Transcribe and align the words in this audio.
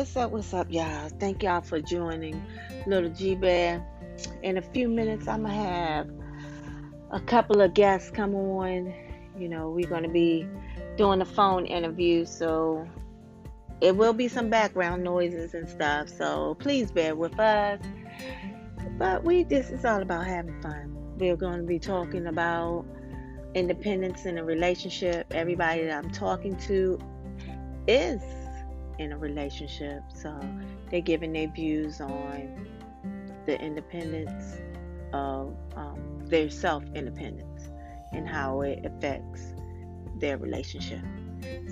What's 0.00 0.16
up? 0.16 0.30
What's 0.30 0.54
up, 0.54 0.68
y'all? 0.70 1.10
Thank 1.20 1.42
y'all 1.42 1.60
for 1.60 1.78
joining 1.78 2.42
Little 2.86 3.10
G 3.10 3.34
Bear. 3.34 3.86
In 4.42 4.56
a 4.56 4.62
few 4.62 4.88
minutes, 4.88 5.28
I'm 5.28 5.42
gonna 5.42 5.52
have 5.52 6.10
a 7.10 7.20
couple 7.20 7.60
of 7.60 7.74
guests 7.74 8.10
come 8.10 8.34
on. 8.34 8.94
You 9.38 9.50
know, 9.50 9.68
we're 9.68 9.90
gonna 9.90 10.08
be 10.08 10.48
doing 10.96 11.20
a 11.20 11.26
phone 11.26 11.66
interview, 11.66 12.24
so 12.24 12.88
it 13.82 13.94
will 13.94 14.14
be 14.14 14.26
some 14.26 14.48
background 14.48 15.04
noises 15.04 15.52
and 15.52 15.68
stuff. 15.68 16.08
So 16.08 16.56
please 16.60 16.90
bear 16.90 17.14
with 17.14 17.38
us. 17.38 17.78
But 18.96 19.22
we 19.22 19.44
this 19.44 19.68
is 19.68 19.84
all 19.84 20.00
about 20.00 20.26
having 20.26 20.62
fun. 20.62 20.96
We're 21.18 21.36
going 21.36 21.60
to 21.60 21.66
be 21.66 21.78
talking 21.78 22.26
about 22.26 22.86
independence 23.54 24.24
in 24.24 24.38
a 24.38 24.44
relationship. 24.44 25.26
Everybody 25.32 25.84
that 25.84 26.02
I'm 26.02 26.10
talking 26.10 26.56
to 26.68 26.98
is 27.86 28.22
in 29.00 29.12
a 29.12 29.18
relationship, 29.18 30.02
so 30.14 30.38
they're 30.90 31.00
giving 31.00 31.32
their 31.32 31.48
views 31.48 32.02
on 32.02 32.66
the 33.46 33.58
independence 33.58 34.58
of 35.14 35.56
um, 35.74 36.20
their 36.26 36.50
self 36.50 36.84
independence 36.94 37.70
and 38.12 38.28
how 38.28 38.60
it 38.60 38.84
affects 38.84 39.54
their 40.18 40.36
relationship. 40.36 41.00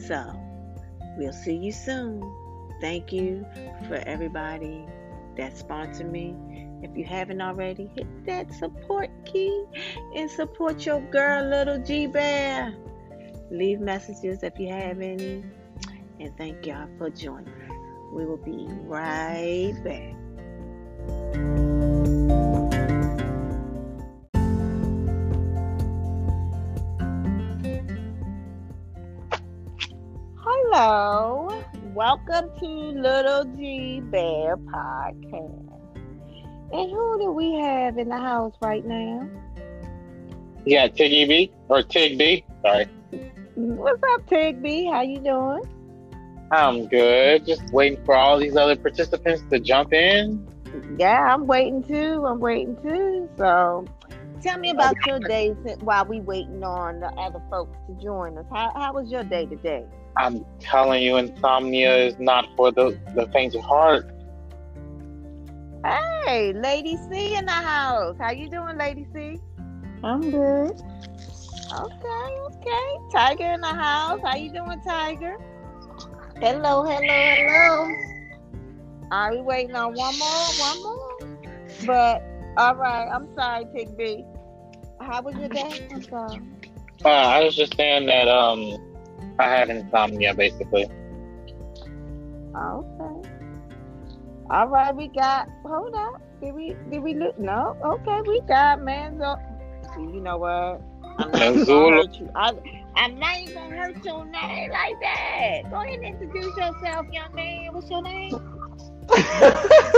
So, 0.06 0.24
we'll 1.18 1.34
see 1.34 1.54
you 1.54 1.70
soon. 1.70 2.22
Thank 2.80 3.12
you 3.12 3.44
for 3.88 3.96
everybody 3.96 4.86
that 5.36 5.56
sponsored 5.56 6.10
me. 6.10 6.34
If 6.82 6.96
you 6.96 7.04
haven't 7.04 7.42
already, 7.42 7.90
hit 7.94 8.06
that 8.24 8.50
support 8.52 9.10
key 9.26 9.64
and 10.14 10.30
support 10.30 10.86
your 10.86 11.00
girl, 11.10 11.44
Little 11.44 11.78
G 11.78 12.06
Bear. 12.06 12.74
Leave 13.50 13.80
messages 13.80 14.42
if 14.42 14.58
you 14.58 14.68
have 14.68 15.00
any. 15.00 15.44
And 16.20 16.36
thank 16.36 16.66
y'all 16.66 16.88
for 16.98 17.10
joining. 17.10 17.46
Us. 17.46 17.70
We 18.12 18.26
will 18.26 18.38
be 18.38 18.66
right 18.82 19.72
back. 19.84 20.16
Hello, 30.40 31.62
welcome 31.94 32.50
to 32.58 32.66
Little 32.66 33.44
G 33.56 34.00
Bear 34.00 34.56
Podcast. 34.56 35.68
And 36.72 36.90
who 36.90 37.18
do 37.20 37.30
we 37.30 37.54
have 37.60 37.96
in 37.96 38.08
the 38.08 38.18
house 38.18 38.54
right 38.60 38.84
now? 38.84 39.28
Yeah, 40.66 40.88
Tiggy 40.88 41.26
B 41.26 41.52
or 41.68 41.84
Tig 41.84 42.18
B. 42.18 42.44
Sorry. 42.62 42.86
What's 43.54 44.02
up, 44.14 44.28
Tig 44.28 44.60
B? 44.60 44.86
How 44.86 45.02
you 45.02 45.20
doing? 45.20 45.62
I'm 46.50 46.86
good. 46.86 47.46
Just 47.46 47.70
waiting 47.72 48.02
for 48.04 48.14
all 48.14 48.38
these 48.38 48.56
other 48.56 48.76
participants 48.76 49.42
to 49.50 49.60
jump 49.60 49.92
in. 49.92 50.46
Yeah, 50.98 51.34
I'm 51.34 51.46
waiting 51.46 51.82
too. 51.82 52.24
I'm 52.26 52.40
waiting 52.40 52.76
too. 52.82 53.28
So, 53.36 53.86
tell 54.42 54.58
me 54.58 54.70
about 54.70 54.94
your 55.06 55.18
day 55.20 55.50
while 55.80 56.04
we 56.06 56.20
waiting 56.20 56.62
on 56.64 57.00
the 57.00 57.08
other 57.08 57.42
folks 57.50 57.76
to 57.86 58.02
join 58.02 58.38
us. 58.38 58.46
How 58.50 58.72
how 58.74 58.92
was 58.94 59.10
your 59.10 59.24
day 59.24 59.46
today? 59.46 59.84
I'm 60.16 60.44
telling 60.58 61.02
you, 61.02 61.16
insomnia 61.16 61.94
is 61.96 62.18
not 62.18 62.48
for 62.56 62.72
the 62.72 62.98
the 63.14 63.26
faint 63.32 63.54
of 63.54 63.62
heart. 63.62 64.10
Hey, 65.84 66.52
Lady 66.52 66.96
C 67.10 67.36
in 67.36 67.44
the 67.44 67.52
house. 67.52 68.16
How 68.18 68.32
you 68.32 68.48
doing, 68.48 68.76
Lady 68.78 69.06
C? 69.14 69.38
I'm 70.02 70.30
good. 70.30 70.80
Okay, 71.72 72.40
okay. 72.46 72.96
Tiger 73.12 73.52
in 73.52 73.60
the 73.60 73.66
house. 73.66 74.20
How 74.22 74.36
you 74.36 74.52
doing, 74.52 74.80
Tiger? 74.82 75.36
Hello, 76.40 76.84
hello, 76.84 77.00
hello. 77.00 77.90
Are 79.10 79.34
we 79.34 79.40
waiting 79.42 79.74
on 79.74 79.92
one 79.94 80.16
more? 80.20 80.46
One 80.60 80.82
more? 80.84 81.18
But 81.84 82.22
all 82.56 82.76
right. 82.76 83.08
I'm 83.12 83.26
sorry, 83.34 83.66
Tig 83.74 83.96
B. 83.96 84.24
How 85.00 85.20
was 85.20 85.34
your 85.34 85.48
day? 85.48 85.88
Uh, 87.04 87.08
I 87.08 87.42
was 87.42 87.56
just 87.56 87.76
saying 87.76 88.06
that 88.06 88.28
um, 88.28 88.76
I 89.40 89.48
had 89.48 89.68
insomnia 89.68 90.32
basically. 90.32 90.84
Okay. 90.84 90.92
All 94.48 94.68
right, 94.68 94.94
we 94.94 95.08
got. 95.08 95.48
Hold 95.64 95.96
up. 95.96 96.22
Did 96.40 96.54
we? 96.54 96.76
Did 96.88 97.02
we 97.02 97.14
look? 97.14 97.36
No. 97.36 97.76
Okay, 97.84 98.20
we 98.28 98.42
got 98.42 98.78
Manzo. 98.78 99.40
You 99.96 100.20
know 100.20 100.36
what? 100.36 100.80
I'm 101.18 101.32
not 101.32 101.42
even 101.42 101.64
gonna 101.64 101.96
hurt 101.96 102.14
you. 102.14 102.30
I, 102.36 102.52
I'm 102.98 103.18
not 103.18 103.38
even 103.38 103.54
gonna 103.54 103.76
hurt 103.76 104.04
your 104.04 104.24
name 104.26 104.70
like 104.72 104.98
that. 105.00 105.62
Go 105.70 105.82
ahead 105.82 106.00
and 106.00 106.04
introduce 106.04 106.56
yourself, 106.56 107.06
young 107.12 107.34
man. 107.34 107.72
What's 107.72 107.90
your 107.90 108.02
name? 108.02 108.40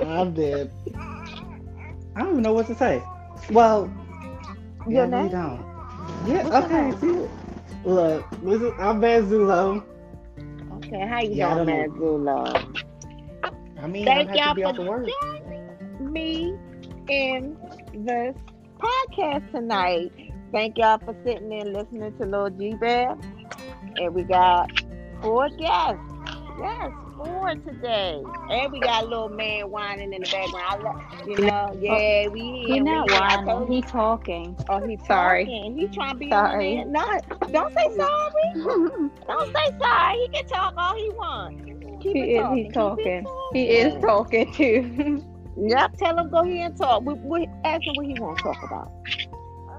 I'm 0.00 0.34
dead. 0.34 0.70
I 2.16 2.20
don't 2.20 2.30
even 2.32 2.42
know 2.42 2.52
what 2.52 2.66
to 2.68 2.74
say. 2.74 3.02
Well, 3.50 3.92
Your 4.86 4.88
yeah, 4.88 5.08
we 5.08 5.10
name? 5.18 5.28
don't. 5.28 5.64
Yeah, 6.26 6.42
What's 6.42 6.64
okay. 6.64 6.92
See, 7.00 7.28
look, 7.84 8.26
listen, 8.42 8.72
I'm 8.78 9.00
Man 9.00 9.26
Zulo. 9.26 9.84
Okay, 10.72 11.06
how 11.08 11.20
you 11.20 11.30
Yeah, 11.32 11.52
I 11.52 11.54
doing, 11.54 11.56
don't 11.56 11.66
I 13.78 13.86
mean, 13.86 14.06
Thank 14.06 14.28
I 14.28 14.34
y'all 14.34 14.38
to 14.38 14.50
be 14.50 14.62
for 14.62 14.64
off 14.64 14.76
the 14.76 14.82
work. 14.82 15.08
joining 15.22 16.12
me 16.12 16.58
in 17.08 17.56
this 17.92 18.34
podcast 18.80 19.50
tonight. 19.52 20.12
Thank 20.54 20.78
y'all 20.78 20.98
for 20.98 21.16
sitting 21.26 21.48
there 21.48 21.64
listening 21.64 22.16
to 22.16 22.26
Lil 22.26 22.48
G 22.50 22.74
Bear. 22.74 23.16
And 23.96 24.14
we 24.14 24.22
got 24.22 24.70
four 25.20 25.48
guests. 25.48 25.98
Yes, 26.60 26.92
four 27.16 27.56
today. 27.56 28.22
And 28.50 28.70
we 28.72 28.78
got 28.78 29.02
a 29.02 29.06
little 29.08 29.30
man 29.30 29.68
whining 29.72 30.12
in 30.12 30.22
the 30.22 30.30
background. 30.30 30.64
I 30.64 30.76
love, 30.76 31.28
you 31.28 31.36
know, 31.38 31.76
yeah, 31.80 32.28
we 32.28 32.40
here. 32.68 32.74
He's 32.74 32.82
not 32.84 33.10
whining. 33.10 33.66
He's 33.72 33.90
talking. 33.90 34.56
Oh, 34.68 34.86
he's 34.86 35.04
Sorry. 35.08 35.44
talking. 35.44 35.76
He's 35.76 35.92
trying 35.92 36.12
to 36.12 36.18
be 36.20 36.30
Sorry. 36.30 36.78
on 36.78 36.92
there. 36.92 37.02
No, 37.04 37.48
don't 37.50 37.74
say 37.74 37.96
sorry. 37.96 39.10
Don't 39.26 39.56
say 39.56 39.76
sorry. 39.80 40.18
He 40.20 40.28
can 40.28 40.46
talk 40.46 40.74
all 40.76 40.94
he 40.94 41.10
wants. 41.14 41.64
Keep 42.00 42.14
He 42.14 42.36
is. 42.36 42.38
talking. 42.44 42.56
He's 42.56 42.66
Keep 42.66 42.70
it 42.70 42.74
talking. 42.74 43.26
He 43.54 43.64
is 43.70 43.94
talking. 44.04 44.52
talking 44.52 44.52
too. 44.54 45.24
Yep, 45.56 45.96
tell 45.98 46.18
him 46.18 46.30
go 46.30 46.38
ahead 46.38 46.70
and 46.72 46.76
talk. 46.76 47.04
We, 47.04 47.14
we 47.14 47.48
ask 47.64 47.82
him 47.86 47.94
what 47.94 48.06
he 48.06 48.18
want 48.18 48.38
to 48.38 48.42
talk 48.42 48.56
about. 48.64 48.90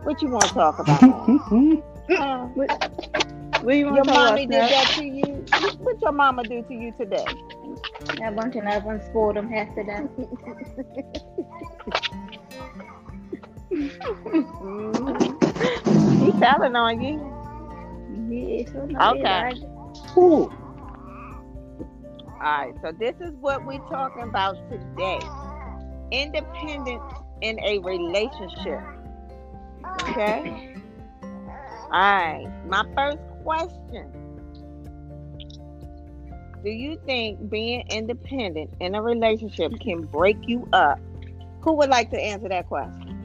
What 0.05 0.21
you 0.23 0.29
want 0.29 0.49
to 0.49 0.55
talk 0.55 0.79
about? 0.79 1.01
man? 1.51 1.83
Huh? 2.17 2.49
what 3.61 3.75
you 3.75 3.91
your 3.91 4.03
to 4.03 4.11
mommy 4.11 4.47
did 4.47 4.49
Nat? 4.49 4.69
that 4.69 4.93
to 4.95 5.03
you. 5.05 5.47
What- 5.57 5.79
What 5.79 6.01
your 6.01 6.13
mama 6.13 6.43
do 6.45 6.63
to 6.63 6.73
you 6.73 6.93
today? 6.99 7.25
That 8.19 8.35
bunch 8.35 8.55
of 8.55 8.65
everyone 8.65 9.01
spoiled 9.01 9.37
him 9.37 9.49
half 9.49 9.73
to 9.75 9.83
death. 9.83 10.09
Mhm. 14.31 15.37
He 16.19 16.33
telling 16.33 16.75
on 16.75 17.01
you. 17.01 17.21
He. 18.29 18.67
Okay. 19.01 19.53
Ooh. 20.17 20.51
All 22.41 22.41
right, 22.41 22.73
so 22.81 22.91
this 22.99 23.15
is 23.21 23.33
what 23.39 23.65
we're 23.65 23.79
talking 23.89 24.23
about 24.23 24.57
today. 24.69 25.19
Independence 26.11 27.03
in 27.41 27.59
a 27.61 27.79
relationship. 27.79 28.83
Okay? 30.09 30.75
All 31.23 31.89
right, 31.91 32.47
my 32.67 32.83
first 32.95 33.19
question. 33.43 34.11
Do 36.63 36.71
you 36.71 36.99
think 37.05 37.49
being 37.49 37.85
independent 37.91 38.71
in 38.79 38.95
a 38.95 39.01
relationship 39.01 39.79
can 39.79 40.01
break 40.01 40.37
you 40.47 40.67
up? 40.73 40.99
Who 41.61 41.73
would 41.73 41.89
like 41.89 42.09
to 42.11 42.19
answer 42.19 42.49
that 42.49 42.67
question? 42.67 43.15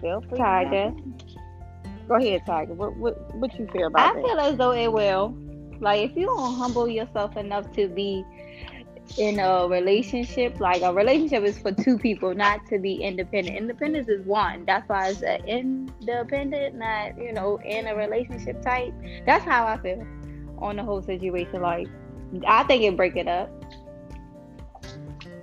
Feel 0.00 0.20
free. 0.22 0.38
Tiger. 0.38 0.92
Go 2.08 2.16
ahead, 2.16 2.42
Tiger. 2.44 2.74
What 2.74 2.96
what 2.96 3.34
what 3.36 3.58
you 3.58 3.66
feel 3.68 3.84
I 3.84 3.86
about 3.86 4.14
that? 4.14 4.24
I 4.24 4.28
feel 4.28 4.40
as 4.40 4.56
though 4.56 4.72
it 4.72 4.92
will. 4.92 5.36
Like 5.80 6.10
if 6.10 6.16
you 6.16 6.26
don't 6.26 6.54
humble 6.54 6.88
yourself 6.88 7.36
enough 7.36 7.72
to 7.72 7.88
be 7.88 8.24
in 9.18 9.38
a 9.38 9.68
relationship, 9.68 10.58
like 10.60 10.82
a 10.82 10.92
relationship 10.92 11.44
is 11.44 11.58
for 11.58 11.72
two 11.72 11.98
people, 11.98 12.34
not 12.34 12.66
to 12.66 12.78
be 12.78 12.96
independent. 12.96 13.56
Independence 13.56 14.08
is 14.08 14.26
one. 14.26 14.64
That's 14.64 14.88
why 14.88 15.08
it's 15.08 15.22
an 15.22 15.46
independent, 15.46 16.76
not 16.76 17.16
you 17.18 17.32
know, 17.32 17.58
in 17.64 17.86
a 17.86 17.94
relationship 17.94 18.62
type. 18.62 18.92
That's 19.26 19.44
how 19.44 19.66
I 19.66 19.78
feel 19.78 20.04
on 20.58 20.76
the 20.76 20.82
whole 20.82 21.02
situation. 21.02 21.60
Like 21.60 21.88
I 22.46 22.64
think 22.64 22.82
it 22.82 22.96
break 22.96 23.16
it 23.16 23.28
up. 23.28 23.50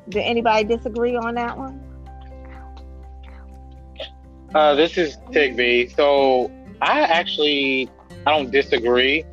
Did 0.10 0.24
anybody 0.24 0.66
disagree 0.66 1.16
on 1.16 1.36
that 1.36 1.58
one? 1.58 1.81
Uh, 4.54 4.75
this 4.75 4.98
is 4.98 5.18
Tig 5.31 5.56
B. 5.56 5.88
So 5.88 6.52
I 6.81 7.02
actually 7.02 7.90
I 8.25 8.38
don't 8.38 8.52
disagree. 8.52 9.24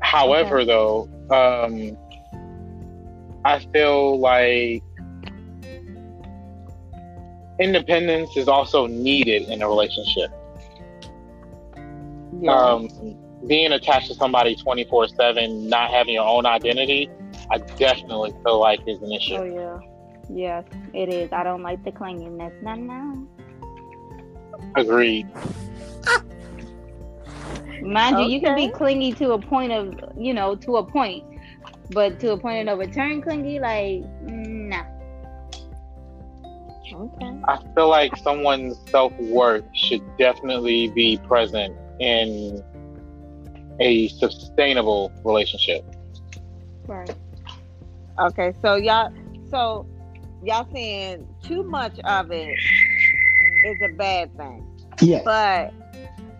However, 0.00 0.64
though, 0.64 1.08
um, 1.30 1.96
I 3.44 3.58
feel 3.72 4.20
like 4.20 4.82
independence 7.58 8.36
is 8.36 8.48
also 8.48 8.86
needed 8.86 9.42
in 9.48 9.62
a 9.62 9.68
relationship. 9.68 10.30
Yeah. 12.40 12.54
Um, 12.54 12.88
being 13.46 13.72
attached 13.72 14.08
to 14.08 14.14
somebody 14.14 14.54
24 14.56 15.08
7, 15.08 15.68
not 15.68 15.90
having 15.90 16.14
your 16.14 16.26
own 16.26 16.46
identity, 16.46 17.10
I 17.50 17.58
definitely 17.58 18.32
feel 18.44 18.60
like 18.60 18.80
is 18.86 19.02
an 19.02 19.12
issue. 19.12 19.34
Oh 19.34 19.44
yeah, 19.44 19.78
yes, 20.30 20.64
it 20.94 21.08
is. 21.08 21.32
I 21.32 21.42
don't 21.42 21.62
like 21.62 21.84
the 21.84 21.92
clinginess. 21.92 22.62
No, 22.62 22.74
no. 22.74 23.28
Agreed. 24.76 25.28
Mind 27.82 28.20
you, 28.20 28.26
you 28.26 28.40
can 28.40 28.54
be 28.54 28.68
clingy 28.68 29.12
to 29.14 29.32
a 29.32 29.38
point 29.38 29.72
of, 29.72 29.98
you 30.16 30.32
know, 30.32 30.54
to 30.54 30.76
a 30.76 30.84
point, 30.84 31.24
but 31.92 32.18
to 32.20 32.32
a 32.32 32.36
point 32.36 32.60
of 32.60 32.66
no 32.66 32.76
return 32.76 33.22
clingy, 33.22 33.58
like, 33.60 34.02
nah. 34.22 34.84
Okay. 36.94 37.32
I 37.44 37.58
feel 37.74 37.88
like 37.88 38.16
someone's 38.18 38.78
self 38.90 39.12
worth 39.18 39.64
should 39.74 40.02
definitely 40.18 40.88
be 40.88 41.18
present 41.26 41.74
in 42.00 42.62
a 43.80 44.08
sustainable 44.08 45.10
relationship. 45.24 45.84
Right. 46.86 47.14
Okay. 48.20 48.52
So 48.60 48.76
y'all, 48.76 49.12
so 49.50 49.86
y'all 50.44 50.68
saying 50.72 51.26
too 51.42 51.62
much 51.62 51.98
of 52.00 52.30
it 52.30 52.54
is 53.64 53.78
a 53.84 53.94
bad 53.96 54.36
thing, 54.36 54.66
Yes. 55.00 55.22
but 55.24 55.72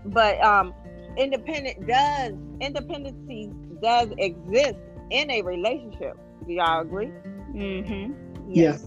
but 0.07 0.43
um, 0.43 0.75
independent 1.17 1.87
does 1.87 2.33
independency 2.61 3.51
does 3.81 4.09
exist 4.19 4.77
in 5.13 5.31
a 5.31 5.43
relationship. 5.43 6.19
Do 6.47 6.53
y'all 6.53 6.81
agree? 6.81 7.13
Mm-hmm. 7.53 8.13
Yes. 8.51 8.87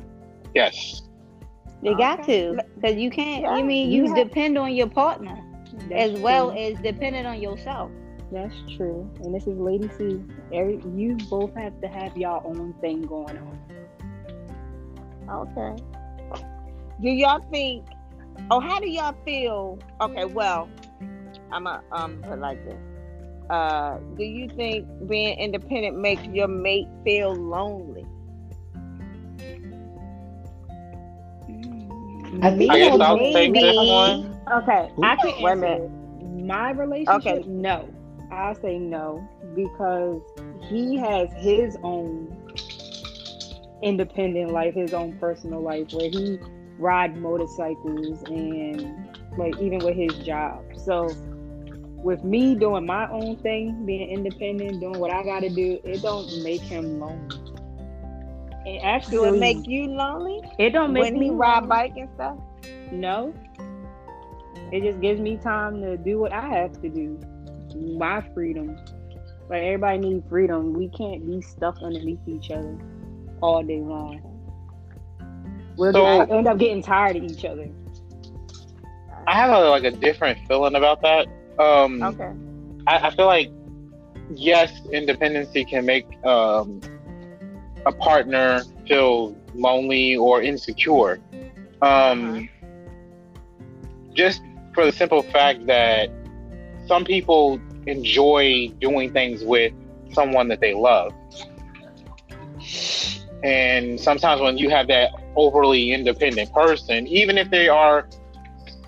Yes. 0.53 1.01
They 1.81 1.93
got 1.93 2.23
to, 2.25 2.57
because 2.75 2.97
you 2.97 3.11
can't. 3.11 3.43
Yeah, 3.43 3.57
you 3.57 3.63
mean 3.63 3.91
you 3.91 4.07
you 4.07 4.15
depend 4.15 4.57
on 4.57 4.73
your 4.73 4.89
partner 4.89 5.39
That's 5.89 6.15
as 6.15 6.19
well 6.19 6.51
true. 6.51 6.59
as 6.59 6.79
dependent 6.79 7.27
on 7.27 7.39
yourself. 7.39 7.91
That's 8.31 8.55
true. 8.75 9.07
And 9.21 9.35
this 9.35 9.45
is 9.45 9.57
lady 9.57 9.87
too. 9.97 10.27
Every 10.51 10.81
you 10.95 11.15
both 11.29 11.53
have 11.55 11.79
to 11.81 11.87
have 11.87 12.17
your 12.17 12.45
own 12.45 12.73
thing 12.81 13.03
going 13.03 13.37
on. 13.37 13.59
Okay. 15.29 15.83
Do 17.01 17.09
y'all 17.09 17.45
think? 17.51 17.85
Oh, 18.49 18.59
how 18.59 18.79
do 18.79 18.89
y'all 18.89 19.15
feel? 19.23 19.77
Okay, 20.01 20.25
well, 20.25 20.69
I'm 21.51 21.67
a 21.67 21.83
um 21.91 22.21
put 22.23 22.39
like 22.39 22.63
this. 22.65 22.79
Uh, 23.49 23.97
do 24.17 24.23
you 24.23 24.49
think 24.55 24.87
being 25.07 25.37
independent 25.37 25.97
makes 25.97 26.23
your 26.25 26.47
mate 26.47 26.87
feel 27.03 27.35
lonely? 27.35 28.05
I 32.41 32.51
think- 32.51 32.71
I 32.71 32.77
guess 32.79 32.97
Me, 32.97 33.05
I'll 33.05 33.17
take 33.17 33.53
this 33.53 33.75
one. 33.77 34.35
Okay, 34.51 34.89
I 35.03 35.15
can 35.15 35.33
Wait 35.39 35.43
a 35.43 35.47
answer 35.49 35.55
minute. 35.55 35.91
My 36.45 36.71
relationship, 36.71 37.25
Okay. 37.37 37.43
no. 37.47 37.85
I 38.31 38.53
say 38.53 38.77
no 38.79 39.23
because 39.55 40.21
he 40.69 40.97
has 40.97 41.29
his 41.33 41.77
own 41.83 42.35
independent 43.81 44.51
life, 44.51 44.73
his 44.73 44.93
own 44.93 45.13
personal 45.19 45.61
life 45.61 45.87
where 45.93 46.09
he 46.09 46.39
ride 46.77 47.15
motorcycles 47.17 48.23
and 48.23 49.07
like 49.37 49.59
even 49.61 49.79
with 49.79 49.95
his 49.95 50.13
job. 50.25 50.63
So 50.75 51.09
with 52.03 52.23
me 52.23 52.55
doing 52.55 52.85
my 52.85 53.09
own 53.09 53.37
thing, 53.37 53.85
being 53.85 54.09
independent, 54.09 54.79
doing 54.79 54.99
what 54.99 55.11
I 55.11 55.23
gotta 55.23 55.49
do, 55.49 55.79
it 55.83 56.01
don't 56.01 56.43
make 56.43 56.61
him 56.61 56.99
lonely. 56.99 57.37
It 58.65 58.79
actually 58.83 59.17
Do 59.17 59.35
it 59.35 59.39
make 59.39 59.67
you 59.67 59.85
lonely 59.87 60.41
it 60.57 60.71
don't 60.71 60.91
make 60.93 61.03
when 61.03 61.19
me 61.19 61.25
he 61.25 61.31
ride 61.31 61.63
lonely. 61.63 61.67
bike 61.69 61.93
and 61.97 62.09
stuff? 62.15 62.37
No. 62.91 63.33
It 64.71 64.81
just 64.81 64.99
gives 65.01 65.19
me 65.21 65.37
time 65.37 65.81
to 65.81 65.97
do 65.97 66.19
what 66.19 66.31
I 66.31 66.47
have 66.49 66.81
to 66.81 66.89
do. 66.89 67.19
My 67.97 68.21
freedom. 68.33 68.75
Like 69.49 69.61
everybody 69.61 69.99
needs 69.99 70.27
freedom. 70.27 70.73
We 70.73 70.87
can't 70.89 71.25
be 71.25 71.41
stuck 71.41 71.77
underneath 71.83 72.19
each 72.27 72.49
other 72.49 72.75
all 73.41 73.61
day 73.63 73.81
long. 73.81 74.21
We'll 75.77 75.93
So- 75.93 76.25
get, 76.25 76.31
end 76.35 76.47
up 76.47 76.57
getting 76.57 76.81
tired 76.81 77.17
of 77.17 77.23
each 77.23 77.45
other. 77.45 77.69
I 79.27 79.33
have 79.35 79.51
a, 79.51 79.69
like 79.69 79.83
a 79.83 79.91
different 79.91 80.39
feeling 80.47 80.75
about 80.75 81.01
that. 81.01 81.27
Um, 81.59 82.03
Okay. 82.03 82.31
I, 82.87 83.07
I 83.07 83.09
feel 83.15 83.25
like 83.25 83.49
yes, 84.33 84.71
independency 84.91 85.65
can 85.65 85.85
make 85.85 86.05
um, 86.25 86.81
a 87.85 87.91
partner 87.91 88.63
feel 88.87 89.35
lonely 89.53 90.15
or 90.15 90.41
insecure. 90.41 91.19
Um, 91.81 92.49
Just 94.13 94.41
for 94.73 94.85
the 94.85 94.91
simple 94.91 95.21
fact 95.21 95.65
that 95.67 96.09
some 96.87 97.03
people 97.05 97.59
enjoy 97.87 98.69
doing 98.79 99.11
things 99.11 99.43
with 99.43 99.73
someone 100.11 100.47
that 100.47 100.59
they 100.59 100.73
love. 100.73 101.13
And 103.43 103.99
sometimes 103.99 104.41
when 104.41 104.57
you 104.57 104.69
have 104.69 104.87
that 104.87 105.11
overly 105.35 105.91
independent 105.91 106.51
person, 106.51 107.07
even 107.07 107.37
if 107.37 107.49
they 107.51 107.67
are 107.67 108.07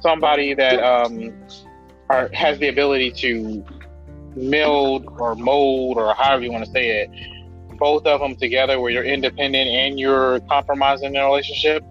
somebody 0.01 0.53
that 0.55 0.79
um, 0.79 1.33
are, 2.09 2.29
has 2.33 2.57
the 2.59 2.67
ability 2.69 3.11
to 3.11 3.63
meld 4.35 5.05
or 5.17 5.35
mold 5.35 5.97
or 5.97 6.13
however 6.13 6.43
you 6.43 6.51
want 6.51 6.65
to 6.65 6.71
say 6.71 7.01
it, 7.01 7.09
both 7.77 8.05
of 8.05 8.19
them 8.19 8.35
together 8.35 8.79
where 8.79 8.91
you're 8.91 9.03
independent 9.03 9.69
and 9.69 9.99
you're 9.99 10.39
compromising 10.41 11.13
the 11.13 11.19
relationship, 11.19 11.83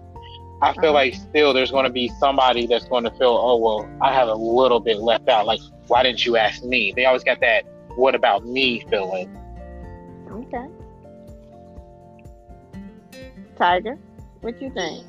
I 0.61 0.73
feel 0.73 0.85
Uh-huh. 0.85 0.93
like 0.93 1.13
still 1.13 1.53
there's 1.53 1.71
going 1.71 1.85
to 1.85 1.91
be 1.91 2.09
somebody 2.19 2.65
that's 2.67 2.85
going 2.87 3.03
to 3.03 3.11
feel, 3.11 3.29
oh, 3.41 3.57
well, 3.57 3.89
I 4.01 4.13
have 4.13 4.27
a 4.27 4.33
little 4.33 4.79
bit 4.79 4.97
left 4.97 5.29
out. 5.29 5.45
Like, 5.45 5.59
why 5.87 6.03
didn't 6.03 6.25
you 6.25 6.35
ask 6.37 6.63
me? 6.63 6.93
They 6.95 7.05
always 7.05 7.23
got 7.23 7.39
that, 7.41 7.63
what 7.95 8.15
about 8.15 8.45
me 8.45 8.83
feeling. 8.89 9.29
Okay. 10.31 10.65
Tiger, 13.57 13.97
what 14.41 14.59
do 14.59 14.65
you 14.65 14.71
think? 14.71 15.05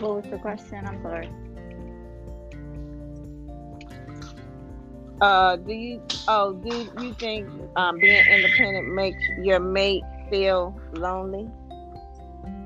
What 0.00 0.16
was 0.16 0.24
the 0.30 0.38
question? 0.38 0.86
I'm 0.86 1.02
sorry. 1.02 1.28
Uh, 5.22 5.54
do 5.54 5.72
you? 5.72 6.02
Oh, 6.26 6.52
do 6.52 6.90
you 7.00 7.14
think 7.14 7.48
um, 7.76 7.96
being 8.00 8.26
independent 8.26 8.92
makes 8.92 9.22
your 9.40 9.60
mate 9.60 10.02
feel 10.28 10.76
lonely? 10.94 11.48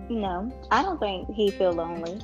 No, 0.08 0.50
I 0.70 0.82
don't 0.82 0.98
think 0.98 1.30
he 1.34 1.50
feel 1.50 1.72
lonely. 1.72 2.18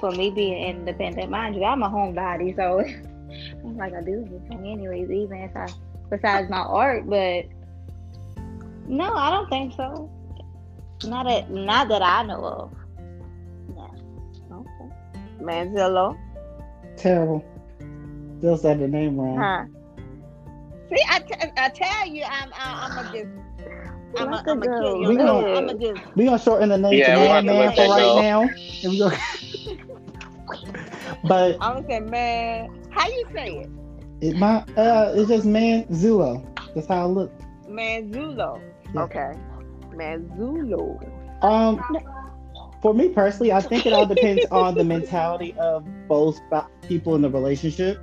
For 0.00 0.10
me 0.10 0.30
being 0.30 0.60
independent, 0.60 1.30
mind 1.30 1.54
you, 1.54 1.62
I'm 1.62 1.84
a 1.84 1.88
homebody, 1.88 2.56
so 2.56 2.80
I'm 3.64 3.76
like 3.76 3.94
I 3.94 4.02
do 4.02 4.26
anything 4.26 4.66
anyways, 4.72 5.08
even 5.08 5.38
if 5.38 5.56
I 5.56 5.68
besides 6.10 6.50
my 6.50 6.58
art. 6.58 7.08
But 7.08 7.44
no, 8.88 9.14
I 9.14 9.30
don't 9.30 9.48
think 9.48 9.74
so. 9.76 10.10
Not 11.04 11.26
that, 11.26 11.52
not 11.52 11.88
that 11.90 12.02
I 12.02 12.24
know 12.24 12.44
of. 12.44 12.72
Yeah. 13.76 14.56
Okay. 14.56 14.94
Manzillo, 15.40 16.18
Terrible. 16.96 17.44
Still 18.44 18.58
said 18.58 18.78
the 18.78 18.88
name 18.88 19.16
wrong. 19.18 19.38
huh? 19.38 19.64
See, 20.90 21.02
I, 21.08 21.18
t- 21.20 21.50
I 21.56 21.70
tell 21.70 22.08
you, 22.08 22.24
I'm 22.28 22.52
I, 22.52 22.84
I'm 22.84 22.94
gonna 22.94 23.08
just. 23.10 23.30
I'm 24.18 24.30
gonna 24.30 24.42
it 24.66 24.68
go. 24.68 24.78
kill 24.78 25.00
you. 25.00 25.08
We 25.08 25.16
gonna- 25.16 25.48
I'm 25.56 25.66
gonna 25.66 25.78
just. 25.78 26.02
We 26.14 26.24
gonna 26.26 26.38
shorten 26.38 26.68
the 26.68 26.76
name 26.76 26.98
Yeah, 26.98 27.16
to 27.16 27.20
Man 27.20 27.46
Man 27.46 27.72
for 27.72 27.88
right 27.88 28.12
go. 28.12 28.20
now. 28.20 28.50
And 28.82 28.92
we 28.92 28.98
gonna, 28.98 29.16
but 31.24 31.56
I'm 31.62 31.76
gonna 31.76 31.86
say, 31.88 32.00
man. 32.00 32.68
How 32.90 33.06
you 33.06 33.24
say 33.34 33.48
it? 33.64 33.70
it 34.20 34.36
my 34.36 34.58
uh 34.76 35.14
it's 35.16 35.30
just 35.30 35.46
Man 35.46 35.84
Zulo. 35.86 36.46
That's 36.74 36.86
how 36.86 37.06
it 37.06 37.08
looks. 37.08 37.44
Manzulo. 37.66 38.60
Yeah. 38.92 39.04
Okay. 39.04 39.32
Manzulo. 39.94 40.98
Um, 41.40 41.80
for 42.82 42.92
me 42.92 43.08
personally, 43.08 43.52
I 43.52 43.62
think 43.62 43.86
it 43.86 43.94
all 43.94 44.04
depends 44.04 44.44
on 44.50 44.74
the 44.76 44.84
mentality 44.84 45.54
of 45.56 45.86
both 46.08 46.38
people 46.86 47.14
in 47.14 47.22
the 47.22 47.30
relationship. 47.30 47.98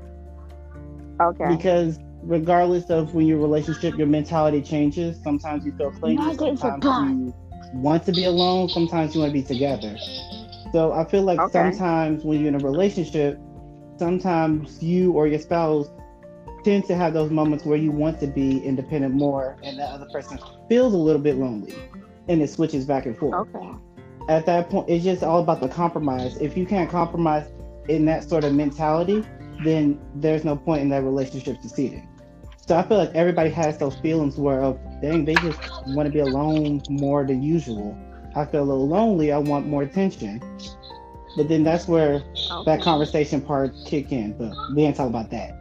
Okay. 1.21 1.57
Because 1.57 1.97
regardless 2.23 2.89
of 2.89 3.13
when 3.13 3.25
your 3.25 3.39
relationship, 3.39 3.97
your 3.97 4.07
mentality 4.07 4.61
changes. 4.61 5.21
Sometimes 5.23 5.65
you 5.65 5.71
feel 5.73 5.91
clingy. 5.91 6.35
Sometimes 6.37 6.83
you 6.85 7.33
want 7.73 8.05
to 8.05 8.11
be 8.11 8.25
alone. 8.25 8.69
Sometimes 8.69 9.15
you 9.15 9.21
want 9.21 9.33
to 9.33 9.33
be 9.33 9.43
together. 9.43 9.97
So 10.71 10.93
I 10.93 11.03
feel 11.05 11.23
like 11.23 11.39
Okay. 11.39 11.51
sometimes 11.51 12.23
when 12.23 12.39
you're 12.39 12.49
in 12.49 12.55
a 12.55 12.59
relationship, 12.59 13.39
sometimes 13.97 14.81
you 14.81 15.11
or 15.13 15.27
your 15.27 15.39
spouse 15.39 15.87
tend 16.63 16.85
to 16.85 16.95
have 16.95 17.13
those 17.13 17.31
moments 17.31 17.65
where 17.65 17.77
you 17.77 17.91
want 17.91 18.19
to 18.19 18.27
be 18.27 18.63
independent 18.63 19.13
more, 19.13 19.57
and 19.63 19.79
the 19.79 19.83
other 19.83 20.05
person 20.05 20.37
feels 20.69 20.93
a 20.93 20.97
little 20.97 21.21
bit 21.21 21.37
lonely, 21.37 21.73
and 22.27 22.41
it 22.41 22.49
switches 22.49 22.85
back 22.85 23.05
and 23.05 23.17
forth 23.17 23.47
Okay. 23.55 23.71
at 24.29 24.45
that 24.45 24.69
point 24.69 24.87
it's 24.89 25.03
just 25.03 25.23
all 25.23 25.41
about 25.41 25.59
the 25.59 25.67
compromise 25.67 26.37
if 26.37 26.55
you 26.55 26.65
can't 26.65 26.89
compromise 26.89 27.51
in 27.89 28.05
that 28.05 28.27
sort 28.27 28.43
of 28.43 28.53
mentality 28.53 29.25
then 29.63 29.99
there's 30.15 30.43
no 30.45 30.55
point 30.55 30.81
in 30.81 30.89
that 30.89 31.03
relationship 31.03 31.61
succeeding 31.61 32.07
so 32.57 32.77
i 32.77 32.83
feel 32.83 32.97
like 32.97 33.13
everybody 33.15 33.49
has 33.49 33.77
those 33.77 33.95
feelings 33.97 34.37
where 34.37 34.61
of 34.61 34.79
dang 35.01 35.25
they 35.25 35.37
just 35.37 35.61
want 35.87 36.07
to 36.07 36.11
be 36.11 36.19
alone 36.19 36.81
more 36.89 37.25
than 37.25 37.41
usual 37.41 37.97
i 38.35 38.45
feel 38.45 38.63
a 38.63 38.69
little 38.69 38.87
lonely 38.87 39.31
i 39.31 39.37
want 39.37 39.67
more 39.67 39.83
attention 39.83 40.41
but 41.35 41.47
then 41.47 41.63
that's 41.63 41.87
where 41.87 42.23
okay. 42.51 42.63
that 42.65 42.81
conversation 42.81 43.41
part 43.41 43.73
kick 43.85 44.11
in 44.11 44.37
but 44.37 44.55
we 44.75 44.83
ain't 44.83 44.95
talking 44.95 45.09
about 45.13 45.29
that 45.29 45.51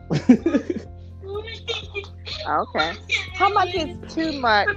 Okay. 2.49 2.92
How 3.35 3.49
much 3.50 3.75
is 3.75 3.97
too 4.14 4.33
much? 4.33 4.69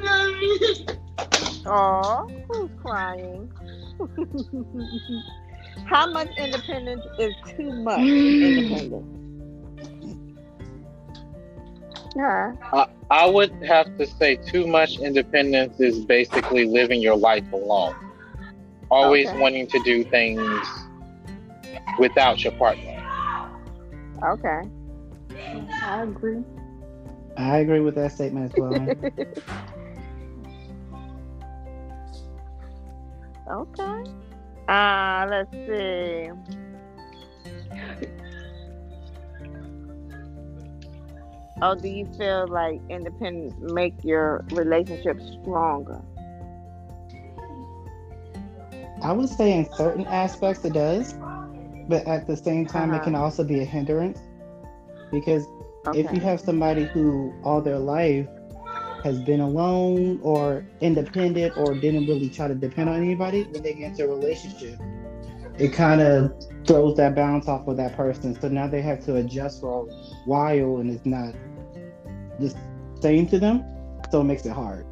Oh, 1.66 2.30
who's 2.50 2.72
crying? 2.82 3.52
How 5.86 6.12
much 6.12 6.30
independence 6.38 7.06
is 7.18 7.36
too 7.56 7.72
much 7.74 8.10
independence? 8.42 9.06
Yeah. 12.16 12.54
I, 12.74 12.88
I 13.10 13.26
would 13.28 13.52
have 13.68 13.96
to 13.98 14.06
say 14.06 14.36
too 14.36 14.68
much 14.68 15.00
independence 15.00 15.80
is 15.80 16.06
basically 16.06 16.66
living 16.66 17.02
your 17.02 17.16
life 17.18 17.46
alone. 17.54 17.96
Always 18.90 19.28
Okay. 19.28 19.40
wanting 19.40 19.68
to 19.68 19.80
do 19.80 20.04
things 20.04 20.68
without 22.00 22.44
your 22.44 22.54
partner. 22.54 23.00
Okay. 24.26 24.62
I 25.84 26.04
agree. 26.04 26.44
I 27.38 27.58
agree 27.60 27.80
with 27.82 27.96
that 27.96 28.12
statement 28.14 28.52
as 28.52 28.58
well. 28.58 28.96
Okay. 33.52 34.23
Uh, 34.74 35.28
let's 35.30 35.52
see. 35.68 36.32
Oh, 41.62 41.76
do 41.76 41.88
you 41.90 42.08
feel 42.18 42.48
like 42.48 42.82
independence 42.90 43.56
make 43.60 43.96
your 44.04 44.46
relationship 44.52 45.20
stronger? 45.42 46.04
I 49.02 49.12
would 49.14 49.30
say 49.30 49.58
in 49.58 49.66
certain 49.66 50.08
aspects 50.08 50.66
it 50.66 50.74
does, 50.74 51.14
but 51.88 52.08
at 52.08 52.28
the 52.28 52.38
same 52.38 52.66
time, 52.68 52.94
it 52.94 53.02
Uh-huh. 53.02 53.04
can 53.04 53.16
also 53.16 53.44
be 53.44 53.60
a 53.62 53.66
hindrance 53.66 54.20
because 55.12 55.48
Okay. 55.88 56.00
if 56.00 56.12
you 56.14 56.22
have 56.22 56.40
somebody 56.42 56.86
who 56.86 57.34
all 57.44 57.62
their 57.62 57.80
life 57.80 58.28
has 59.04 59.20
been 59.22 59.42
alone 59.42 60.20
or 60.24 60.66
independent 60.82 61.58
or 61.58 61.74
didn't 61.76 62.08
really 62.08 62.30
try 62.30 62.48
to 62.48 62.56
depend 62.56 62.90
on 62.90 62.96
anybody, 62.96 63.44
when 63.44 63.62
they 63.62 63.74
get 63.74 63.92
into 63.92 64.06
a 64.06 64.08
relationship, 64.08 64.80
it 65.58 65.70
kind 65.74 66.02
of 66.02 66.34
throws 66.66 66.96
that 66.98 67.14
balance 67.16 67.48
off 67.48 67.68
of 67.68 67.78
that 67.78 67.96
person. 67.96 68.40
So 68.40 68.48
now 68.48 68.68
they 68.68 68.82
have 68.82 69.04
to 69.06 69.18
adjust 69.18 69.62
for 69.62 69.86
a 69.88 69.94
while 70.26 70.78
and 70.78 70.90
it's 70.90 71.06
not 71.06 71.34
the 72.40 72.56
same 73.02 73.28
to 73.28 73.40
them. 73.40 73.64
So 74.10 74.22
it 74.22 74.26
makes 74.26 74.46
it 74.46 74.54
hard, 74.54 74.86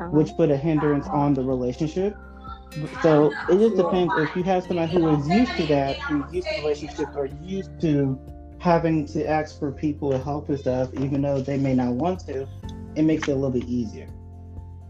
Uh-huh. 0.00 0.10
which 0.10 0.30
put 0.36 0.50
a 0.50 0.56
hindrance 0.56 1.06
on 1.08 1.34
the 1.34 1.42
relationship. 1.42 2.16
So 3.02 3.32
it 3.48 3.58
just 3.58 3.76
depends 3.76 4.12
if 4.18 4.34
you 4.36 4.42
have 4.42 4.64
somebody 4.64 4.92
who 4.92 5.08
is 5.16 5.28
used 5.28 5.56
to 5.56 5.66
that, 5.66 5.96
who's 5.96 6.34
used 6.34 6.48
to 6.48 6.60
relationships 6.60 7.12
or 7.16 7.26
used 7.42 7.80
to 7.82 8.18
having 8.58 9.06
to 9.06 9.28
ask 9.28 9.58
for 9.58 9.70
people 9.70 10.10
to 10.10 10.18
help 10.18 10.48
and 10.48 10.58
stuff, 10.58 10.92
even 10.94 11.22
though 11.22 11.40
they 11.40 11.56
may 11.56 11.74
not 11.74 11.92
want 11.92 12.18
to, 12.26 12.48
it 12.96 13.02
makes 13.02 13.28
it 13.28 13.32
a 13.32 13.34
little 13.34 13.50
bit 13.50 13.64
easier. 13.64 14.08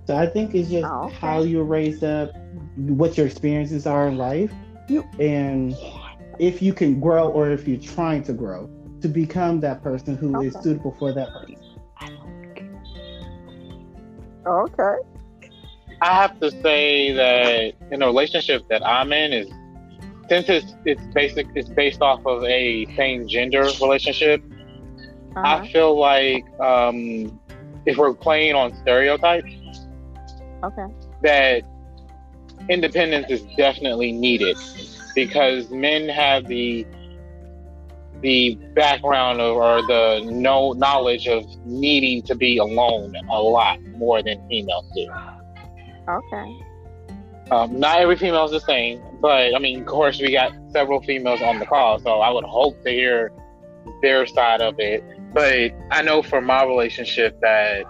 So 0.07 0.17
I 0.17 0.27
think 0.27 0.55
it's 0.55 0.69
just 0.71 0.93
Oh, 0.93 1.13
okay. 1.17 1.19
how 1.21 1.43
you're 1.43 1.65
raised 1.65 2.05
up, 2.05 2.35
what 2.77 3.17
your 3.17 3.27
experiences 3.27 3.87
are 3.87 4.09
in 4.09 4.17
life, 4.19 4.53
and 5.19 5.79
if 6.39 6.63
you 6.63 6.73
can 6.73 7.01
grow 7.01 7.29
or 7.29 7.51
if 7.51 7.67
you're 7.69 7.79
trying 7.79 8.23
to 8.25 8.33
grow 8.33 8.71
to 9.01 9.09
become 9.09 9.61
that 9.61 9.83
person 9.83 10.17
who 10.17 10.41
is 10.41 10.57
Okay. 10.57 10.61
suitable 10.61 10.93
for 10.93 11.13
that 11.13 11.33
person. 11.33 11.63
Okay. 14.47 14.97
I 16.01 16.15
have 16.15 16.39
to 16.41 16.51
say 16.51 17.13
that 17.13 17.75
in 17.91 18.03
a 18.03 18.07
relationship 18.07 18.65
that 18.69 18.87
I'm 18.87 19.13
in 19.13 19.33
is 19.33 19.49
since 20.29 20.49
it's 20.49 20.75
it's 20.85 21.07
basic 21.15 21.49
it's 21.55 21.69
based 21.71 22.03
off 22.03 22.21
of 22.27 22.45
a 22.45 22.87
same 22.97 23.27
gender 23.29 23.75
relationship, 23.81 24.43
Uh-huh. 25.37 25.67
I 25.67 25.67
feel 25.73 25.99
like 25.99 26.45
um, 26.61 27.41
if 27.87 27.97
we're 27.97 28.15
playing 28.15 28.55
on 28.55 28.75
stereotypes, 28.83 29.53
Okay. 30.65 30.87
that 31.23 31.63
independence 32.69 33.27
is 33.31 33.43
definitely 33.57 34.13
needed 34.13 34.57
because 35.15 35.71
men 35.71 36.09
have 36.09 36.47
the 36.47 36.87
the 38.21 38.55
background 38.75 39.39
of, 39.41 39.57
or 39.57 39.83
the 39.83 40.27
no 40.31 40.73
knowledge 40.73 41.29
of 41.29 41.45
needing 41.67 42.23
to 42.23 42.35
be 42.35 42.57
alone 42.57 43.15
a 43.31 43.43
lot 43.43 43.83
more 43.99 44.23
than 44.23 44.41
females 44.49 44.87
do. 44.95 45.11
Okay. 46.09 46.65
Um, 47.51 47.79
not 47.79 47.99
every 48.01 48.17
female 48.17 48.47
is 48.47 48.53
the 48.53 48.61
same, 48.61 49.03
but 49.21 49.55
I 49.55 49.59
mean, 49.59 49.81
of 49.81 49.87
course, 49.87 50.21
we 50.21 50.33
got 50.33 50.53
several 50.73 51.03
females 51.03 51.43
on 51.43 51.59
the 51.59 51.67
call, 51.67 51.99
so 51.99 52.21
I 52.21 52.31
would 52.31 52.45
hope 52.45 52.83
to 52.85 52.91
hear 52.91 53.31
their 54.01 54.27
side 54.27 54.63
of 54.63 54.77
it. 54.79 55.05
But 55.35 55.73
I 55.91 56.03
know 56.03 56.23
for 56.23 56.41
my 56.41 56.65
relationship 56.65 57.41
that 57.41 57.85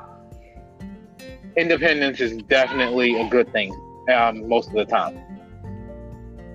independence 1.57 2.21
is 2.21 2.39
definitely 2.45 3.21
a 3.21 3.29
good 3.29 3.53
thing 3.53 3.71
um, 4.13 4.49
most 4.49 4.69
of 4.69 4.75
the 4.75 4.87
time. 4.87 5.19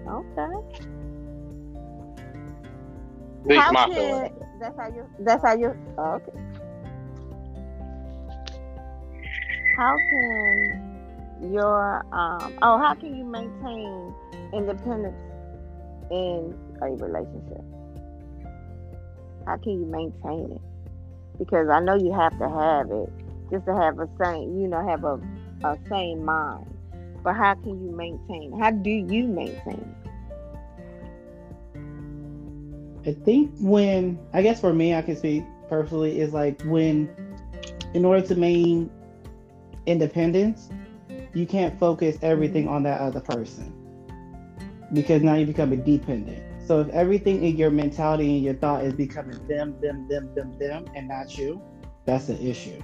Okay. 0.07 0.81
At 3.41 3.47
least 3.47 3.61
How 3.61 3.71
my 3.71 3.85
can- 3.85 3.93
feeling. 3.93 4.35
That's 4.59 4.77
how 4.77 4.87
you. 4.87 5.05
That's 5.19 5.43
how 5.45 5.53
you. 5.55 5.77
oh, 5.97 6.03
okay. 6.15 6.31
How 9.77 9.95
can 10.09 11.53
your 11.53 12.05
um? 12.13 12.57
Oh, 12.61 12.77
how 12.77 12.93
can 12.95 13.15
you 13.15 13.23
maintain 13.23 14.13
independence 14.53 15.15
in 16.11 16.53
a 16.81 16.87
relationship? 16.89 17.63
How 19.45 19.55
can 19.57 19.79
you 19.79 19.85
maintain 19.85 20.51
it? 20.51 20.61
Because 21.39 21.69
I 21.69 21.79
know 21.79 21.95
you 21.95 22.13
have 22.13 22.37
to 22.37 22.49
have 22.49 22.91
it 22.91 23.09
just 23.49 23.65
to 23.65 23.75
have 23.75 23.97
a 23.97 24.07
same, 24.21 24.59
you 24.59 24.67
know, 24.67 24.85
have 24.85 25.03
a 25.03 25.19
a 25.63 25.77
same 25.89 26.23
mind. 26.23 26.65
But 27.23 27.33
how 27.33 27.55
can 27.55 27.83
you 27.83 27.91
maintain? 27.91 28.57
How 28.59 28.71
do 28.71 28.89
you 28.89 29.27
maintain? 29.27 29.95
I 33.05 33.13
think 33.13 33.51
when 33.59 34.19
I 34.33 34.41
guess 34.41 34.61
for 34.61 34.73
me, 34.73 34.93
I 34.93 35.01
can 35.01 35.15
speak 35.15 35.43
personally 35.67 36.19
is 36.19 36.33
like 36.33 36.61
when, 36.63 37.09
in 37.93 38.05
order 38.05 38.25
to 38.27 38.35
maintain 38.35 38.89
independence, 39.85 40.69
you 41.33 41.45
can't 41.45 41.77
focus 41.79 42.17
everything 42.21 42.65
mm-hmm. 42.65 42.75
on 42.75 42.83
that 42.83 43.01
other 43.01 43.19
person 43.19 43.73
because 44.93 45.21
now 45.21 45.35
you 45.35 45.45
become 45.45 45.71
a 45.71 45.77
dependent. 45.77 46.43
So 46.69 46.81
if 46.81 46.89
everything 46.89 47.43
in 47.43 47.57
your 47.57 47.71
mentality 47.71 48.35
and 48.35 48.43
your 48.43 48.53
thought 48.53 48.83
is 48.83 48.93
becoming 48.93 49.39
them, 49.47 49.75
them, 49.81 50.07
them, 50.07 50.29
them, 50.35 50.55
them, 50.59 50.85
and 50.95 51.07
not 51.07 51.35
you, 51.35 51.59
that's 52.05 52.29
an 52.29 52.37
issue. 52.37 52.79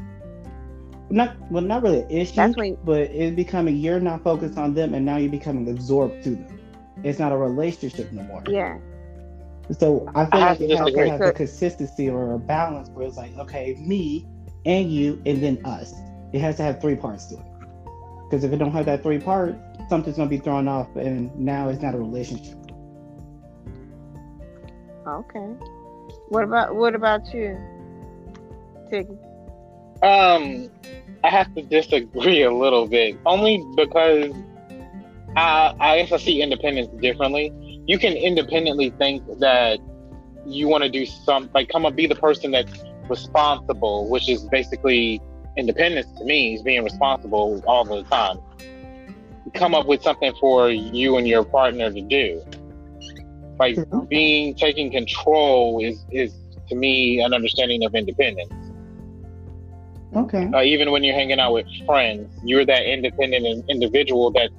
Not 1.11 1.35
well, 1.51 1.61
not 1.63 1.83
really 1.83 2.01
an 2.01 2.09
issue, 2.09 2.35
That's 2.35 2.57
when- 2.57 2.77
but 2.83 3.01
it's 3.11 3.35
becoming 3.35 3.77
you're 3.77 3.99
not 3.99 4.23
focused 4.23 4.57
on 4.57 4.73
them, 4.73 4.95
and 4.95 5.05
now 5.05 5.17
you're 5.17 5.29
becoming 5.29 5.69
absorbed 5.69 6.23
to 6.23 6.31
them. 6.31 6.59
It's 7.03 7.19
not 7.19 7.31
a 7.31 7.37
relationship 7.37 8.11
no 8.11 8.23
more. 8.23 8.43
Yeah. 8.47 8.79
So 9.71 10.09
I 10.15 10.25
feel 10.25 10.41
I 10.41 10.45
like 10.45 10.59
have 10.59 10.61
it 10.61 10.71
has 10.71 10.91
to 10.93 11.03
have 11.03 11.25
a 11.27 11.31
consistency 11.31 12.09
or 12.09 12.33
a 12.33 12.39
balance 12.39 12.89
where 12.89 13.05
it's 13.05 13.17
like, 13.17 13.37
okay, 13.37 13.75
me 13.79 14.25
and 14.65 14.91
you 14.91 15.21
and 15.27 15.43
then 15.43 15.59
us. 15.63 15.93
It 16.33 16.41
has 16.41 16.57
to 16.57 16.63
have 16.63 16.81
three 16.81 16.95
parts 16.95 17.27
to 17.27 17.35
it. 17.35 17.45
Because 18.27 18.43
if 18.43 18.51
it 18.51 18.57
don't 18.57 18.71
have 18.71 18.87
that 18.87 19.03
three 19.03 19.19
parts, 19.19 19.59
something's 19.89 20.17
gonna 20.17 20.27
be 20.29 20.39
thrown 20.39 20.67
off 20.67 20.95
and 20.95 21.35
now 21.37 21.69
it's 21.69 21.83
not 21.83 21.93
a 21.93 21.99
relationship. 21.99 22.57
Okay. 25.07 25.47
What 26.29 26.43
about 26.43 26.75
what 26.75 26.95
about 26.95 27.33
you, 27.33 27.57
Tiggy? 28.91 29.17
Um, 30.01 30.69
I 31.23 31.29
have 31.29 31.53
to 31.55 31.61
disagree 31.61 32.43
a 32.43 32.53
little 32.53 32.87
bit, 32.87 33.17
only 33.25 33.63
because 33.75 34.33
I, 35.35 35.73
I 35.79 35.97
guess 36.01 36.11
I 36.11 36.17
see 36.17 36.41
independence 36.41 36.89
differently. 37.01 37.53
You 37.87 37.97
can 37.99 38.13
independently 38.13 38.89
think 38.91 39.23
that 39.39 39.79
you 40.45 40.67
want 40.67 40.83
to 40.83 40.89
do 40.89 41.05
some, 41.05 41.49
like, 41.53 41.69
come 41.69 41.85
up, 41.85 41.95
be 41.95 42.07
the 42.07 42.15
person 42.15 42.51
that's 42.51 42.83
responsible, 43.09 44.09
which 44.09 44.29
is 44.29 44.43
basically 44.43 45.21
independence 45.57 46.07
to 46.19 46.25
me 46.25 46.55
is 46.55 46.61
being 46.61 46.83
responsible 46.83 47.63
all 47.67 47.85
the 47.85 48.03
time. 48.03 48.39
Come 49.53 49.73
up 49.73 49.87
with 49.87 50.01
something 50.01 50.33
for 50.39 50.69
you 50.69 51.17
and 51.17 51.27
your 51.27 51.43
partner 51.43 51.91
to 51.91 52.01
do. 52.01 52.43
Like 53.59 53.77
being 54.09 54.55
taking 54.55 54.91
control 54.91 55.83
is 55.83 56.05
is 56.11 56.33
to 56.69 56.75
me 56.75 57.21
an 57.21 57.33
understanding 57.33 57.83
of 57.85 57.95
independence. 57.95 58.51
Okay. 60.15 60.49
Uh, 60.53 60.61
even 60.61 60.91
when 60.91 61.03
you're 61.03 61.15
hanging 61.15 61.39
out 61.39 61.53
with 61.53 61.67
friends, 61.85 62.33
you're 62.43 62.65
that 62.65 62.85
independent 62.85 63.45
in- 63.45 63.63
individual 63.69 64.31
that's 64.31 64.53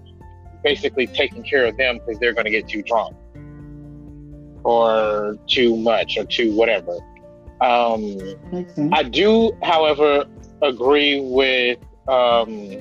basically 0.62 1.06
taking 1.06 1.42
care 1.42 1.64
of 1.64 1.76
them 1.76 1.98
because 1.98 2.18
they're 2.20 2.34
going 2.34 2.44
to 2.44 2.50
get 2.50 2.68
too 2.68 2.82
drunk 2.82 3.16
or 4.64 5.38
too 5.46 5.76
much 5.76 6.18
or 6.18 6.24
too 6.24 6.54
whatever. 6.54 6.98
Um. 7.60 8.18
I 8.92 9.02
do, 9.02 9.52
however, 9.62 10.26
agree 10.62 11.20
with. 11.20 11.78
Um, 12.08 12.80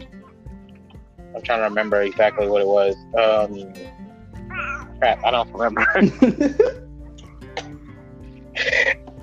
I'm 1.36 1.42
trying 1.44 1.60
to 1.60 1.64
remember 1.66 2.02
exactly 2.02 2.48
what 2.48 2.62
it 2.62 2.68
was. 2.68 2.96
Um, 3.18 3.74
crap, 5.00 5.24
I 5.24 5.32
don't 5.32 5.52
remember. 5.54 5.86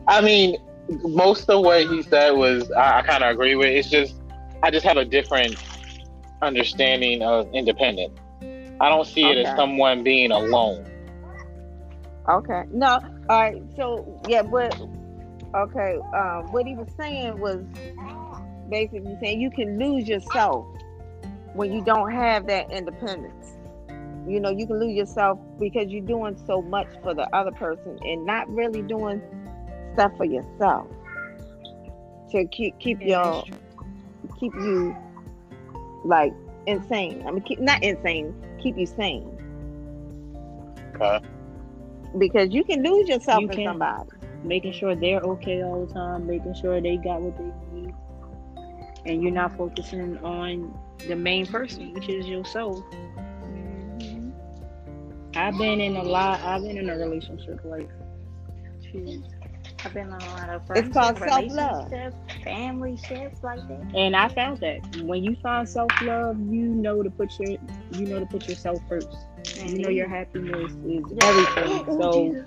I 0.08 0.20
mean, 0.20 0.56
most 1.02 1.48
of 1.48 1.64
what 1.64 1.86
he 1.86 2.02
said 2.02 2.32
was 2.32 2.70
I, 2.72 2.98
I 2.98 3.02
kind 3.02 3.24
of 3.24 3.30
agree 3.30 3.54
with. 3.54 3.68
It's 3.68 3.88
just 3.90 4.14
I 4.62 4.70
just 4.70 4.84
have 4.86 4.96
a 4.96 5.04
different 5.04 5.56
understanding 6.42 7.22
of 7.22 7.52
independent. 7.52 8.12
I 8.80 8.88
don't 8.88 9.06
see 9.06 9.24
it 9.24 9.38
as 9.38 9.56
someone 9.56 10.02
being 10.02 10.32
alone. 10.32 10.86
Okay. 12.28 12.64
No. 12.72 13.00
All 13.28 13.40
right. 13.40 13.62
So 13.76 14.20
yeah, 14.28 14.42
but 14.42 14.78
okay. 15.54 15.98
Uh, 16.14 16.42
what 16.50 16.66
he 16.66 16.74
was 16.74 16.88
saying 16.96 17.38
was 17.38 17.64
basically 18.68 19.16
saying 19.20 19.40
you 19.40 19.50
can 19.50 19.78
lose 19.78 20.08
yourself 20.08 20.66
when 21.54 21.72
you 21.72 21.84
don't 21.84 22.10
have 22.10 22.46
that 22.46 22.70
independence. 22.70 23.51
You 24.26 24.40
know, 24.40 24.50
you 24.50 24.66
can 24.66 24.78
lose 24.78 24.94
yourself 24.94 25.38
because 25.58 25.88
you're 25.88 26.04
doing 26.06 26.36
so 26.46 26.62
much 26.62 26.88
for 27.02 27.14
the 27.14 27.28
other 27.34 27.52
person 27.52 27.98
and 28.02 28.24
not 28.26 28.48
really 28.48 28.82
doing 28.82 29.22
stuff 29.94 30.12
for 30.16 30.24
yourself 30.24 30.88
to 32.30 32.46
keep 32.46 32.78
keep 32.78 33.00
your 33.02 33.44
keep 34.38 34.52
you 34.54 34.96
like 36.04 36.32
insane. 36.66 37.22
I 37.26 37.30
mean, 37.30 37.42
keep, 37.42 37.60
not 37.60 37.82
insane. 37.82 38.34
Keep 38.62 38.78
you 38.78 38.86
sane 38.86 39.38
Okay. 40.94 41.20
because 42.18 42.50
you 42.52 42.64
can 42.64 42.82
lose 42.82 43.08
yourself 43.08 43.42
You 43.42 43.48
in 43.48 43.62
somebody. 43.64 44.10
making 44.42 44.72
sure 44.72 44.94
they're 44.94 45.20
okay 45.20 45.62
all 45.62 45.86
the 45.86 45.92
time, 45.92 46.26
making 46.26 46.54
sure 46.54 46.80
they 46.80 46.96
got 46.96 47.20
what 47.22 47.36
they 47.36 47.52
need, 47.72 47.94
and 49.06 49.22
you're 49.22 49.32
not 49.32 49.56
focusing 49.56 50.18
on 50.18 50.78
the 51.08 51.16
main 51.16 51.46
person, 51.46 51.92
which 51.94 52.08
is 52.08 52.26
yourself. 52.28 52.78
I've 55.34 55.56
been 55.58 55.80
in 55.80 55.96
a 55.96 56.02
lot. 56.02 56.40
I've 56.42 56.62
been 56.62 56.76
in 56.78 56.90
a 56.90 56.96
relationship 56.96 57.60
like, 57.64 57.88
shoot, 58.90 59.22
I've 59.84 59.94
been 59.94 60.10
on 60.12 60.20
a 60.20 60.26
lot 60.34 60.48
of 60.50 60.62
It's 60.76 60.92
called 60.92 61.18
self-love. 61.18 61.90
relationships, 61.90 62.44
family 62.44 62.92
shits 62.96 63.42
like 63.42 63.66
that. 63.68 63.94
and 63.96 64.14
I 64.14 64.28
found 64.28 64.58
that 64.60 64.80
when 65.02 65.24
you 65.24 65.36
find 65.42 65.68
self 65.68 65.90
love, 66.02 66.38
you 66.38 66.66
know 66.68 67.02
to 67.02 67.10
put 67.10 67.30
your, 67.40 67.58
you 67.92 68.06
know 68.06 68.20
to 68.20 68.26
put 68.26 68.48
yourself 68.48 68.78
first. 68.88 69.08
You 69.56 69.78
know 69.80 69.88
your 69.88 70.08
happiness 70.08 70.72
is 70.86 71.04
everything. 71.22 71.84
So 71.98 72.44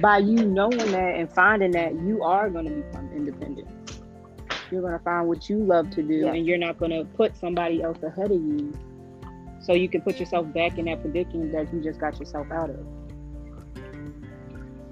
by 0.00 0.18
you 0.18 0.44
knowing 0.46 0.76
that 0.78 1.14
and 1.16 1.32
finding 1.32 1.70
that, 1.72 1.94
you 1.94 2.22
are 2.22 2.50
going 2.50 2.66
to 2.66 2.70
become 2.70 3.10
independent. 3.14 3.68
You're 4.70 4.80
going 4.82 4.92
to 4.92 4.98
find 5.04 5.28
what 5.28 5.48
you 5.48 5.58
love 5.58 5.90
to 5.90 6.02
do, 6.02 6.14
Yes. 6.14 6.34
and 6.34 6.44
you're 6.46 6.58
not 6.58 6.78
going 6.78 6.90
to 6.90 7.04
put 7.16 7.36
somebody 7.36 7.82
else 7.82 8.02
ahead 8.02 8.30
of 8.32 8.40
you. 8.42 8.72
So 9.66 9.72
you 9.72 9.88
can 9.88 10.00
put 10.00 10.20
yourself 10.20 10.52
back 10.52 10.78
in 10.78 10.84
that 10.84 11.00
predicament 11.00 11.50
that 11.50 11.74
you 11.74 11.82
just 11.82 11.98
got 11.98 12.20
yourself 12.20 12.46
out 12.52 12.70
of. 12.70 12.86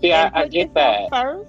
See, 0.00 0.12
I, 0.12 0.28
I 0.34 0.48
get 0.48 0.74
that. 0.74 1.08
First, 1.12 1.48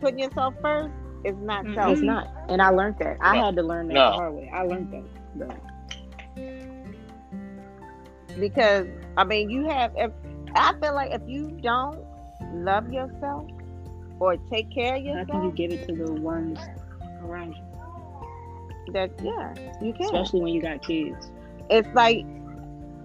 putting 0.00 0.18
yourself 0.18 0.52
first 0.60 0.92
is 1.24 1.34
not 1.38 1.64
Mhm. 1.64 1.74
self. 1.74 1.92
It's 1.92 2.02
not, 2.02 2.28
and 2.50 2.60
I 2.60 2.68
learned 2.68 2.96
that. 2.98 3.16
I 3.22 3.38
No. 3.38 3.44
had 3.46 3.56
to 3.56 3.62
learn 3.62 3.88
that 3.88 3.94
No. 3.94 4.10
the 4.10 4.16
hard 4.16 4.34
way. 4.34 4.50
I 4.52 4.62
learned 4.64 4.90
that. 4.92 5.04
But 5.38 5.56
because 8.38 8.86
I 9.16 9.24
mean, 9.24 9.48
you 9.48 9.66
have. 9.70 9.92
If, 9.96 10.12
I 10.54 10.74
feel 10.82 10.94
like 10.94 11.12
if 11.12 11.22
you 11.26 11.58
don't 11.62 11.98
love 12.52 12.92
yourself 12.92 13.48
or 14.20 14.36
take 14.52 14.70
care 14.70 14.96
of 14.96 15.02
yourself, 15.02 15.28
how 15.28 15.32
can 15.40 15.44
you 15.44 15.52
give 15.52 15.72
it 15.72 15.88
to 15.88 15.94
the 16.04 16.12
ones 16.12 16.58
around 17.22 17.54
you, 17.56 18.92
that 18.92 19.10
yeah, 19.22 19.54
you 19.80 19.94
can. 19.94 20.04
especially 20.04 20.42
when 20.42 20.52
you 20.52 20.60
got 20.60 20.82
kids? 20.82 21.30
It's 21.70 21.88
like, 21.94 22.26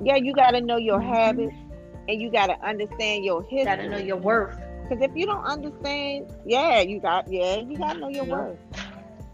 yeah, 0.01 0.15
you 0.15 0.33
got 0.33 0.51
to 0.51 0.61
know 0.61 0.77
your 0.77 1.01
Mhm. 1.01 1.01
habits 1.01 1.55
and 2.07 2.21
you 2.21 2.31
got 2.31 2.47
to 2.47 2.55
understand 2.65 3.23
your 3.23 3.43
history. 3.43 3.63
Gotta 3.63 3.87
know 3.87 3.97
your 3.97 4.17
worth. 4.17 4.55
Because 4.83 5.03
if 5.03 5.11
you 5.15 5.25
don't 5.25 5.43
understand, 5.45 6.25
yeah, 6.45 6.81
you 6.81 6.99
got 6.99 7.25
yeah, 7.27 7.57
you 7.57 7.77
gotta 7.77 7.99
know 7.99 8.09
your 8.09 8.25
worth. 8.25 8.59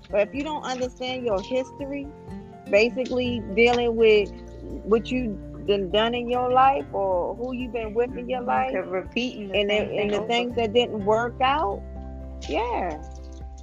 But 0.10 0.22
if 0.27 0.29
you 0.34 0.44
don't 0.44 0.64
understand 0.64 1.24
your 1.25 1.42
history, 1.42 2.07
basically 2.70 3.42
dealing 3.53 3.96
with 3.96 4.29
what 4.83 5.09
you 5.11 5.40
done 5.68 5.90
done 5.92 6.14
in 6.14 6.29
your 6.29 6.51
life 6.51 6.85
or 6.92 7.35
who 7.35 7.53
you've 7.53 7.74
been 7.74 7.94
with 7.94 8.11
in 8.16 8.29
your 8.29 8.42
life, 8.44 8.74
To 8.74 8.79
repeating 8.79 9.50
the 9.50 9.57
and 9.57 9.70
the, 9.70 9.90
and 9.98 10.14
the 10.14 10.22
things 10.22 10.55
that 10.55 10.74
didn't 10.74 11.03
work 11.03 11.35
out, 11.42 11.83
yeah. 12.48 13.01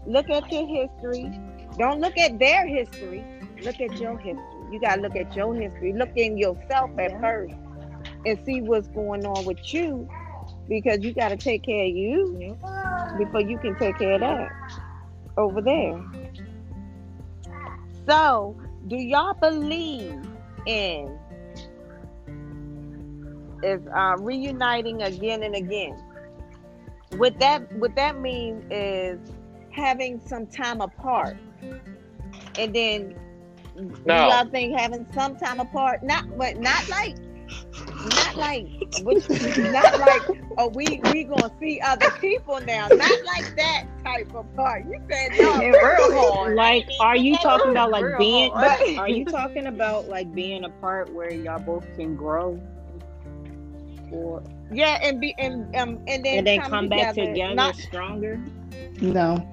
Look 0.05 0.29
at 0.31 0.51
your 0.51 0.67
history. 0.67 1.33
Don't 1.79 2.01
look 2.01 2.17
at 2.19 2.39
their 2.39 2.67
history. 2.67 3.27
Look 3.61 3.81
at 3.81 3.99
your 3.99 4.19
history. 4.19 4.52
You 4.73 4.81
gotta 4.81 5.03
look 5.03 5.15
at 5.15 5.37
your 5.37 5.55
history. 5.55 5.93
Look 5.93 6.17
in 6.17 6.39
yourself 6.39 6.91
at 6.99 7.21
first 7.21 7.55
and 8.25 8.39
see 8.47 8.63
what's 8.63 8.89
going 8.89 9.27
on 9.27 9.45
with 9.45 9.73
you 9.73 10.09
because 10.69 11.01
you 11.01 11.13
gotta 11.13 11.37
take 11.37 11.63
care 11.63 11.85
of 11.85 11.91
you 11.91 12.57
before 13.19 13.43
you 13.43 13.59
can 13.59 13.77
take 13.79 13.99
care 13.99 14.13
of 14.13 14.21
that 14.21 14.51
over 15.37 15.61
there. 15.61 16.03
So, 18.07 18.57
do 18.89 18.97
y'all 18.97 19.35
believe 19.35 20.21
in 20.67 21.19
is 23.63 23.81
uh, 23.95 24.17
reuniting 24.19 25.03
again 25.03 25.43
and 25.43 25.55
again? 25.55 25.97
What 27.17 27.39
that 27.41 27.71
what 27.77 27.95
that 27.97 28.19
means 28.19 28.65
is 28.71 29.19
having 29.71 30.21
some 30.27 30.47
time 30.47 30.81
apart, 30.81 31.37
and 32.59 32.75
then 32.75 33.15
No. 33.77 34.29
y'all 34.29 34.47
think 34.49 34.79
having 34.79 35.07
some 35.15 35.37
time 35.37 35.61
apart, 35.61 36.03
not 36.03 36.37
but 36.37 36.59
not 36.59 36.89
like. 36.89 37.17
Not 38.17 38.37
like, 38.37 38.67
which, 39.03 39.29
not 39.59 39.99
like, 40.01 40.23
oh, 40.57 40.69
we 40.69 41.01
we 41.13 41.25
gonna 41.25 41.51
see 41.61 41.81
other 41.81 42.11
people 42.13 42.59
now. 42.67 42.89
Not 42.89 43.25
like 43.27 43.55
that 43.57 43.85
type 44.03 44.35
of 44.35 44.47
part. 44.57 44.87
You 44.87 45.01
said 45.11 45.33
no, 45.39 45.59
real 45.59 46.33
hard. 46.35 46.57
Like, 46.57 46.89
are 47.01 47.17
you 47.17 47.37
talking 47.37 47.71
about 47.73 47.91
like 47.91 48.05
Real 48.05 48.19
being? 48.19 48.53
hard. 48.53 48.81
Are 48.97 49.09
you 49.09 49.25
talking 49.27 49.67
about 49.67 50.09
like 50.09 50.35
being 50.35 50.65
apart 50.65 51.13
where 51.13 51.31
y'all 51.33 51.59
both 51.61 51.85
can 51.95 52.17
grow, 52.17 52.59
or 54.11 54.43
Yeah, 54.73 54.99
and 55.03 55.21
be 55.21 55.35
and 55.39 55.75
um 55.77 55.99
and 56.07 56.25
then 56.25 56.39
and 56.39 56.47
then 56.47 56.63
come 56.63 56.89
back 56.89 57.11
together, 57.11 57.33
together 57.33 57.55
not- 57.55 57.77
stronger? 57.77 58.41
No. 59.01 59.47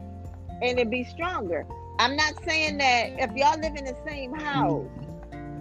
and 0.62 0.80
it 0.80 0.90
be 0.90 1.04
stronger. 1.04 1.66
I'm 2.00 2.16
not 2.16 2.34
saying 2.48 2.78
that 2.78 3.10
if 3.18 3.30
y'all 3.36 3.60
live 3.60 3.76
in 3.76 3.84
the 3.84 3.96
same 4.08 4.34
house, 4.34 4.88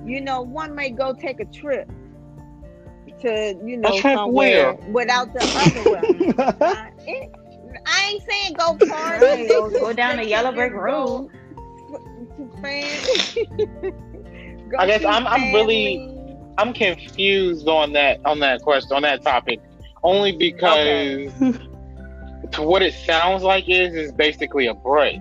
you 0.04 0.20
know, 0.20 0.40
one 0.42 0.74
may 0.74 0.90
go 0.90 1.12
take 1.12 1.40
a 1.40 1.44
trip 1.46 1.90
to 3.20 3.56
you 3.64 3.76
know 3.76 4.00
somewhere 4.00 4.72
where? 4.74 4.92
without 4.92 5.34
the 5.34 5.44
other 5.54 5.82
one. 5.82 6.34
Uh, 6.38 6.90
it- 7.06 7.30
I 7.86 8.10
ain't 8.12 8.22
saying 8.28 8.54
go 8.54 8.78
party. 8.88 9.24
Right, 9.26 9.48
go- 9.48 9.68
go 9.70 9.92
down 9.92 10.16
the 10.16 10.24
yellow 10.24 10.52
brick 10.52 10.72
road. 10.72 11.28
To 12.36 12.50
fam- 12.62 13.02
Go 14.70 14.76
I 14.78 14.86
guess 14.86 15.04
I'm- 15.04 15.26
I'm 15.26 15.52
really- 15.52 15.98
I'm 16.58 16.72
confused 16.72 17.68
on 17.68 17.92
that 17.92 18.20
on 18.24 18.40
that 18.40 18.62
question 18.62 18.96
on 18.96 19.02
that 19.02 19.22
topic, 19.22 19.60
only 20.02 20.32
because 20.32 21.32
to 22.52 22.62
what 22.62 22.82
it 22.82 22.94
sounds 22.94 23.42
like 23.42 23.68
is 23.68 23.94
is 23.94 24.12
basically 24.12 24.66
a 24.66 24.74
break. 24.74 25.20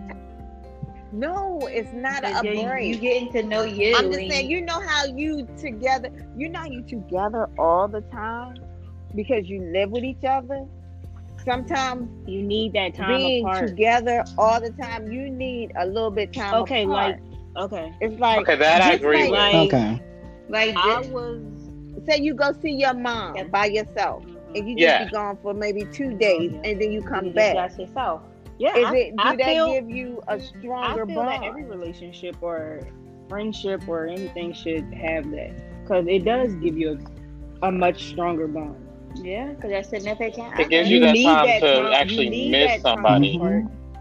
No, 1.12 1.60
it's 1.72 1.92
not 1.94 2.20
a 2.24 2.34
But 2.34 2.46
you- 2.46 2.64
break. 2.68 2.88
You 2.88 2.96
getting 2.98 3.32
to 3.34 3.44
know 3.44 3.64
you. 3.64 3.96
I'm 3.96 4.12
just 4.12 4.30
saying, 4.30 4.50
you 4.50 4.62
know 4.62 4.80
how 4.86 5.06
you 5.06 5.48
together, 5.58 6.10
you 6.36 6.50
know 6.50 6.60
how 6.60 6.68
you 6.68 6.82
together 6.84 7.48
all 7.58 7.88
the 7.88 8.02
time 8.02 8.58
because 9.16 9.48
you 9.48 9.62
live 9.74 9.92
with 9.92 10.04
each 10.04 10.24
other. 10.28 10.66
Sometimes 11.46 12.10
You 12.28 12.42
need 12.44 12.74
that 12.74 12.94
time 12.96 13.18
being 13.18 13.46
apart. 13.46 13.68
together 13.68 14.26
all 14.38 14.60
the 14.60 14.72
time, 14.72 15.10
you 15.12 15.30
need 15.30 15.72
a 15.78 15.86
little 15.86 16.12
bit 16.12 16.34
time. 16.34 16.54
Okay, 16.64 16.84
apart. 16.84 17.20
like 17.56 17.64
okay, 17.64 17.94
it's 18.02 18.20
like 18.20 18.40
Okay, 18.42 18.56
that 18.58 18.82
I 18.82 18.92
just 18.92 19.04
agree 19.04 19.30
like- 19.30 19.54
with. 19.54 19.74
okay. 19.74 20.02
like 20.50 20.76
I 20.76 21.02
this- 21.02 21.08
was 21.12 21.40
say 22.06 22.20
you 22.22 22.34
go 22.34 22.52
see 22.62 22.72
your 22.72 22.94
mom 22.94 23.36
by 23.50 23.66
yourself, 23.66 24.24
and 24.56 24.68
you 24.70 24.76
just 24.76 24.80
Yeah. 24.80 25.06
be 25.06 25.12
gone 25.12 25.38
for 25.42 25.54
maybe 25.54 25.86
two 25.92 26.14
days, 26.18 26.52
and 26.64 26.82
then 26.82 26.92
you 26.92 27.02
come 27.02 27.28
you 27.28 27.32
back. 27.32 27.56
just 27.56 27.80
yourself. 27.80 28.22
Yeah. 28.60 28.76
Is 28.78 28.86
I, 28.86 28.96
it 28.96 29.10
do 29.12 29.24
I 29.24 29.36
that 29.36 29.46
feel, 29.46 29.74
give 29.74 29.90
you 29.90 30.22
a 30.28 30.40
stronger 30.40 31.04
I 31.04 31.06
feel 31.06 31.16
bond? 31.16 31.30
that 31.30 31.44
every 31.44 31.64
relationship 31.66 32.36
or 32.42 32.82
friendship 33.30 33.88
or 33.88 34.08
anything 34.08 34.54
should 34.54 34.92
have 34.94 35.30
that 35.32 35.52
because 35.84 36.06
it 36.08 36.24
does 36.26 36.54
give 36.56 36.78
you 36.78 37.00
a, 37.62 37.68
a 37.68 37.72
much 37.72 38.04
stronger 38.06 38.48
bond. 38.48 38.84
Yeah, 39.16 39.48
because 39.54 39.72
that's 39.72 39.90
significant. 39.90 40.60
It 40.60 40.70
gives 40.70 40.90
You 40.90 40.98
you 40.98 41.02
that 41.06 41.16
time 41.16 41.48
that 41.48 41.60
to 41.62 41.82
time- 41.84 41.94
actually 41.94 42.50
miss 42.50 42.82
that 42.84 42.88
time 42.88 42.96
somebody. 42.98 43.40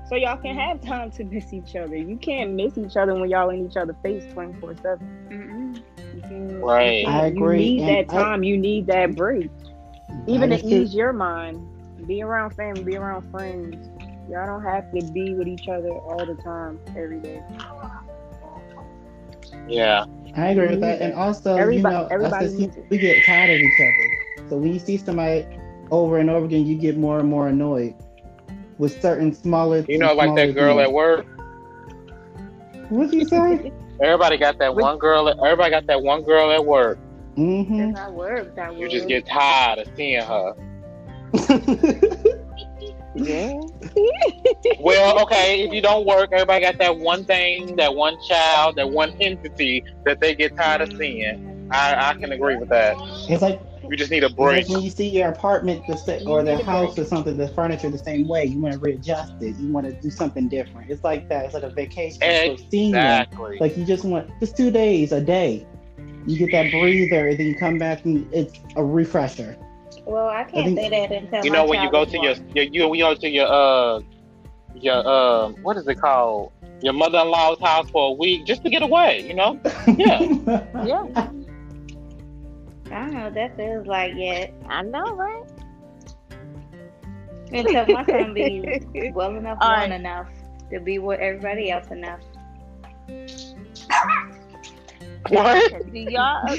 So 0.08 0.14
y'all 0.14 0.36
can 0.36 0.54
have 0.54 0.80
time 0.82 1.10
to 1.12 1.24
miss 1.24 1.52
each 1.52 1.74
other. 1.74 1.96
You 1.96 2.16
can't 2.16 2.52
miss 2.52 2.78
each 2.78 2.96
other 2.96 3.14
when 3.14 3.28
y'all 3.28 3.50
in 3.50 3.66
each 3.66 3.76
other's 3.76 3.96
face 4.02 4.24
twenty 4.32 4.52
four 4.60 4.74
seven. 4.76 5.82
Right. 6.62 7.06
I 7.06 7.26
agree, 7.26 7.64
You 7.64 7.80
need 7.80 7.88
and 7.88 8.08
that 8.08 8.14
I- 8.16 8.22
time. 8.22 8.42
you 8.44 8.56
need 8.56 8.86
that 8.88 9.14
break, 9.16 9.50
even 10.26 10.50
to 10.50 10.64
ease 10.64 10.94
your 10.94 11.12
mind. 11.12 11.60
Be 12.06 12.22
around 12.22 12.50
family. 12.50 12.84
Be 12.84 12.96
around 12.96 13.28
friends. 13.30 13.88
Y'all 14.28 14.46
don't 14.46 14.62
have 14.62 14.90
to 14.92 15.12
be 15.12 15.34
with 15.34 15.46
each 15.48 15.68
other 15.68 15.90
all 15.90 16.24
the 16.26 16.34
time, 16.42 16.80
every 16.96 17.20
day. 17.20 17.42
Yeah. 19.68 20.04
I 20.36 20.48
agree 20.48 20.68
with 20.68 20.80
that. 20.80 21.00
And 21.00 21.14
also, 21.14 21.56
Everybody- 21.56 21.94
you 21.94 22.00
know, 22.02 22.08
everybody 22.10 22.46
us 22.46 22.52
as 22.52 22.58
people, 22.58 22.84
we 22.88 22.98
get 22.98 23.24
tired 23.24 23.50
of 23.50 23.56
each 23.60 23.80
other. 23.80 24.48
So 24.50 24.56
when 24.58 24.72
you 24.72 24.78
see 24.78 24.96
somebody 24.96 25.46
over 25.90 26.18
and 26.18 26.28
over 26.28 26.44
again, 26.46 26.66
you 26.66 26.76
get 26.76 26.96
more 26.96 27.20
and 27.20 27.28
more 27.28 27.48
annoyed. 27.48 27.94
with 28.78 29.00
certain 29.00 29.32
smaller. 29.32 29.78
Things. 29.78 29.88
You 29.88 29.98
know, 29.98 30.12
like 30.12 30.34
that 30.36 30.54
girl 30.54 30.76
things. 30.76 30.88
at 30.88 30.92
work. 30.92 31.24
What'd 32.90 33.14
you 33.14 33.24
say? 33.26 33.72
Everybody 34.02 34.36
got 34.36 34.58
that 34.58 34.74
one 34.74 34.98
girl. 34.98 35.30
At, 35.30 35.38
everybody 35.38 35.70
got 35.70 35.86
that 35.86 36.02
one 36.02 36.22
girl 36.22 36.52
at 36.52 36.62
work. 36.62 36.98
mm-hmm. 37.38 37.78
That's 37.78 37.98
not 37.98 38.12
work. 38.12 38.54
That 38.54 38.76
You 38.76 38.86
just 38.90 39.08
get 39.08 39.24
tired 39.24 39.78
of 39.78 39.88
seeing 39.96 40.22
her. 40.22 40.54
Yeah. 43.16 43.58
Well, 44.80 45.20
okay, 45.22 45.62
if 45.62 45.72
you 45.72 45.80
don't 45.80 46.06
work, 46.06 46.30
everybody 46.32 46.64
got 46.64 46.78
that 46.78 46.98
one 46.98 47.24
thing, 47.24 47.76
that 47.76 47.94
one 47.94 48.16
child, 48.28 48.76
that 48.76 48.90
one 48.90 49.10
entity 49.20 49.84
that 50.04 50.20
they 50.20 50.34
get 50.34 50.56
tired 50.56 50.82
of 50.82 50.96
seeing. 50.96 51.68
I, 51.70 52.10
I 52.10 52.14
can 52.14 52.32
agree 52.32 52.56
with 52.56 52.68
that. 52.68 52.96
it's 53.28 53.42
like 53.42 53.60
You 53.88 53.96
just 53.96 54.10
need 54.10 54.22
a 54.22 54.30
break. 54.30 54.68
when 54.68 54.82
you 54.82 54.90
see 54.90 55.08
your 55.08 55.28
apartment 55.28 55.84
the 55.86 56.22
or 56.26 56.42
the 56.42 56.62
house 56.62 56.98
or 56.98 57.04
something, 57.04 57.36
the 57.36 57.48
furniture 57.48 57.90
the 57.90 57.98
same 57.98 58.28
way. 58.28 58.44
You 58.44 58.60
want 58.60 58.74
to 58.74 58.80
readjust 58.80 59.32
it. 59.40 59.56
You 59.56 59.72
want 59.72 59.86
to 59.86 59.92
do 60.00 60.10
something 60.10 60.48
different. 60.48 60.90
It's 60.90 61.02
like 61.02 61.28
that. 61.28 61.46
It's 61.46 61.54
like 61.54 61.64
a 61.64 61.70
vacation. 61.70 62.22
Exactly. 62.22 63.58
Like 63.58 63.76
you 63.76 63.84
just 63.84 64.04
want 64.04 64.30
just 64.40 64.56
two 64.56 64.70
days 64.70 65.12
a 65.12 65.20
day. 65.20 65.66
You 66.26 66.38
get 66.38 66.52
that 66.52 66.70
breather, 66.70 67.28
and 67.28 67.38
then 67.38 67.46
you 67.46 67.56
come 67.56 67.78
back 67.78 68.04
and 68.04 68.32
it's 68.32 68.58
a 68.76 68.84
refresher. 68.84 69.56
Well, 70.06 70.28
I 70.28 70.44
can't 70.44 70.76
think- 70.76 70.78
say 70.78 70.88
that 70.90 71.10
until 71.12 71.44
You 71.44 71.50
my 71.50 71.58
know 71.58 71.66
when 71.66 71.82
you 71.82 71.90
go 71.90 72.04
to 72.04 72.18
your, 72.18 72.34
born. 72.36 72.50
your 72.54 72.64
you 72.64 72.88
when 72.88 72.98
you 72.98 73.04
go 73.04 73.14
to 73.14 73.28
your 73.28 73.46
uh 73.48 74.00
your 74.74 75.06
uh 75.06 75.48
what 75.62 75.76
is 75.76 75.86
it 75.88 75.96
called 76.00 76.52
your 76.82 76.92
mother-in-law's 76.92 77.58
house 77.60 77.88
for 77.90 78.10
a 78.10 78.12
week 78.12 78.44
just 78.46 78.62
to 78.64 78.70
get 78.70 78.82
away. 78.82 79.26
You 79.26 79.34
know. 79.34 79.60
Yeah. 79.98 80.20
Yeah. 80.84 81.04
I 82.88 83.00
don't 83.00 83.14
know 83.14 83.24
what 83.24 83.34
that 83.34 83.56
feels 83.56 83.86
like 83.88 84.12
yet. 84.14 84.54
I 84.68 84.82
know, 84.82 85.14
right? 85.16 85.42
Until 87.52 87.86
my 87.88 88.04
son 88.06 88.32
be 88.32 88.80
well 89.14 89.34
enough, 89.36 89.58
All 89.60 89.68
grown 89.74 89.90
right. 89.90 90.00
enough 90.00 90.28
to 90.70 90.78
be 90.80 90.98
with 91.00 91.18
everybody 91.18 91.70
else 91.70 91.88
enough. 91.90 92.20
What? 95.28 95.92
Do 95.92 95.98
y'all? 95.98 96.56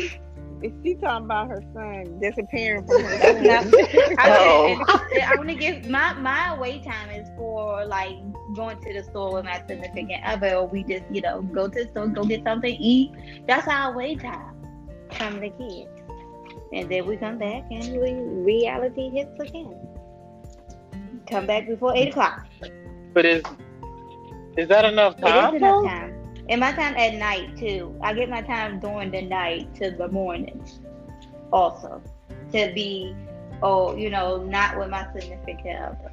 Is 0.63 0.71
she 0.83 0.95
talking 0.95 1.25
about 1.25 1.49
her 1.49 1.61
son 1.73 2.19
disappearing 2.19 2.85
from 2.87 3.03
her 3.03 3.17
That's 3.19 3.41
not. 3.41 3.63
son? 3.63 4.17
Oh. 4.19 4.83
I, 4.87 5.31
I 5.31 5.35
want 5.37 5.49
to 5.49 5.55
give 5.55 5.87
my 5.87 6.13
my 6.13 6.55
away 6.55 6.79
time 6.79 7.11
is 7.11 7.27
for 7.37 7.85
like 7.85 8.15
going 8.55 8.81
to 8.81 8.93
the 8.93 9.03
store 9.03 9.33
with 9.33 9.45
my 9.45 9.61
significant 9.67 10.23
other, 10.25 10.55
or 10.55 10.67
we 10.67 10.83
just 10.83 11.03
you 11.11 11.21
know 11.21 11.41
go 11.43 11.67
to 11.67 11.83
the 11.83 11.89
store, 11.89 12.07
go 12.07 12.23
get 12.23 12.43
something 12.43 12.75
eat. 12.79 13.11
That's 13.47 13.67
our 13.67 13.93
away 13.93 14.15
time 14.15 14.55
from 15.11 15.39
the 15.39 15.49
kids, 15.49 15.89
and 16.73 16.89
then 16.89 17.05
we 17.05 17.17
come 17.17 17.37
back 17.37 17.63
and 17.69 18.01
we 18.01 18.13
reality 18.13 19.09
hits 19.09 19.39
again. 19.39 19.75
Come 21.29 21.45
back 21.45 21.67
before 21.67 21.95
eight 21.95 22.09
o'clock. 22.09 22.47
But 23.13 23.25
is 23.25 23.43
is 24.57 24.67
that 24.69 24.85
enough 24.85 25.15
It 25.19 25.25
is 25.25 25.53
enough 25.61 25.85
time. 25.85 26.16
And 26.49 26.62
my 26.62 26.71
time 26.71 26.95
at 26.95 27.15
night 27.15 27.57
too. 27.57 27.95
I 28.01 28.13
get 28.13 28.29
my 28.29 28.41
time 28.41 28.79
during 28.79 29.12
the 29.12 29.21
night 29.21 29.73
to 29.75 29.91
the 29.91 30.07
morning 30.07 30.65
also. 31.51 32.01
To 32.53 32.71
be 32.73 33.15
oh, 33.62 33.95
you 33.95 34.10
know, 34.10 34.43
not 34.43 34.77
with 34.77 34.89
my 34.89 35.07
significant 35.13 35.79
other. 35.79 36.12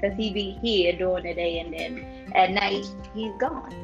Cause 0.00 0.12
he 0.16 0.32
be 0.32 0.58
here 0.62 0.92
during 0.92 1.24
the 1.24 1.34
day 1.34 1.58
and 1.58 1.72
then 1.72 2.32
at 2.34 2.50
night 2.50 2.86
he's 3.14 3.32
gone. 3.38 3.74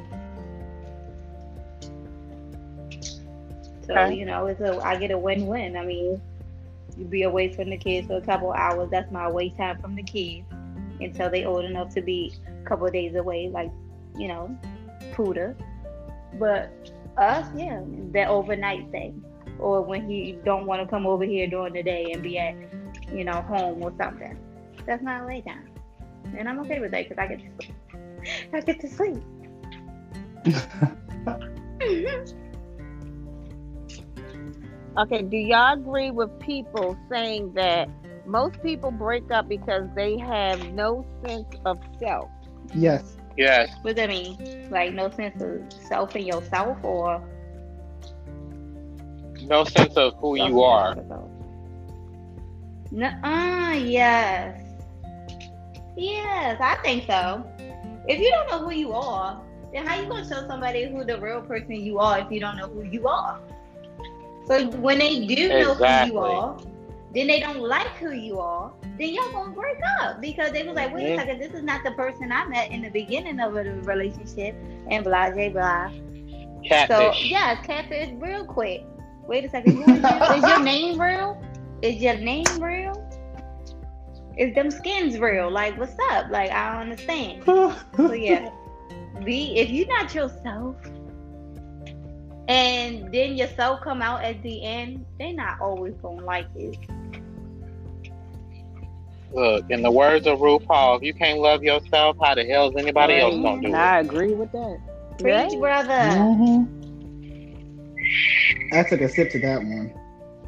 So, 3.87 4.07
you 4.07 4.25
know, 4.25 4.47
it's 4.47 4.61
a 4.61 4.79
I 4.79 4.97
get 4.97 5.11
a 5.11 5.19
win 5.19 5.47
win. 5.47 5.77
I 5.77 5.85
mean, 5.85 6.21
you 6.97 7.05
be 7.05 7.25
away 7.25 7.53
from 7.53 7.71
the 7.71 7.77
kids 7.77 8.07
for 8.07 8.17
a 8.17 8.21
couple 8.21 8.53
hours. 8.53 8.91
That's 8.91 9.11
my 9.11 9.27
away 9.27 9.51
time 9.51 9.81
from 9.81 9.97
the 9.97 10.03
kids 10.03 10.47
until 11.01 11.31
they 11.31 11.45
old 11.45 11.65
enough 11.65 11.93
to 11.95 12.01
be 12.01 12.33
a 12.47 12.69
couple 12.69 12.87
of 12.87 12.93
days 12.93 13.15
away, 13.17 13.49
like, 13.49 13.71
you 14.17 14.29
know, 14.29 14.57
Puda. 15.15 15.57
But 16.39 16.73
us, 17.17 17.47
yeah, 17.57 17.81
that 18.13 18.29
overnight 18.29 18.91
thing. 18.91 19.23
Or 19.59 19.83
when 19.83 20.09
he 20.09 20.39
don't 20.45 20.67
want 20.67 20.83
to 20.83 20.89
come 20.89 21.07
over 21.07 21.25
here 21.25 21.47
during 21.47 21.73
the 21.73 21.83
day 21.83 22.11
and 22.13 22.23
be 22.23 22.39
at, 22.39 22.55
you 23.13 23.25
know, 23.25 23.43
home 23.43 23.83
or 23.83 23.93
something. 23.99 24.37
That's 24.87 25.03
not 25.03 25.27
lay 25.27 25.41
time. 25.43 25.71
And 26.37 26.49
I'm 26.49 26.59
okay 26.61 26.81
with 26.81 26.91
that 26.91 27.09
because 27.09 27.19
I 27.19 27.29
get 27.29 27.41
to 27.41 27.51
sleep. 27.57 27.75
I 28.53 28.61
get 28.61 28.81
to 28.81 28.89
sleep. 28.89 29.23
Okay, 34.97 35.23
do 35.23 35.37
y'all 35.37 35.75
agree 35.75 36.13
with 36.13 36.39
people 36.39 36.97
saying 37.11 37.53
that 37.55 37.89
most 38.27 38.63
people 38.63 38.93
break 38.93 39.29
up 39.33 39.49
because 39.49 39.89
they 39.97 40.17
have 40.19 40.73
no 40.73 41.05
sense 41.27 41.49
of 41.65 41.79
self? 41.99 42.31
yes. 42.73 43.14
Yes. 43.37 43.71
What 43.83 43.97
does 43.97 44.07
that 44.07 44.09
mean? 44.09 44.69
Like 44.71 44.95
no 44.95 45.11
sense 45.11 45.43
of 45.43 45.73
self 45.73 46.15
in 46.17 46.27
yourself 46.27 46.79
or 46.83 47.23
No 49.43 49.65
sense 49.65 49.97
of 49.97 50.15
who 50.17 50.37
you 50.37 50.63
are. 50.63 50.97
No, 52.91 53.09
uh, 53.25 53.75
yes. 53.75 54.61
Yes, 55.97 56.59
I 56.61 56.77
think 56.83 57.07
so. 57.07 57.45
If 58.09 58.19
you 58.19 58.31
don't 58.31 58.51
know 58.51 58.69
who 58.69 58.73
you 58.75 58.93
are, 58.93 59.41
then 59.73 59.87
how 59.87 60.01
you 60.01 60.09
gonna 60.09 60.29
show 60.29 60.47
somebody 60.47 60.85
who 60.87 61.05
the 61.05 61.21
real 61.21 61.43
person 61.43 61.75
you 61.75 61.99
are 61.99 62.21
if 62.21 62.31
you 62.31 62.41
don't 62.41 62.57
know 62.57 62.69
who 62.69 62.83
you 62.83 63.07
are? 63.09 63.41
So 64.47 64.67
when 64.79 64.99
they 64.99 65.27
do 65.27 65.49
know 65.49 65.75
who 65.75 66.07
you 66.07 66.19
are, 66.19 66.59
then 67.15 67.27
they 67.27 67.41
don't 67.41 67.61
like 67.61 67.89
who 67.97 68.13
you 68.13 68.39
are, 68.39 68.73
then 68.99 69.15
y'all 69.15 69.33
gonna 69.33 69.53
break 69.53 69.79
up 70.01 70.21
because 70.21 70.53
they 70.53 70.63
was 70.63 70.77
like, 70.77 70.95
wait 70.95 71.05
a 71.05 71.09
mm-hmm. 71.09 71.19
second, 71.19 71.41
this 71.41 71.53
is 71.53 71.63
not 71.63 71.83
the 71.85 71.93
person 71.93 72.31
I 72.31 72.47
met 72.47 72.71
in 72.71 72.83
the 72.83 72.91
beginning 72.91 73.41
of 73.41 73.57
a 73.57 73.65
relationship 73.83 74.55
and 74.91 75.05
blah 75.05 75.31
blah 75.31 75.49
blah. 75.49 75.91
So 75.91 76.69
Catfish. 76.69 77.31
yeah, 77.31 77.61
catfish 77.63 78.11
real 78.15 78.45
quick. 78.45 78.85
Wait 79.27 79.45
a 79.45 79.49
second. 79.49 79.83
Is, 79.83 79.89
is 79.89 80.49
your 80.49 80.61
name 80.63 81.01
real? 81.01 81.43
Is 81.83 81.97
your 81.97 82.17
name 82.17 82.45
real? 82.61 83.01
Is 84.39 84.55
them 84.55 84.71
skins 84.71 85.19
real? 85.19 85.51
Like 85.51 85.79
what's 85.79 85.97
up? 86.11 86.31
Like 86.31 86.51
I 86.51 86.73
don't 86.73 86.91
understand. 86.91 87.43
So 87.97 88.13
yeah. 88.13 88.51
Be 89.25 89.57
if 89.59 89.71
you're 89.71 89.87
not 89.87 90.15
yourself 90.15 90.77
and 92.49 93.13
then 93.13 93.37
yourself 93.37 93.81
come 93.83 94.03
out 94.03 94.23
at 94.23 94.43
the 94.43 94.63
end, 94.63 95.05
they 95.19 95.33
not 95.33 95.61
always 95.61 95.95
gonna 96.03 96.25
like 96.25 96.49
it. 96.55 96.77
Look, 99.35 99.65
in 99.69 99.83
the 99.83 99.91
words 99.91 100.27
of 100.27 100.39
RuPaul, 100.39 100.99
if 100.99 101.03
you 101.03 101.13
can't 101.13 101.41
love 101.41 101.63
yourself, 101.65 102.17
how 102.23 102.35
the 102.37 102.45
hell 102.45 102.69
is 102.71 102.77
anybody 102.77 103.19
else 103.19 103.35
gonna 103.43 103.61
do 103.63 103.67
And 103.67 103.77
it? 103.77 103.79
I 103.79 104.01
agree 104.01 104.35
with 104.35 104.53
that. 104.53 104.79
Preach, 105.19 105.35
Right? 105.35 105.59
brother. 105.59 106.15
hmm 106.15 106.65
I 108.73 108.83
took 108.85 109.01
a 109.01 109.09
sip 109.09 109.31
to 109.33 109.41
that 109.41 109.59
one. 109.59 109.93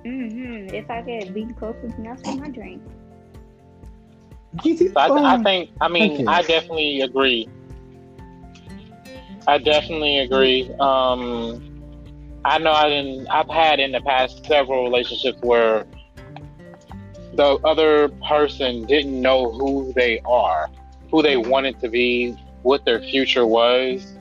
hmm 0.04 0.68
If 0.74 0.88
I 0.90 1.02
could 1.02 1.34
be 1.34 1.46
closer 1.54 1.88
to 1.88 2.00
nothing, 2.00 2.38
my 2.40 2.48
drink. 2.50 2.82
GT 4.56 4.92
So 5.06 5.16
I, 5.16 5.34
I 5.34 5.36
think, 5.42 5.70
I 5.80 5.88
mean, 5.88 6.22
Okay. 6.22 6.24
I 6.26 6.42
definitely 6.42 7.00
agree. 7.00 7.48
I 9.46 9.58
definitely 9.58 10.18
agree. 10.18 10.70
Um, 10.80 11.62
I 12.44 12.58
know 12.58 12.72
I 12.72 12.88
didn't. 12.88 13.28
I've 13.28 13.48
had 13.48 13.80
in 13.80 13.92
the 13.92 14.00
past 14.00 14.44
several 14.46 14.84
relationships 14.84 15.38
where 15.42 15.86
the 17.36 17.58
other 17.64 18.08
person 18.28 18.86
didn't 18.86 19.20
know 19.20 19.52
who 19.52 19.92
they 19.94 20.20
are, 20.24 20.68
who 21.10 21.22
they 21.22 21.36
wanted 21.36 21.78
to 21.80 21.88
be, 21.88 22.32
what 22.62 22.84
their 22.84 23.00
future 23.00 23.46
was, 23.46 24.18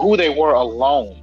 who 0.00 0.16
they 0.16 0.30
were 0.30 0.52
alone, 0.52 1.20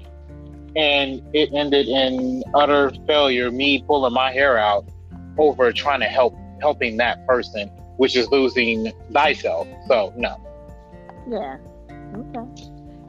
and 0.76 1.22
it 1.34 1.50
ended 1.54 1.88
in 1.88 2.43
utter 2.54 2.91
failure. 3.08 3.52
Me 3.52 3.84
pulling 3.88 4.13
my 4.13 4.32
hair 4.32 4.58
out 4.58 4.86
over 5.38 5.72
trying 5.72 6.00
to 6.02 6.06
help 6.08 6.36
helping 6.62 6.98
that 6.98 7.26
person, 7.28 7.69
which 7.98 8.15
is 8.15 8.30
losing 8.32 8.91
thyself. 9.12 9.67
So 9.88 10.13
no. 10.17 10.36
Yeah. 11.30 11.58
Okay. 12.15 12.46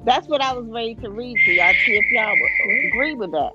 That's 0.05 0.29
what 0.29 0.41
I 0.43 0.53
was 0.53 0.67
ready 0.69 0.95
to 0.97 1.11
read 1.11 1.37
to 1.45 1.53
y'all. 1.53 1.73
See 1.85 1.97
if 1.97 2.05
y'all 2.13 2.35
would 2.35 2.87
agree 2.89 3.15
with 3.15 3.33
that. 3.33 3.53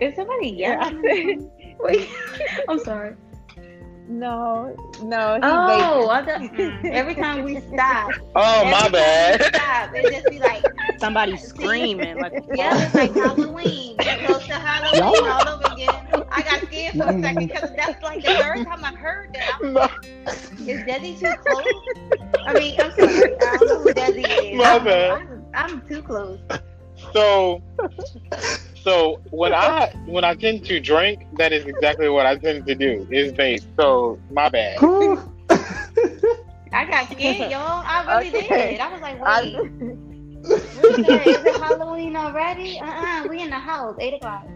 Is 0.00 0.14
somebody 0.14 0.50
Yeah. 0.62 0.90
yelling? 0.90 1.50
Wait, 1.80 2.08
I'm 2.68 2.78
sorry. 2.80 3.14
No, 4.08 4.76
no. 5.02 5.34
He 5.34 5.40
Oh, 5.42 6.08
I 6.10 6.22
thought, 6.24 6.40
mm, 6.40 6.84
every 6.92 7.16
time 7.16 7.42
we 7.42 7.58
stop, 7.60 8.12
Oh 8.36 8.64
my 8.64 8.88
bad. 8.88 9.40
we 9.40 9.46
stop, 9.46 9.90
it 9.94 10.12
just 10.12 10.26
be 10.30 10.38
like, 10.38 10.64
Somebody 11.00 11.36
screaming 11.52 12.18
like 12.18 12.32
yeah, 12.54 12.84
it's 12.86 12.94
like 12.94 13.12
Halloween. 13.12 13.96
We're 13.98 14.26
close 14.26 14.46
to 14.46 14.54
Halloween 14.54 15.24
Y'all- 15.24 15.48
over 15.48 15.72
again. 15.74 16.24
I 16.30 16.42
got 16.42 16.60
scared 16.68 16.92
for 16.94 17.02
a 17.02 17.20
second 17.20 17.48
because 17.48 17.70
that's 17.74 18.00
like 18.02 18.22
the 18.22 18.34
third 18.34 18.64
time 18.64 18.84
I 18.84 18.94
heard 18.94 19.34
that. 19.34 19.58
I'm 19.60 19.74
like, 19.74 19.90
is 20.04 20.80
Desi 20.82 21.18
too 21.18 21.34
close? 21.44 22.40
I 22.46 22.52
mean, 22.54 22.80
I'm 22.80 22.92
sorry. 22.92 23.34
I 23.34 23.56
don't 23.58 23.66
know 23.68 23.80
who 23.82 23.92
Desi 23.92 24.52
is. 24.52 24.56
My 24.58 24.64
I'm, 24.76 24.84
bad. 24.84 25.10
I'm, 25.12 25.44
I'm 25.54 25.88
too 25.88 26.02
close. 26.02 26.38
So 27.16 27.62
So 28.74 29.20
when 29.30 29.54
I 29.54 29.92
when 30.06 30.24
I 30.24 30.34
tend 30.34 30.64
to 30.66 30.80
drink, 30.80 31.26
that 31.38 31.52
is 31.52 31.66
exactly 31.66 32.08
what 32.08 32.26
I 32.26 32.36
tend 32.36 32.66
to 32.66 32.74
do. 32.74 33.06
Is 33.10 33.32
vape. 33.32 33.62
So 33.80 34.20
my 34.30 34.48
bad. 34.48 34.82
I 36.72 36.84
got 36.86 37.10
scared, 37.10 37.48
y'all. 37.50 37.82
I 37.86 38.06
really 38.08 38.30
Okay. 38.30 38.76
did. 38.76 38.80
I 38.80 38.88
was 38.88 39.00
like, 39.02 39.20
wait. 39.20 39.62
What 40.72 40.86
is 40.86 41.00
that? 41.02 41.30
Is 41.30 41.42
it 41.44 41.56
Halloween 41.56 42.16
already? 42.16 42.78
Uh-uh. 42.80 43.26
We 43.28 43.42
in 43.42 43.50
the 43.50 43.58
house. 43.58 43.96
8 44.00 44.14
o'clock. 44.14 44.46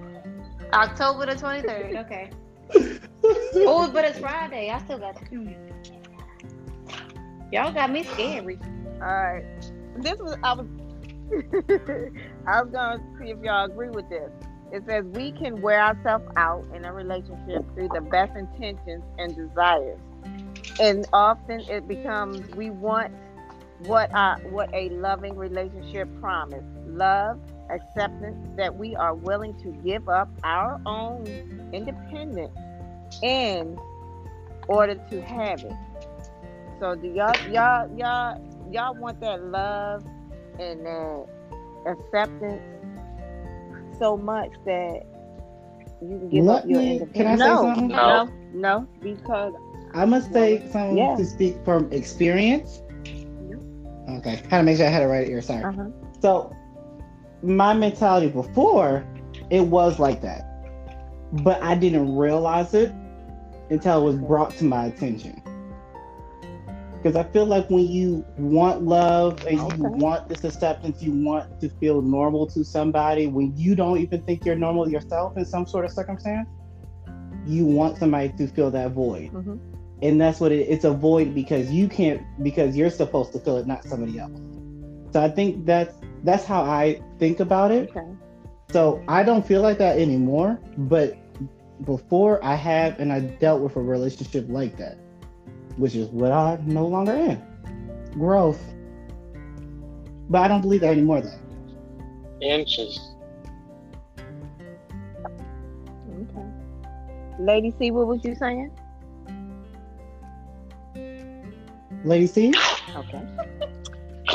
October 0.73 1.27
the 1.27 1.35
23rd. 1.37 1.97
Okay. 1.97 2.33
oh, 3.67 3.91
but 3.93 4.05
it's 4.05 4.19
Friday. 4.19 4.71
I 4.71 4.79
still 4.79 4.99
got 4.99 5.17
to. 5.17 5.25
Y'all 7.53 7.73
got 7.73 7.91
me 7.91 8.05
scary. 8.05 8.61
All 9.03 9.09
right. 9.09 9.45
This 9.97 10.19
was 10.19 10.37
I 10.43 10.55
was 10.55 10.67
I 12.47 12.63
was 12.63 12.71
gonna 12.73 13.01
see 13.19 13.31
if 13.31 13.39
y'all 13.43 13.67
agree 13.67 13.91
with 13.91 14.09
this. 14.09 14.31
It 14.73 14.85
says 14.87 15.05
we 15.05 15.33
can 15.33 15.61
wear 15.61 15.81
ourselves 15.81 16.25
out 16.37 16.65
in 16.75 16.85
a 16.85 16.93
relationship 16.93 17.65
through 17.75 17.89
the 17.95 18.01
best 18.01 18.37
intentions 18.37 19.05
and 19.19 19.35
desires. 19.37 19.99
And 20.81 21.07
often 21.13 21.61
it 21.69 21.87
becomes 21.87 22.49
we 22.57 22.71
want 22.71 23.13
what 23.81 24.13
our 24.13 24.39
what 24.51 24.73
a 24.75 24.89
loving 24.91 25.37
relationship 25.37 26.09
promise. 26.21 26.65
Love, 26.87 27.39
acceptance 27.71 28.37
that 28.57 28.77
we 28.77 28.97
are 28.97 29.15
willing 29.15 29.55
to 29.61 29.71
give 29.85 30.09
up 30.09 30.29
our 30.43 30.81
own 30.85 31.27
independence 31.73 32.57
in 33.23 33.79
order 34.69 34.97
to 35.11 35.23
have 35.23 35.63
it. 35.63 35.73
So 36.81 36.97
do 36.97 37.09
y'all 37.09 37.39
y'all 37.49 37.89
y'all 37.97 38.41
y'all 38.73 38.95
want 38.95 39.21
that 39.21 39.43
love 39.45 40.05
and 40.59 40.85
that 40.87 41.27
acceptance 41.87 42.63
so 43.99 44.17
much 44.17 44.51
that 44.65 45.03
you 46.03 46.09
can 46.19 46.29
give 46.31 46.45
Let 46.45 46.65
up 46.65 46.69
your 46.71 46.79
me- 46.81 46.93
independence? 47.01 47.13
can 47.17 47.27
I 47.27 47.37
say 47.37 47.55
no, 47.55 47.63
something? 47.63 47.89
no, 47.89 48.29
no, 48.55 48.87
because 49.01 49.53
I 49.95 50.05
must 50.05 50.33
say 50.33 50.59
something 50.71 50.97
Yeah. 50.97 51.17
to 51.17 51.25
speak 51.25 51.57
from 51.65 51.91
experience. 51.93 52.83
Okay, 54.09 54.37
had 54.49 54.59
to 54.59 54.63
make 54.65 54.77
sure 54.77 54.87
I 54.87 54.91
had 54.91 55.03
it 55.03 55.07
right 55.07 55.29
ear. 55.29 55.41
Sorry. 55.43 55.63
uh-huh. 55.63 55.85
So, 56.21 56.53
my 57.43 57.73
mentality 57.75 58.29
before 58.29 59.05
it 59.51 59.61
was 59.61 59.99
like 59.99 60.21
that, 60.23 60.47
but 61.45 61.63
I 61.63 61.75
didn't 61.77 62.17
realize 62.17 62.75
it 62.75 62.93
until 63.71 64.01
it 64.01 64.05
was 64.05 64.17
brought 64.17 64.51
to 64.57 64.65
my 64.65 64.87
attention. 64.87 65.40
Because 67.03 67.17
I 67.17 67.23
feel 67.23 67.47
like 67.47 67.71
when 67.71 67.89
you 67.89 68.25
want 68.37 68.83
love 68.83 69.47
and 69.47 69.57
you 69.57 69.89
want 69.89 70.29
this 70.29 70.45
acceptance, 70.45 71.03
you 71.03 71.13
want 71.13 71.59
to 71.63 71.71
feel 71.71 72.03
normal 72.03 72.47
to 72.49 72.63
somebody 72.63 73.27
when 73.27 73.57
you 73.57 73.75
don't 73.75 73.99
even 73.99 74.23
think 74.23 74.45
you're 74.45 74.55
normal 74.55 74.87
yourself 74.87 75.39
in 75.39 75.47
some 75.47 75.67
sort 75.67 75.87
of 75.87 75.93
circumstance, 75.93 76.47
you 77.47 77.65
want 77.65 77.97
somebody 77.97 78.29
to 78.37 78.47
fill 78.47 78.71
that 78.73 78.91
void. 78.91 79.33
Mhm. 79.33 79.59
And 80.03 80.21
that's 80.21 80.41
what 80.41 80.53
it, 80.53 80.69
it's 80.69 80.85
a 80.85 80.91
void 80.91 81.35
because 81.35 81.71
you 81.71 81.89
can't 81.89 82.23
because 82.43 82.77
you're 82.77 82.91
supposed 82.91 83.33
to 83.33 83.39
fill 83.39 83.57
it, 83.57 83.67
not 83.67 83.83
somebody 83.85 84.19
else. 84.19 84.39
So 85.13 85.23
I 85.23 85.29
think 85.29 85.65
that's 85.65 85.95
that's 86.23 86.45
how 86.45 86.63
I 86.63 87.01
think 87.19 87.41
about 87.41 87.71
it. 87.71 87.91
Okay. 87.91 88.07
So 88.71 89.03
I 89.09 89.23
don't 89.23 89.45
feel 89.47 89.63
like 89.63 89.79
that 89.79 89.99
anymore. 89.99 90.61
But 90.77 91.17
before 91.87 92.45
I 92.45 92.57
have 92.57 93.01
and 93.01 93.11
I 93.11 93.21
dealt 93.21 93.63
with 93.63 93.77
a 93.77 93.81
relationship 93.81 94.47
like 94.51 94.77
that, 94.77 94.99
which 95.77 95.95
is 95.95 96.09
what 96.09 96.33
I 96.33 96.59
no 96.65 96.87
longer 96.87 97.13
am. 97.13 97.43
Growth. 98.13 98.61
But 100.29 100.43
I 100.43 100.49
don't 100.49 100.61
believe 100.63 100.81
that 100.83 100.91
anymore 100.91 101.21
though. 101.23 101.39
Inches. 102.41 102.99
Okay. 106.09 106.47
Lady 107.39 107.75
C, 107.79 107.91
what 107.91 108.07
was 108.07 108.25
you 108.25 108.35
saying? 108.35 108.71
Lady 112.05 112.27
C, 112.27 112.53
Okay. 112.97 113.23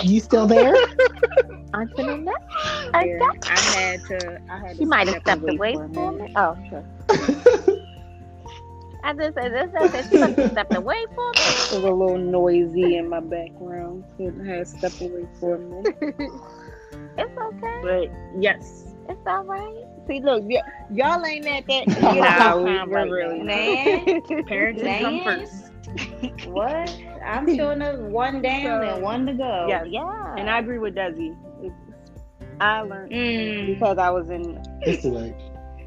you 0.03 0.19
still 0.19 0.45
there? 0.45 0.75
I'm 1.73 1.89
feeling 1.89 2.25
that. 2.25 2.41
Yeah, 2.93 3.19
I 3.49 3.59
had 3.59 4.01
to. 4.05 4.41
I 4.49 4.57
had. 4.59 4.77
She 4.77 4.83
to 4.83 4.85
might 4.85 5.07
have 5.07 5.21
step 5.21 5.39
stepped 5.39 5.49
away 5.49 5.73
for 5.73 5.83
a 5.83 5.89
minute. 5.89 6.21
me. 6.21 6.33
Oh, 6.35 6.55
sure. 6.69 6.85
I 9.05 9.13
just 9.13 9.35
said 9.35 9.53
this. 9.53 9.69
I 9.79 9.87
said 9.89 10.09
she 10.09 10.17
must 10.17 10.35
have 10.39 10.51
stepped 10.51 10.73
away 10.73 11.05
for 11.13 11.29
me. 11.31 11.39
It 11.39 11.73
was 11.75 11.83
a 11.83 11.91
little 11.91 12.17
noisy 12.17 12.95
in 12.97 13.07
my 13.07 13.19
background, 13.19 14.03
so 14.17 14.33
I 14.41 14.45
had 14.47 14.65
to 14.65 15.05
away 15.05 15.27
for 15.39 15.55
a 15.55 15.59
minute. 15.59 15.95
It's 17.17 17.37
okay. 17.37 17.79
But 17.83 18.41
yes, 18.41 18.95
It's 19.09 19.19
all 19.27 19.43
right. 19.45 19.83
See, 20.07 20.21
look, 20.21 20.43
y- 20.45 20.61
y'all 20.91 21.25
ain't 21.25 21.45
at 21.45 21.65
that. 21.67 21.87
Y'all 22.01 22.63
we- 22.63 22.69
time 22.69 22.89
we're 22.89 22.95
right 22.95 23.09
really 23.09 23.39
now. 23.39 23.45
Man, 23.45 24.45
parents 24.47 24.81
come 24.81 25.23
first. 25.23 26.47
what? 26.47 26.89
I'm 27.23 27.53
showing 27.55 27.81
us 27.81 27.99
one 27.99 28.41
down 28.41 28.81
So- 28.81 28.93
and 28.95 29.03
one 29.03 29.25
to 29.27 29.33
go. 29.33 29.65
Yes, 29.69 29.87
Yeah. 29.89 30.35
and 30.37 30.49
I 30.49 30.59
agree 30.59 30.79
with 30.79 30.95
Desi. 30.95 31.35
It's- 31.63 31.71
I 32.61 32.81
learned 32.81 33.11
Mm. 33.11 33.67
because 33.67 33.97
I 33.97 34.09
was 34.09 34.29
in 34.29 34.61
it's 34.81 35.03
too 35.03 35.11
late. 35.11 35.35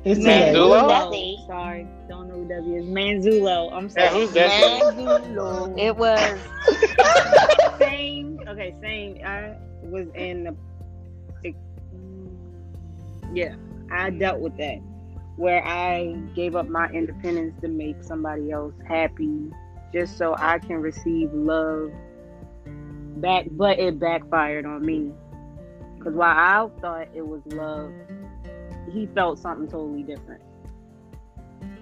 It's 0.05 0.21
too 0.21 0.27
Manzulo? 0.27 1.47
Sorry, 1.47 1.87
don't 2.09 2.29
know 2.29 2.35
who 2.37 2.47
Desi 2.47 2.79
is. 2.79 2.87
Manzulo. 2.87 3.73
I'm 3.73 3.89
sorry. 3.89 4.07
Yeah, 4.07 4.13
who's 4.13 4.33
that? 4.33 4.83
Manzulo. 4.97 5.79
It 5.79 5.97
was. 5.97 6.39
same. 7.79 8.41
Okay, 8.47 8.75
same. 8.81 9.19
I 9.27 9.57
was 9.83 10.07
in 10.15 10.45
the. 10.45 10.57
Yeah, 13.33 13.57
I 13.91 14.11
dealt 14.11 14.41
with 14.41 14.57
that, 14.57 14.79
where 15.37 15.63
I 15.67 16.17
gave 16.35 16.57
up 16.57 16.69
my 16.69 16.89
independence 16.89 17.61
to 17.61 17.69
make 17.69 18.03
somebody 18.03 18.51
else 18.51 18.75
happy, 18.87 19.51
just 19.93 20.17
so 20.17 20.35
I 20.39 20.59
can 20.61 20.77
receive 20.77 21.33
love 21.33 21.93
back. 23.17 23.47
But 23.51 23.79
it 23.79 23.99
backfired 23.99 24.65
on 24.65 24.87
me, 24.87 25.13
because 25.99 26.15
while 26.15 26.37
I 26.37 26.81
thought 26.81 27.09
it 27.15 27.27
was 27.27 27.43
love, 27.47 27.93
he 28.92 29.07
felt 29.07 29.38
something 29.38 29.68
totally 29.68 30.03
different. 30.03 30.42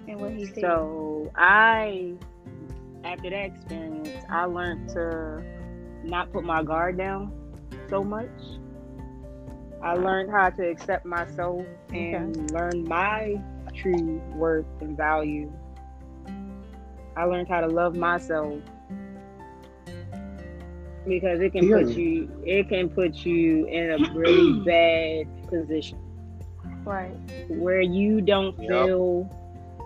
And 0.09 0.21
what 0.21 0.33
he 0.33 0.47
said. 0.47 0.61
So 0.61 1.33
I, 1.37 2.14
after 3.05 3.31
that 3.31 3.45
experience, 3.47 4.25
I 4.29 4.45
learned 4.45 4.88
to 4.90 5.42
not 6.05 6.33
put 6.33 6.45
my 6.45 6.62
guard 6.62 6.97
down 6.97 7.33
so 7.88 8.05
much. 8.05 8.31
I 9.83 9.95
learned 9.95 10.31
how 10.31 10.51
to 10.51 10.69
accept 10.69 11.05
myself 11.05 11.64
and 11.92 12.51
learn 12.51 12.85
my 12.88 13.40
true 13.75 14.21
worth 14.35 14.66
and 14.81 14.97
value. 14.97 15.53
I 17.16 17.25
learned 17.25 17.49
how 17.49 17.61
to 17.61 17.66
love 17.66 17.97
myself 17.97 18.61
because 21.07 21.40
it 21.40 21.53
can 21.53 21.69
put 21.69 21.88
you 21.97 22.29
it 22.45 22.69
can 22.69 22.88
put 22.88 23.14
you 23.25 23.66
in 23.66 23.92
a 23.92 24.12
really 24.12 24.61
bad 24.64 25.49
position 25.49 25.99
Right. 26.87 27.16
where 27.49 27.81
you 27.83 28.20
don't 28.20 28.57
Yep. 28.59 28.68
feel 28.70 29.31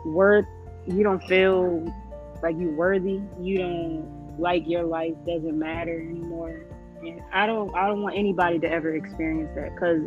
worth 0.06 0.46
you 0.86 1.02
don't 1.02 1.22
feel 1.24 1.92
like 2.42 2.56
you're 2.58 2.72
worthy 2.72 3.20
you 3.40 3.58
don't 3.58 4.36
like 4.38 4.62
your 4.66 4.84
life 4.84 5.14
doesn't 5.26 5.58
matter 5.58 5.98
anymore 6.00 6.60
and 7.02 7.20
i 7.32 7.46
don't 7.46 7.74
i 7.74 7.86
don't 7.86 8.02
want 8.02 8.16
anybody 8.16 8.58
to 8.58 8.70
ever 8.70 8.94
experience 8.94 9.50
that 9.54 9.74
because 9.74 10.02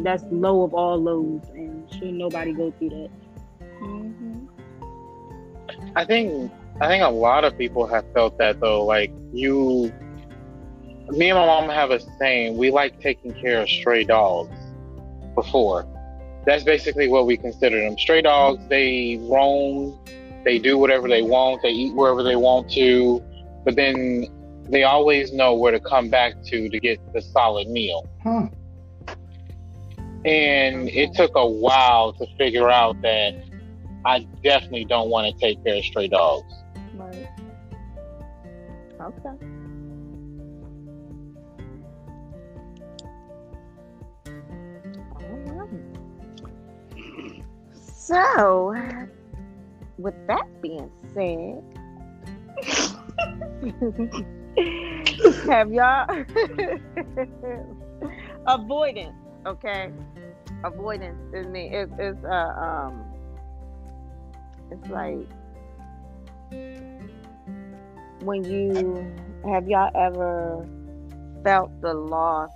that's 0.00 0.24
low 0.30 0.62
of 0.62 0.74
all 0.74 0.98
lows 0.98 1.42
and 1.54 1.90
should 1.94 2.12
nobody 2.14 2.52
go 2.52 2.70
through 2.78 2.90
that 2.90 3.10
Mhm. 3.82 4.48
I 5.96 6.04
think 6.04 6.50
I 6.80 6.88
think 6.88 7.02
a 7.04 7.08
lot 7.10 7.44
of 7.44 7.56
people 7.58 7.86
have 7.86 8.04
felt 8.14 8.36
that 8.38 8.60
though. 8.60 8.84
Like 8.84 9.12
you, 9.32 9.92
me 11.10 11.30
and 11.30 11.38
my 11.38 11.46
mom 11.46 11.68
have 11.68 11.90
a 11.90 12.00
saying: 12.18 12.56
we 12.56 12.70
like 12.70 13.00
taking 13.00 13.32
care 13.34 13.60
of 13.62 13.68
stray 13.68 14.04
dogs. 14.04 14.56
Before, 15.34 15.86
that's 16.46 16.64
basically 16.64 17.08
what 17.08 17.26
we 17.26 17.36
consider 17.36 17.80
them. 17.80 17.98
Stray 17.98 18.22
dogs. 18.22 18.62
They 18.68 19.18
roam. 19.22 19.98
They 20.44 20.58
do 20.58 20.78
whatever 20.78 21.08
they 21.08 21.22
want. 21.22 21.62
They 21.62 21.70
eat 21.70 21.94
wherever 21.94 22.22
they 22.22 22.36
want 22.36 22.70
to. 22.72 23.22
But 23.64 23.76
then 23.76 24.26
they 24.68 24.84
always 24.84 25.32
know 25.32 25.54
where 25.54 25.72
to 25.72 25.80
come 25.80 26.08
back 26.08 26.42
to 26.44 26.68
to 26.68 26.80
get 26.80 26.98
the 27.12 27.20
solid 27.20 27.68
meal. 27.68 28.08
Huh. 28.22 28.48
And 30.24 30.88
it 30.88 31.14
took 31.14 31.32
a 31.34 31.46
while 31.46 32.12
to 32.14 32.26
figure 32.36 32.70
out 32.70 33.00
that 33.02 33.42
I 34.04 34.26
definitely 34.42 34.84
don't 34.84 35.10
want 35.10 35.32
to 35.32 35.40
take 35.40 35.62
care 35.64 35.76
of 35.76 35.84
stray 35.84 36.08
dogs. 36.08 36.52
Right. 36.94 37.28
Okay. 39.00 39.46
So, 48.10 48.74
with 49.96 50.14
that 50.26 50.42
being 50.60 50.90
said, 51.14 51.62
have 55.46 55.72
y'all 55.72 56.08
avoidance? 58.48 59.14
Okay, 59.46 59.92
avoidance 60.64 61.20
is 61.32 61.46
me. 61.46 61.70
It, 61.72 61.88
it's 62.00 62.24
uh 62.24 62.52
um. 62.58 63.04
It's 64.72 64.88
like 64.88 65.28
when 68.24 68.42
you 68.42 69.06
have 69.44 69.68
y'all 69.68 69.92
ever 69.94 70.66
felt 71.44 71.70
the 71.80 71.94
loss 71.94 72.50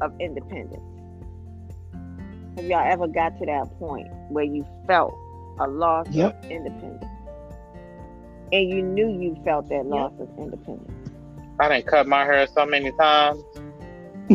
of 0.00 0.12
independence? 0.20 0.91
Have 2.56 2.66
y'all 2.66 2.92
ever 2.92 3.06
got 3.08 3.36
to 3.38 3.46
that 3.46 3.66
point 3.78 4.08
where 4.28 4.44
you 4.44 4.66
felt 4.86 5.18
a 5.58 5.66
loss 5.68 6.08
Yep. 6.10 6.32
of 6.32 6.34
independence? 6.50 7.04
And 8.52 8.68
you 8.68 8.82
knew 8.82 9.08
you 9.08 9.36
felt 9.44 9.68
that 9.68 9.86
loss 9.86 10.12
of 10.18 10.28
independence. 10.38 10.92
I 11.60 11.68
didn't 11.68 11.86
cut 11.86 12.06
my 12.06 12.24
hair 12.24 12.46
so 12.46 12.64
many 12.66 12.92
times. 12.92 13.42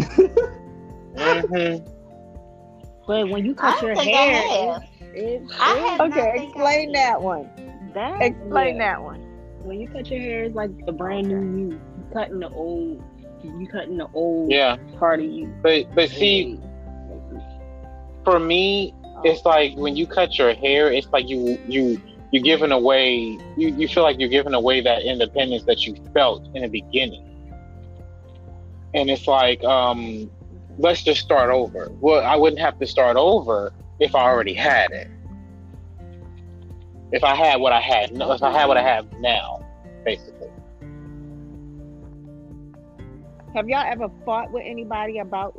hmm 1.15 1.75
But 3.08 3.30
when 3.30 3.45
you 3.45 3.56
cut 3.56 3.82
I 3.82 3.82
your 3.82 3.95
think 3.95 4.13
I 4.13 4.23
hair, 4.23 4.43
have. 4.43 4.82
it, 5.13 5.43
I 5.60 5.75
it- 5.75 5.89
have 5.89 6.01
Okay, 6.01 6.32
think 6.32 6.32
I 6.36 6.43
explain 6.43 6.91
that 6.93 7.21
one. 7.21 7.49
that 7.93 8.21
Explain 8.21 8.77
yeah. 8.77 8.80
that 8.80 9.01
one. 9.01 9.21
When 9.60 9.80
you 9.80 9.88
cut 9.89 10.10
your 10.10 10.19
hair, 10.19 10.43
it's 10.45 10.56
like 10.56 10.71
a 10.88 10.91
brand 10.93 11.27
new 11.27 11.41
you. 11.41 11.82
You 11.95 12.06
cutting 12.13 12.39
the 12.39 12.49
old. 12.49 13.03
You 13.43 13.67
cutting 13.67 13.97
the 13.97 14.08
old 14.13 14.51
Yeah, 14.51 14.77
part 14.97 15.19
of 15.19 15.25
you. 15.25 15.56
but 15.63 15.86
but 15.93 16.10
see, 16.10 16.60
for 18.27 18.41
me, 18.41 18.93
it's 19.23 19.45
like 19.45 19.73
when 19.77 19.95
you 19.95 20.05
cut 20.05 20.37
your 20.37 20.53
hair, 20.53 20.91
it's 20.91 21.07
like 21.13 21.29
you 21.29 21.57
you 21.65 22.01
you're 22.33 22.43
giving 22.43 22.73
away. 22.73 23.39
You 23.55 23.69
you 23.69 23.87
feel 23.87 24.03
like 24.03 24.19
you're 24.19 24.27
giving 24.27 24.53
away 24.53 24.81
that 24.81 25.03
independence 25.03 25.63
that 25.63 25.87
you 25.87 25.95
felt 26.13 26.45
in 26.53 26.63
the 26.63 26.67
beginning, 26.67 27.25
and 28.93 29.09
it's 29.09 29.27
like 29.27 29.63
um, 29.63 30.29
let's 30.77 31.03
just 31.03 31.21
start 31.21 31.51
over. 31.51 31.89
Well, 32.01 32.21
I 32.21 32.35
wouldn't 32.35 32.59
have 32.59 32.77
to 32.79 32.85
start 32.85 33.15
over 33.15 33.71
if 34.01 34.13
I 34.13 34.23
already 34.23 34.53
had 34.53 34.91
it. 34.91 35.07
If 37.13 37.23
I 37.23 37.33
had 37.33 37.61
what 37.61 37.71
I 37.71 37.79
had, 37.79 38.11
no, 38.11 38.33
if 38.33 38.43
I 38.43 38.51
had 38.51 38.65
what 38.65 38.75
I 38.75 38.83
have 38.83 39.09
now, 39.21 39.65
basically. 40.03 40.49
Have 43.55 43.69
y'all 43.69 43.89
ever 43.89 44.09
fought 44.25 44.51
with 44.51 44.63
anybody 44.65 45.19
about 45.19 45.57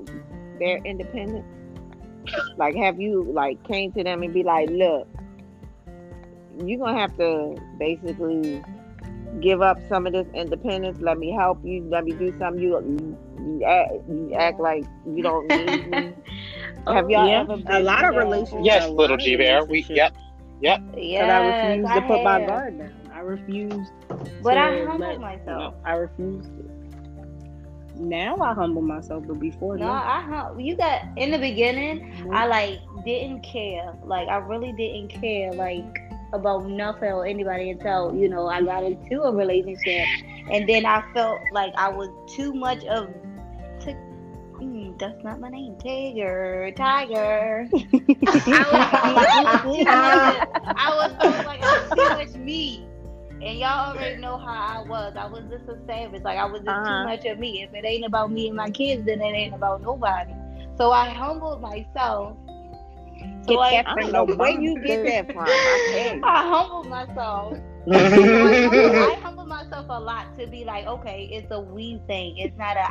their 0.59 0.77
independence? 0.85 1.47
Like, 2.57 2.75
have 2.77 3.01
you 3.01 3.25
like 3.33 3.63
came 3.65 3.93
to 3.93 4.05
them 4.05 4.23
and 4.23 4.33
be 4.35 4.43
like, 4.43 4.69
"Look, 4.71 5.07
you're 6.65 6.79
gonna 6.79 6.99
have 6.99 7.17
to 7.19 7.57
basically 7.79 8.63
give 9.41 9.61
up 9.63 9.79
some 9.89 10.07
of 10.07 10.13
this 10.13 10.27
independence. 10.35 10.99
Let 11.01 11.19
me 11.19 11.31
help 11.33 11.65
you. 11.65 11.85
Let 11.89 12.05
me 12.05 12.13
do 12.13 12.35
something. 12.39 12.63
You, 12.63 12.79
you, 12.81 13.19
you, 13.39 13.65
act, 13.65 13.93
you 14.09 14.35
act 14.35 14.61
like 14.61 14.85
you 15.07 15.23
don't 15.23 15.47
need 15.49 15.89
me." 15.91 16.13
Oh, 16.87 16.95
have 16.95 17.11
y'all 17.11 17.29
yeah, 17.29 17.41
ever 17.43 17.61
a 17.67 17.81
lot 17.81 18.03
of 18.05 18.15
relationships. 18.15 18.65
Yes, 18.65 18.89
little 18.89 19.19
G 19.19 19.37
Bear. 19.37 19.63
We 19.63 19.83
yep, 19.91 20.17
yep. 20.63 20.81
But 20.81 21.03
I 21.29 21.47
refuse 21.47 21.85
refused 21.85 21.95
to 21.95 22.01
put 22.03 22.23
my 22.23 22.47
guard 22.47 22.79
down. 22.79 23.11
I 23.13 23.19
refused. 23.21 23.93
But 24.43 24.55
to 24.55 24.61
I 24.61 24.85
humbled 24.87 25.01
let- 25.01 25.21
myself. 25.21 25.47
no, 25.47 25.75
I 25.85 25.93
refused 25.95 26.49
it. 26.58 26.58
Now 27.99 28.39
I 28.41 28.55
humble 28.55 28.83
myself, 28.83 29.25
but 29.27 29.41
before 29.41 29.77
No, 29.77 29.87
no. 29.87 29.93
I 29.93 30.53
you 30.59 30.77
got 30.77 31.03
in 31.17 31.31
the 31.31 31.39
beginning. 31.39 32.31
I 32.33 32.47
like 32.47 32.81
didn't 33.05 33.43
care. 33.43 33.93
Like 34.05 34.29
I 34.29 34.37
really 34.37 34.73
didn't 34.73 35.09
care. 35.09 35.53
Like 35.53 35.85
about 36.33 36.67
nothing 36.67 37.11
or 37.11 37.27
anybody 37.27 37.71
until 37.71 38.15
you 38.15 38.29
know 38.29 38.47
I 38.47 38.63
got 38.63 38.85
into 38.85 39.23
a 39.23 39.35
relationship, 39.35 40.07
and 40.51 40.69
then 40.69 40.87
I 40.87 41.03
felt 41.15 41.41
like 41.53 41.73
I 41.77 41.89
was 41.89 42.11
too 42.35 42.53
much 42.53 42.85
of. 42.85 43.09
T- 43.81 43.95
mm, 44.61 44.99
that's 44.99 45.23
not 45.25 45.41
my 45.41 45.49
name, 45.49 45.77
Tiger. 45.79 46.71
Tiger. 46.77 47.69
I 47.75 47.87
was, 49.45 49.63
too 49.63 49.85
much- 49.85 50.49
I 50.77 50.95
was 50.95 51.13
feeling 51.23 51.47
like 51.47 51.63
I 51.63 51.81
was 51.81 51.91
too 51.91 52.37
much 52.39 52.45
me. 52.45 52.88
And 53.43 53.59
y'all 53.59 53.91
already 53.93 54.17
know 54.17 54.39
how 54.39 54.79
I 54.79 54.83
was. 54.89 55.15
I 55.17 55.27
was 55.27 55.45
just 55.51 55.69
a 55.69 55.79
savage. 55.87 56.23
Like 56.25 56.39
I 56.39 56.47
was 56.47 56.63
just 56.63 56.85
Uh-huh. 56.85 56.87
too 56.87 56.99
much 56.99 57.25
of 57.27 57.39
me. 57.39 57.63
If 57.63 57.75
it 57.75 57.85
ain't 57.87 58.05
about 58.07 58.31
me 58.33 58.49
and 58.49 58.57
my 58.57 58.71
kids, 58.71 59.05
then 59.07 59.21
it 59.21 59.35
ain't 59.35 59.55
about 59.55 59.83
nobody. 59.83 60.33
So 60.77 60.91
I 60.93 61.11
humbled 61.11 61.61
myself. 61.61 62.37
So 63.43 63.53
Get 63.53 63.59
like, 63.59 63.83
that 63.85 63.87
I 63.87 63.95
from 63.95 64.11
don't 64.13 64.13
know 64.13 64.25
where 64.27 64.51
you 64.51 64.79
get 64.85 65.03
that 65.05 65.33
from. 65.33 65.61
I. 65.67 65.81
I 66.23 66.49
humbled 66.49 66.89
myself. 66.89 67.59
I, 68.43 68.57
humbled, 68.63 68.95
I 68.97 69.19
humbled 69.23 69.49
myself 69.49 69.87
a 69.89 70.01
lot 70.01 70.27
to 70.39 70.47
be 70.47 70.65
like, 70.65 70.87
okay, 70.87 71.29
it's 71.33 71.51
a 71.51 71.61
we 71.61 72.01
thing. 72.07 72.37
It's 72.39 72.57
not 72.57 72.77
a 72.77 72.89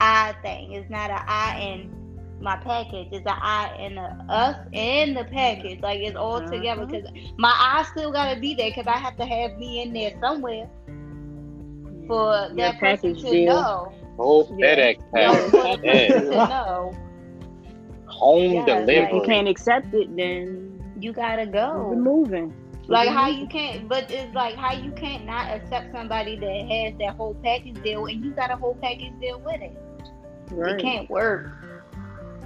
I 0.00 0.34
thing. 0.42 0.72
It's 0.72 0.90
not 0.90 1.10
a 1.10 1.22
I 1.28 1.54
and 1.58 1.90
my 2.40 2.56
package. 2.56 3.08
It's 3.12 3.26
I 3.26 3.74
and 3.78 3.98
a 3.98 4.24
us 4.28 4.56
and 4.72 5.16
the 5.16 5.24
package. 5.24 5.80
Like 5.80 6.00
it's 6.00 6.16
all 6.16 6.40
together 6.40 6.82
Uh-huh. 6.82 6.86
because 6.86 7.10
my 7.36 7.52
I 7.56 7.84
still 7.92 8.10
gotta 8.12 8.38
be 8.40 8.54
there 8.54 8.70
because 8.70 8.86
I 8.86 8.96
have 8.96 9.16
to 9.18 9.24
have 9.26 9.56
me 9.58 9.82
in 9.82 9.92
there 9.92 10.12
somewhere 10.20 10.68
for 12.06 12.32
Your 12.32 12.56
that 12.56 12.78
person 12.80 13.14
package 13.14 13.22
to 13.22 13.30
deal. 13.30 13.54
know. 13.54 13.92
Oh, 14.18 14.48
Yeah. 14.58 14.76
FedEx 14.76 14.96
For 15.50 15.62
package. 15.62 16.10
Yeah. 16.10 16.18
to 16.20 16.30
know 16.30 16.92
Home 18.06 18.52
Yeah, 18.52 18.64
delivery. 18.66 19.00
like- 19.02 19.12
you 19.14 19.22
can't 19.22 19.48
accept 19.48 19.94
it, 19.94 20.14
then 20.16 20.82
you 20.98 21.12
gotta 21.12 21.46
go. 21.46 21.86
we're 21.88 21.94
go. 21.94 22.00
moving. 22.00 22.52
Like 22.88 23.06
Keep 23.06 23.12
it 23.12 23.18
how 23.18 23.28
you 23.28 23.46
can't, 23.46 23.88
but 23.88 24.10
it's 24.10 24.34
like 24.34 24.56
how 24.56 24.72
you 24.72 24.90
can't 24.90 25.24
not 25.24 25.48
accept 25.52 25.92
somebody 25.94 26.36
that 26.36 26.68
has 26.72 26.94
that 26.98 27.14
whole 27.16 27.34
package 27.34 27.80
deal, 27.82 28.04
and 28.06 28.22
you 28.24 28.32
got 28.32 28.50
a 28.50 28.56
whole 28.56 28.74
package 28.74 29.12
deal 29.20 29.38
with 29.40 29.60
it. 29.60 29.76
Right. 30.50 30.74
It 30.74 30.82
can't 30.82 31.08
work. 31.08 31.52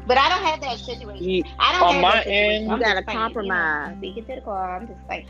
But 0.07 0.19
I 0.19 0.29
don't 0.29 0.45
have 0.45 0.61
that 0.61 0.79
situation. 0.79 1.25
Ye- 1.25 1.45
I 1.59 1.73
don't 1.73 1.83
On 1.89 1.95
have 1.95 2.03
my 2.03 2.11
that 2.13 2.25
situation. 2.25 2.55
end- 2.55 2.71
You 2.73 2.79
gotta 2.79 3.03
saying, 3.07 3.19
compromise. 3.19 3.87
You 3.89 3.93
know, 3.93 3.99
speaking 3.99 4.25
to 4.27 4.35
the 4.37 4.41
car, 4.43 4.77
I'm 4.77 4.87
just 4.87 5.01
saying. 5.09 5.27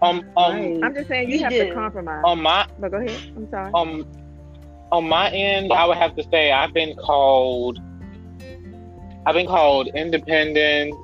Um, 0.00 0.22
um, 0.36 0.84
I'm 0.84 0.94
just 0.94 1.08
saying 1.08 1.28
you, 1.28 1.38
You 1.38 1.44
have 1.44 1.52
do. 1.52 1.58
to 1.66 1.74
compromise. 1.74 2.22
on 2.24 2.40
my 2.42 2.66
but 2.78 2.90
go 2.92 2.98
ahead. 2.98 3.20
I'm 3.36 3.48
sorry. 3.50 3.70
um, 3.74 4.06
on 4.92 5.08
my 5.08 5.28
end, 5.30 5.72
I 5.72 5.84
would 5.86 5.96
have 5.96 6.14
to 6.16 6.22
say 6.30 6.52
I've 6.52 6.72
been 6.72 6.94
called, 6.94 7.78
I've 9.26 9.34
been 9.34 9.46
called 9.46 9.88
independent, 9.94 10.94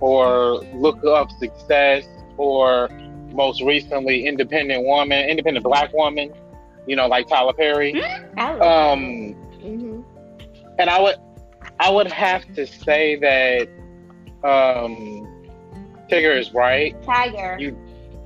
or 0.00 0.60
look 0.74 0.98
up 1.04 1.30
success, 1.38 2.04
or 2.36 2.88
most 3.32 3.62
recently 3.62 4.26
independent 4.26 4.84
woman, 4.84 5.28
independent 5.28 5.64
black 5.64 5.92
woman. 5.94 6.32
You 6.86 6.96
know, 6.96 7.06
like 7.06 7.28
Tyler 7.28 7.52
Perry. 7.54 7.94
I 8.36 8.52
love 8.54 8.62
Um, 8.62 9.34
hmm 9.62 10.00
and 10.78 10.90
I 10.90 11.00
would 11.00 11.14
I 11.80 11.90
would 11.90 12.10
have 12.10 12.44
to 12.54 12.66
say 12.66 13.16
that 13.16 13.68
um 14.48 15.26
Tigger 16.10 16.38
is 16.38 16.52
right. 16.52 17.00
Tiger. 17.02 17.56
You 17.58 17.76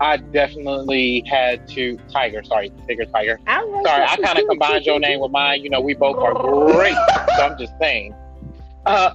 I 0.01 0.17
definitely 0.19 1.25
had 1.27 1.67
to 1.71 1.99
Tiger, 2.13 2.43
sorry, 2.45 2.71
Tigger 2.89 3.11
Tiger. 3.13 3.39
I 3.47 3.65
like 3.65 3.87
Sorry. 3.87 4.05
I 4.05 4.17
kinda 4.17 4.45
combined 4.47 4.87
your 4.87 5.01
name 5.01 5.21
with 5.21 5.33
mine. 5.33 5.63
You 5.63 5.71
know, 5.71 5.81
we 5.81 5.95
both 5.95 6.17
are 6.17 6.35
great. 6.35 6.97
So 7.37 7.43
I'm 7.43 7.59
just 7.59 7.73
saying. 7.81 8.15
Uh 8.87 9.15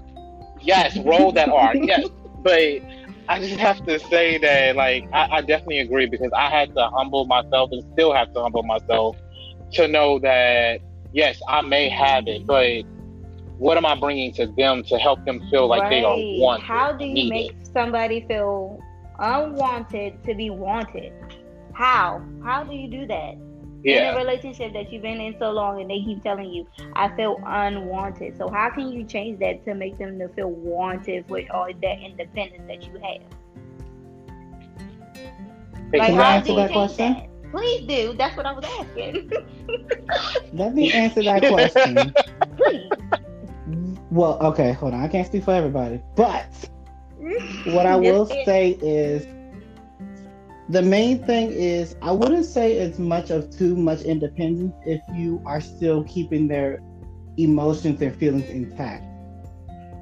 yes, 0.61 0.97
roll 0.97 1.31
that 1.33 1.49
R. 1.49 1.75
Yes. 1.83 2.07
But 2.41 2.81
I 3.29 3.39
just 3.39 3.55
have 3.55 3.85
to 3.85 3.99
say 3.99 4.37
that 4.39 4.75
like 4.75 5.07
I, 5.13 5.27
I 5.37 5.41
definitely 5.41 5.79
agree 5.79 6.07
because 6.07 6.31
I 6.35 6.49
had 6.49 6.73
to 6.75 6.89
humble 6.89 7.25
myself 7.25 7.69
and 7.71 7.83
still 7.93 8.13
have 8.13 8.33
to 8.33 8.41
humble 8.41 8.63
myself 8.63 9.15
to 9.73 9.87
know 9.87 10.19
that 10.19 10.81
yes, 11.13 11.39
I 11.47 11.61
may 11.61 11.89
have 11.89 12.27
it, 12.27 12.45
but 12.45 12.83
what 13.57 13.77
am 13.77 13.85
I 13.85 13.95
bringing 13.99 14.33
to 14.33 14.47
them 14.47 14.83
to 14.83 14.97
help 14.97 15.23
them 15.25 15.41
feel 15.49 15.67
like 15.67 15.89
they 15.89 16.03
are 16.03 16.15
Right. 16.15 16.35
wanted? 16.39 16.63
How 16.65 16.91
do 16.91 17.05
you 17.05 17.13
needed? 17.13 17.29
make 17.29 17.51
somebody 17.73 18.21
feel 18.27 18.79
unwanted 19.19 20.23
to 20.23 20.33
be 20.35 20.49
wanted? 20.49 21.13
How? 21.73 22.21
How 22.43 22.63
do 22.63 22.75
you 22.75 22.87
do 22.89 23.05
that? 23.07 23.35
In 23.85 24.05
a 24.05 24.15
relationship 24.15 24.71
that 24.73 24.93
you've 24.93 25.01
been 25.01 25.19
in 25.19 25.35
so 25.39 25.51
long 25.51 25.81
and 25.81 25.89
they 25.89 25.99
keep 26.01 26.23
telling 26.23 26.49
you, 26.53 26.65
I 26.95 27.09
feel 27.17 27.37
unwanted. 27.45 28.37
So 28.37 28.47
how 28.49 28.69
can 28.69 28.89
you 28.93 29.03
change 29.03 29.39
that 29.39 29.65
to 29.65 29.75
make 29.75 29.97
them 29.97 30.17
to 30.19 30.29
feel 30.29 30.51
wanted 30.51 31.29
with 31.29 31.51
all 31.51 31.67
that 31.67 31.99
independence 31.99 32.63
that 32.67 32.83
you 32.83 32.93
have? 32.99 33.21
Like 35.91 36.09
Can 36.11 36.19
I 36.19 36.35
answer 36.35 36.55
that 36.55 36.71
question? 36.71 37.13
that? 37.13 37.51
Please 37.51 37.85
do. 37.87 38.13
That's 38.17 38.35
what 38.37 38.45
I 38.45 38.53
was 38.53 38.63
asking. 38.79 39.31
Let 40.53 40.73
me 40.73 40.91
answer 40.93 41.21
that 41.23 41.41
question. 41.47 42.13
Please. 42.55 42.89
Well, 44.13 44.37
okay, 44.41 44.73
hold 44.73 44.93
on. 44.93 45.01
I 45.01 45.07
can't 45.07 45.25
speak 45.25 45.43
for 45.43 45.55
everybody, 45.55 45.99
but 46.15 46.45
what 47.65 47.87
I 47.87 47.95
will 48.07 48.27
say 48.27 48.77
is 48.79 49.25
the 50.69 50.83
main 50.83 51.25
thing 51.25 51.51
is 51.51 51.95
I 52.03 52.11
wouldn't 52.11 52.45
say 52.45 52.73
it's 52.73 52.99
much 52.99 53.31
of 53.31 53.49
too 53.49 53.75
much 53.75 54.01
independence 54.01 54.75
if 54.85 55.01
you 55.15 55.41
are 55.47 55.59
still 55.59 56.03
keeping 56.03 56.47
their 56.47 56.79
emotions 57.37 58.03
and 58.03 58.15
feelings 58.15 58.47
intact. 58.51 59.03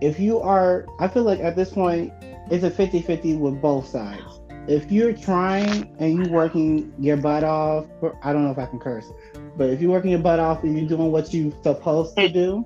If 0.02 0.20
you 0.20 0.42
are, 0.42 0.88
I 1.00 1.08
feel 1.08 1.24
like 1.24 1.40
at 1.40 1.56
this 1.56 1.70
point, 1.70 2.12
it's 2.52 2.66
a 2.66 2.70
50 2.70 3.04
50 3.04 3.38
with 3.38 3.62
both 3.62 3.88
sides. 3.88 4.42
If 4.68 4.92
you're 4.92 5.14
trying 5.14 5.96
and 6.00 6.18
you're 6.18 6.34
working 6.34 6.94
your 7.00 7.16
butt 7.16 7.46
off, 7.46 7.86
I 8.24 8.34
don't 8.34 8.44
know 8.44 8.52
if 8.52 8.60
I 8.60 8.66
can 8.66 8.78
curse, 8.78 9.10
but 9.56 9.70
if 9.70 9.80
you're 9.80 9.92
working 9.92 10.12
your 10.12 10.20
butt 10.20 10.42
off 10.42 10.64
and 10.64 10.78
you're 10.78 10.90
doing 10.90 11.14
what 11.14 11.34
you're 11.34 11.54
supposed 11.64 12.18
to 12.18 12.28
do, 12.28 12.66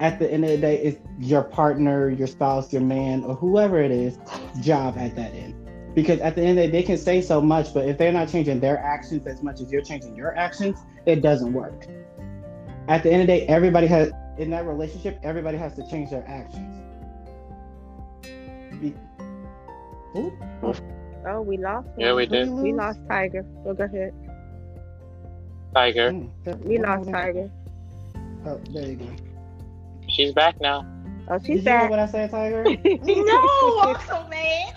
at 0.00 0.18
the 0.18 0.30
end 0.30 0.44
of 0.44 0.50
the 0.50 0.58
day, 0.58 0.78
it's 0.82 0.98
your 1.18 1.42
partner, 1.42 2.08
your 2.10 2.26
spouse, 2.26 2.72
your 2.72 2.82
man, 2.82 3.22
or 3.24 3.34
whoever 3.34 3.80
it 3.80 3.90
is, 3.90 4.18
job 4.60 4.96
at 4.98 5.14
that 5.16 5.32
end. 5.34 5.54
Because 5.94 6.20
at 6.20 6.34
the 6.34 6.42
end 6.42 6.58
of 6.58 6.66
the 6.66 6.72
day, 6.72 6.80
they 6.80 6.82
can 6.82 6.98
say 6.98 7.20
so 7.20 7.40
much, 7.40 7.72
but 7.72 7.86
if 7.88 7.96
they're 7.98 8.12
not 8.12 8.28
changing 8.28 8.58
their 8.60 8.78
actions 8.78 9.26
as 9.26 9.42
much 9.42 9.60
as 9.60 9.70
you're 9.70 9.82
changing 9.82 10.16
your 10.16 10.36
actions, 10.36 10.78
it 11.06 11.22
doesn't 11.22 11.52
work. 11.52 11.86
At 12.88 13.02
the 13.04 13.12
end 13.12 13.22
of 13.22 13.26
the 13.28 13.38
day, 13.38 13.46
everybody 13.46 13.86
has 13.86 14.10
in 14.38 14.50
that 14.50 14.66
relationship, 14.66 15.20
everybody 15.22 15.56
has 15.56 15.74
to 15.76 15.86
change 15.88 16.10
their 16.10 16.26
actions. 16.26 16.82
Be- 18.80 18.94
Ooh, 20.16 20.36
Oh, 21.26 21.40
we 21.40 21.56
lost. 21.56 21.88
Yeah, 21.96 22.12
we 22.12 22.26
did. 22.26 22.50
We 22.50 22.72
lost 22.72 23.00
Tiger. 23.08 23.44
Well, 23.64 23.74
go 23.74 23.84
ahead. 23.84 24.12
Tiger. 25.74 26.10
mm, 26.10 26.64
We 26.64 26.78
lost. 26.78 27.10
Tiger. 27.10 27.50
Oh, 28.44 28.60
there 28.70 28.88
you 28.90 28.96
go. 28.96 29.06
She's 30.14 30.32
back 30.32 30.60
now. 30.60 30.86
Oh, 31.28 31.38
Did 31.38 31.46
she's 31.46 31.64
you 31.64 31.72
hear 31.72 31.88
back. 31.88 31.90
what 31.90 31.98
I 31.98 32.06
said, 32.06 32.30
Tiger? 32.30 32.62
no, 33.02 33.80
I'm 33.82 33.96
so 34.06 34.28
mad. 34.28 34.74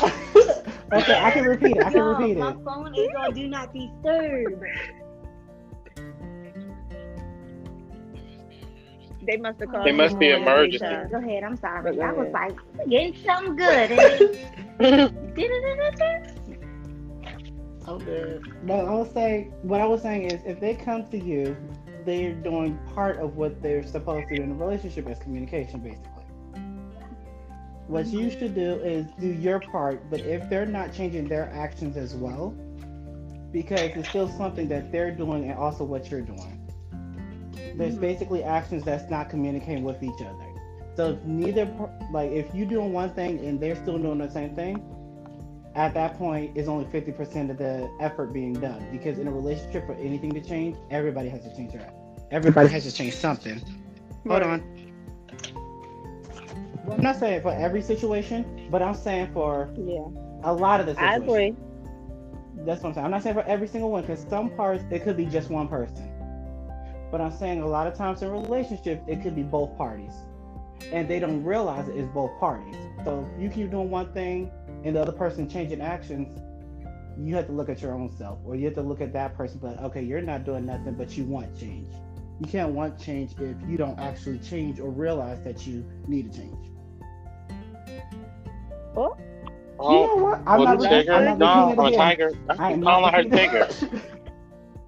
okay, 0.94 1.18
I 1.18 1.30
can 1.32 1.44
repeat 1.44 1.76
it. 1.76 1.84
I 1.84 1.90
can 1.90 1.98
Yo, 1.98 2.10
repeat 2.18 2.36
My 2.38 2.50
it. 2.50 2.56
phone 2.64 2.94
is 2.94 3.10
on 3.18 3.34
do 3.34 3.48
not 3.48 3.74
disturb. 3.74 4.62
They 9.26 9.36
must 9.36 9.60
have 9.60 9.68
called. 9.70 9.86
They 9.86 9.92
must 9.92 10.18
be 10.18 10.30
emergency. 10.30 10.78
three. 10.78 11.10
Go 11.10 11.18
ahead, 11.18 11.44
I'm 11.44 11.56
sorry. 11.56 11.96
Go 11.96 12.02
I 12.02 12.12
was 12.12 12.28
ahead. 12.28 12.32
like 12.32 12.88
getting 12.88 13.14
something 13.26 13.56
good. 13.56 13.90
And 13.92 14.00
then, 14.00 15.14
Oh, 17.86 17.98
good. 17.98 18.42
No, 18.62 18.74
I 18.86 18.92
was 18.94 19.10
saying 19.12 19.52
what 19.62 19.80
I 19.80 19.86
was 19.86 20.02
saying 20.02 20.30
is 20.30 20.40
if 20.44 20.60
they 20.60 20.74
come 20.74 21.08
to 21.10 21.18
you, 21.18 21.56
they're 22.04 22.34
doing 22.34 22.78
part 22.94 23.18
of 23.18 23.36
what 23.36 23.62
they're 23.62 23.86
supposed 23.86 24.28
to 24.28 24.36
do 24.36 24.42
in 24.42 24.52
a 24.52 24.54
relationship 24.54 25.06
as 25.08 25.18
communication, 25.18 25.80
basically. 25.80 26.08
What 27.86 28.06
you 28.06 28.20
mm-hmm. 28.20 28.38
should 28.38 28.54
do 28.54 28.74
is 28.74 29.06
do 29.18 29.28
your 29.28 29.60
part, 29.60 30.10
but 30.10 30.20
if 30.20 30.48
they're 30.50 30.66
not 30.66 30.92
changing 30.92 31.26
their 31.26 31.50
actions 31.54 31.96
as 31.96 32.14
well, 32.14 32.50
because 33.50 33.80
it's 33.80 34.08
still 34.10 34.28
something 34.28 34.68
that 34.68 34.92
they're 34.92 35.10
doing 35.10 35.50
and 35.50 35.58
also 35.58 35.84
what 35.84 36.10
you're 36.10 36.20
doing. 36.20 36.54
There's 37.76 37.92
mm-hmm. 37.92 38.00
basically 38.00 38.44
actions 38.44 38.84
that's 38.84 39.08
not 39.10 39.30
communicating 39.30 39.84
with 39.84 40.02
each 40.02 40.20
other. 40.20 40.44
So 40.96 41.12
if 41.12 41.24
neither, 41.24 41.64
like 42.12 42.30
if 42.32 42.52
you're 42.54 42.66
doing 42.66 42.92
one 42.92 43.14
thing 43.14 43.38
and 43.46 43.60
they're 43.60 43.76
still 43.76 43.98
doing 43.98 44.18
the 44.18 44.30
same 44.30 44.54
thing, 44.54 44.84
at 45.78 45.94
that 45.94 46.18
point 46.18 46.56
is 46.58 46.68
only 46.68 46.86
50% 46.86 47.50
of 47.50 47.58
the 47.58 47.90
effort 48.00 48.34
being 48.34 48.60
done. 48.60 48.88
Because 48.92 49.18
in 49.20 49.28
a 49.28 49.32
relationship 49.32 49.86
for 49.86 49.94
anything 49.94 50.34
to 50.34 50.42
change 50.42 50.76
everybody 50.90 51.30
has 51.30 51.44
to 51.44 51.54
change 51.56 51.72
their 51.72 51.82
act, 51.82 51.96
everybody 52.32 52.68
has 52.70 52.84
to 52.84 52.92
change 52.92 53.14
something. 53.16 53.62
Hold 54.28 54.42
on. 54.42 54.64
Well, 56.84 56.96
i'm 56.96 57.02
not 57.02 57.16
saying 57.16 57.42
for 57.42 57.52
every 57.52 57.82
situation 57.82 58.68
but 58.70 58.82
i'm 58.82 58.94
saying 58.94 59.32
for 59.32 59.70
Yeah, 59.76 60.08
a 60.44 60.52
lot 60.52 60.80
of 60.80 60.86
the 60.86 60.94
situations. 60.94 60.98
I 60.98 61.16
agree. 61.16 61.56
that's 62.66 62.82
what 62.82 62.90
i'm 62.90 62.94
saying. 62.94 63.04
I'm 63.06 63.10
not 63.12 63.22
saying 63.22 63.36
for 63.36 63.44
every 63.44 63.68
single 63.68 63.90
one 63.90 64.02
because 64.02 64.26
some 64.28 64.50
parts 64.50 64.84
it 64.90 65.04
could 65.04 65.16
be 65.16 65.26
just 65.26 65.50
one 65.50 65.68
person. 65.68 66.10
But 67.10 67.20
i'm 67.20 67.32
saying 67.32 67.62
a 67.62 67.68
lot 67.68 67.86
of 67.86 67.94
times 67.94 68.22
in 68.22 68.30
relationships 68.30 69.02
it 69.06 69.22
could 69.22 69.34
be 69.36 69.42
both 69.44 69.76
parties. 69.76 70.14
And 70.92 71.08
they 71.08 71.18
don't 71.20 71.44
realize 71.44 71.88
it 71.88 71.96
is 71.96 72.08
both 72.08 72.38
parties. 72.38 72.76
So 73.04 73.28
you 73.38 73.50
keep 73.50 73.70
doing 73.70 73.90
one 73.90 74.12
thing 74.12 74.50
and 74.84 74.96
the 74.96 75.02
other 75.02 75.12
person 75.12 75.48
changing 75.48 75.80
actions, 75.80 76.38
you 77.18 77.34
have 77.34 77.46
to 77.46 77.52
look 77.52 77.68
at 77.68 77.82
your 77.82 77.92
own 77.92 78.10
self, 78.16 78.38
or 78.44 78.54
you 78.54 78.64
have 78.66 78.74
to 78.74 78.82
look 78.82 79.00
at 79.00 79.12
that 79.12 79.36
person. 79.36 79.58
But 79.60 79.80
okay, 79.84 80.02
you're 80.02 80.20
not 80.20 80.44
doing 80.44 80.66
nothing, 80.66 80.94
but 80.94 81.16
you 81.16 81.24
want 81.24 81.58
change. 81.58 81.88
You 82.40 82.46
can't 82.46 82.72
want 82.72 82.98
change 82.98 83.32
if 83.40 83.56
you 83.68 83.76
don't 83.76 83.98
actually 83.98 84.38
change 84.38 84.78
or 84.78 84.90
realize 84.90 85.42
that 85.42 85.66
you 85.66 85.84
need 86.06 86.32
to 86.32 86.38
change. 86.38 86.70
Oh, 88.96 89.16
oh 89.78 89.92
you 89.92 90.06
know 90.06 90.24
what? 90.24 90.42
I'm 90.46 90.62
not, 90.62 90.78
the 90.78 90.84
re- 90.84 90.88
Tiger? 90.88 91.12
I'm 91.12 91.24
not 91.24 91.38
No, 91.38 91.70
repeating 91.70 91.78
or 91.78 91.86
it 91.86 91.88
again. 91.88 91.98
Tiger. 91.98 92.32
I 92.48 92.72
I'm 92.72 92.82
calling 92.82 93.14
her 93.14 93.24
Tiger. 93.24 93.66
it. 93.68 93.84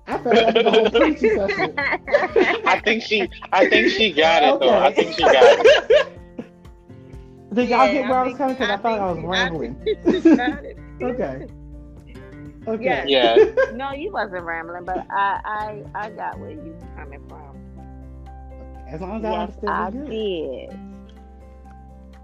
I 0.07 0.19
felt 0.19 0.37
like 0.37 0.55
the 0.55 0.71
whole 0.71 0.91
preaching 0.91 1.31
session. 1.37 1.75
I 1.79 2.81
think 2.85 3.03
she. 3.03 3.29
I 3.53 3.69
think 3.69 3.91
she 3.91 4.13
got 4.13 4.43
it 4.43 4.61
though. 4.61 4.79
I 4.79 4.93
think 4.93 5.15
she 5.15 5.23
got 5.23 5.59
it. 5.65 6.17
Did 7.53 7.69
y'all 7.69 7.87
Yeah, 7.87 7.93
get 7.93 8.09
where 8.09 8.19
I, 8.19 8.23
was 8.23 8.29
think- 8.29 8.39
coming? 8.39 8.55
Because 8.57 8.71
I, 8.71 8.77
thought 8.77 8.99
I 9.01 9.13
was 9.13 9.25
rambling. 9.25 9.75
think 9.85 10.23
she 10.25 10.37
got 10.37 10.65
it. 10.65 10.79
Okay. 11.03 11.47
Okay. 12.69 13.05
Yes. 13.09 13.09
Yeah. 13.09 13.73
No, 13.75 13.93
you 13.93 14.13
wasn't 14.13 14.45
rambling, 14.45 14.85
but 14.85 15.07
I, 15.11 15.41
I, 15.45 15.83
I 15.95 16.11
got 16.11 16.39
where 16.39 16.51
you 16.51 16.59
were 16.79 16.87
coming 16.95 17.27
from. 17.27 17.57
As 18.87 19.01
long 19.01 19.17
as 19.19 19.25
I 19.25 19.31
Yes, 19.31 19.41
understood, 19.41 19.69
I 19.71 19.87
it's 19.89 19.97
good. 19.97 20.11
did. 20.11 20.81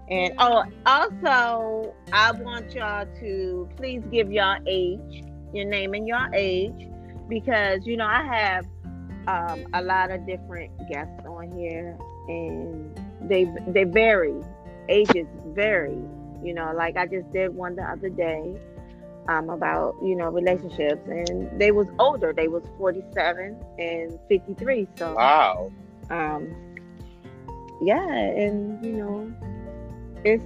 And 0.09 0.33
oh, 0.37 0.63
also, 0.85 1.93
I 2.13 2.31
want 2.33 2.73
y'all 2.75 3.05
to 3.19 3.67
please 3.77 4.03
give 4.11 4.31
y'all 4.31 4.57
age, 4.67 5.23
your 5.53 5.65
name 5.65 5.93
and 5.95 6.07
your 6.07 6.29
age, 6.33 6.87
because 7.27 7.85
you 7.87 7.97
know 7.97 8.05
I 8.05 8.23
have 8.23 8.65
um, 9.27 9.65
a 9.73 9.81
lot 9.81 10.11
of 10.11 10.25
different 10.27 10.71
guests 10.87 11.25
on 11.25 11.51
here, 11.57 11.97
and 12.29 12.95
they 13.29 13.51
they 13.67 13.83
vary, 13.85 14.35
ages 14.89 15.27
vary. 15.47 15.97
You 16.43 16.53
know, 16.53 16.71
like 16.75 16.97
I 16.97 17.05
just 17.07 17.31
did 17.31 17.53
one 17.55 17.75
the 17.75 17.83
other 17.83 18.09
day 18.09 18.55
um, 19.27 19.49
about 19.49 19.95
you 20.01 20.15
know 20.15 20.29
relationships, 20.29 21.01
and 21.07 21.59
they 21.59 21.71
was 21.71 21.87
older. 21.99 22.33
They 22.33 22.47
was 22.47 22.63
forty 22.77 23.03
seven 23.13 23.57
and 23.79 24.19
fifty 24.29 24.53
three. 24.53 24.87
So 24.97 25.15
Wow. 25.15 25.71
um 26.09 26.55
yeah 27.81 28.07
and 28.09 28.83
you 28.83 28.93
know 28.93 29.31
it's 30.23 30.43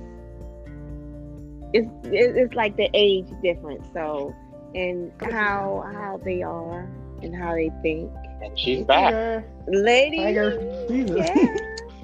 it's 1.73 1.89
it's 2.03 2.53
like 2.55 2.75
the 2.75 2.89
age 2.93 3.27
difference 3.41 3.85
so 3.93 4.33
and 4.75 5.11
how 5.21 5.83
how 5.93 6.19
they 6.25 6.41
are 6.41 6.89
and 7.21 7.33
how 7.35 7.53
they 7.53 7.69
think 7.81 8.11
And 8.41 8.57
she's 8.59 8.83
back. 8.85 9.45
lady. 9.67 10.17
Tiger. 10.17 10.85
Jesus. 10.89 11.15
yeah. 11.17 11.57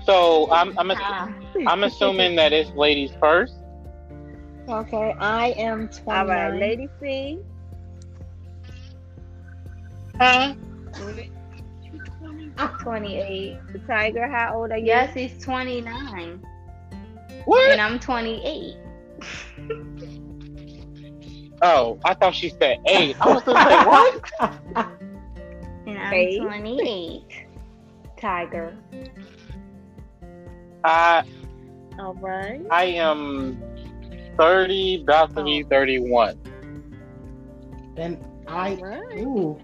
So 0.08 0.50
I'm. 0.54 0.74
I'm. 0.80 0.92
Ass- 0.92 0.98
Ah, 1.02 1.30
I'm 1.68 1.84
assuming 1.84 2.38
that 2.38 2.54
it's 2.54 2.72
ladies 2.72 3.12
first. 3.20 3.56
okay, 4.70 5.14
I 5.20 5.48
am 5.58 5.90
29. 5.90 6.08
all 6.18 6.26
right 6.26 6.54
lady 6.60 6.88
c 7.02 7.40
Huh? 10.20 10.54
I'm 12.58 12.70
28. 12.80 13.58
the 13.74 13.80
tiger 13.80 14.28
how 14.30 14.56
old 14.56 14.72
are 14.72 14.78
you 14.78 14.86
Yes, 14.86 15.14
he's 15.14 15.38
29. 15.44 16.42
What? 17.44 17.72
And 17.72 17.82
I'm 17.82 18.00
28. 18.00 18.76
Oh, 21.62 22.00
I 22.06 22.14
thought 22.14 22.34
she 22.34 22.50
said 22.50 22.78
eight. 22.88 23.18
I 23.20 23.28
was 23.34 23.44
gonna 23.44 23.68
say 23.70 23.86
what? 23.86 24.32
And 25.88 25.98
I'm 25.98 26.14
Eight. 26.14 26.42
28. 26.42 27.24
Tiger. 28.20 28.76
I 30.88 31.24
all 32.00 32.14
right 32.16 32.62
I 32.72 32.86
am 32.86 33.62
thirty, 34.38 35.02
about 35.02 35.36
to 35.36 35.44
be 35.44 35.64
oh. 35.64 35.68
thirty-one. 35.68 36.40
And 37.98 38.24
I, 38.48 38.76
right 38.76 39.20
ooh, 39.20 39.60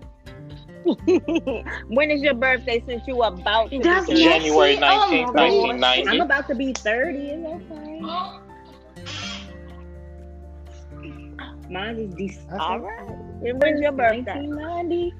when 1.88 2.12
is 2.12 2.22
your 2.22 2.34
birthday 2.34 2.84
since 2.86 3.04
you 3.08 3.22
about 3.22 3.72
to 3.72 3.80
That's 3.80 4.08
thirty? 4.08 4.20
yes, 4.20 4.44
January 4.44 4.76
see? 4.76 4.82
Oh, 4.84 5.10
19th, 5.10 5.34
my 5.34 5.50
1990. 5.50 6.10
I'm 6.10 6.22
about 6.22 6.48
to 6.50 6.56
be 6.56 6.74
30, 6.74 7.18
is 7.20 7.44
that 7.44 7.62
fine? 7.70 8.02
Mine 11.72 11.98
is 12.00 12.14
December. 12.16 12.62
I 12.62 12.66
All 12.66 12.80
see. 12.80 12.86
right. 12.86 13.10
And 13.46 13.62
when's 13.62 13.80
your 13.80 13.94
birthday? 13.94 14.46
1990. 14.48 15.14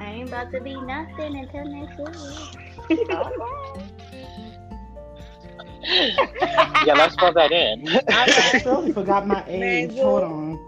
I 0.00 0.04
ain't 0.10 0.28
about 0.28 0.50
to 0.52 0.60
be 0.60 0.74
nothing 0.74 1.36
until 1.36 1.64
next 1.66 1.98
year. 2.88 3.88
yeah, 5.82 6.94
let's 6.94 7.16
put 7.16 7.34
that 7.34 7.52
in. 7.52 7.88
I 8.08 8.58
totally 8.62 8.92
forgot 8.92 9.26
my 9.26 9.44
age. 9.46 9.90
Mango. 9.90 10.02
Hold 10.02 10.22
on. 10.22 10.58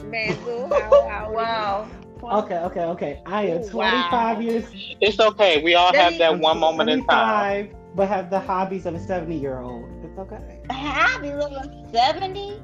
Manzo, 0.00 0.70
how, 0.72 1.00
how 1.08 1.32
Wow. 1.32 1.88
Okay, 2.22 2.58
okay, 2.58 2.80
okay. 2.84 3.22
I 3.26 3.42
am 3.44 3.62
Ooh, 3.62 3.70
wow. 3.76 4.08
25 4.08 4.42
years. 4.42 4.64
it's 5.00 5.20
okay. 5.20 5.62
We 5.62 5.74
all 5.74 5.92
have 5.94 6.16
that 6.18 6.32
I'm 6.32 6.40
one 6.40 6.58
moment 6.58 6.88
in 6.90 7.04
time. 7.06 7.70
but 7.94 8.08
have 8.08 8.30
the 8.30 8.40
hobbies 8.40 8.86
of 8.86 8.94
a 8.94 9.00
70 9.00 9.36
year 9.36 9.58
old. 9.60 9.84
It's 10.04 10.18
okay. 10.18 10.60
I 10.70 11.18
be 11.20 11.32
looking 11.32 11.88
70. 11.92 12.62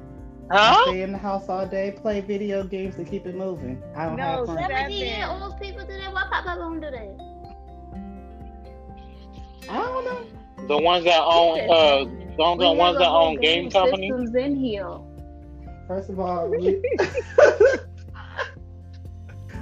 Huh? 0.51 0.83
Stay 0.83 1.01
in 1.01 1.11
the 1.11 1.17
house 1.17 1.47
all 1.49 1.65
day, 1.65 1.91
play 1.91 2.19
video 2.21 2.63
games 2.63 2.95
to 2.97 3.05
keep 3.05 3.25
it 3.25 3.35
moving. 3.35 3.81
I 3.95 4.05
don't 4.05 4.17
No, 4.17 4.23
have 4.23 4.45
fun. 4.47 4.57
seven. 4.57 4.75
70 4.75 4.93
year 4.95 5.27
old 5.27 5.59
people 5.59 5.85
do 5.85 5.93
that. 5.97 6.11
Why 6.13 6.23
Papa 6.29 6.57
gonna 6.59 6.81
do 6.81 6.91
that? 6.91 7.17
I 9.69 9.77
don't 9.77 10.05
know. 10.05 10.42
The 10.67 10.77
ones 10.77 11.05
that 11.05 11.21
own 11.23 11.59
uh 11.69 12.05
the, 12.37 12.55
the 12.57 12.71
ones 12.71 12.97
that 12.97 13.09
own 13.09 13.37
game 13.39 13.69
companies. 13.69 14.11
systems 14.11 14.35
in 14.35 14.55
here. 14.55 14.89
First 15.87 16.09
of 16.09 16.19
all, 16.19 16.49
we- 16.49 16.81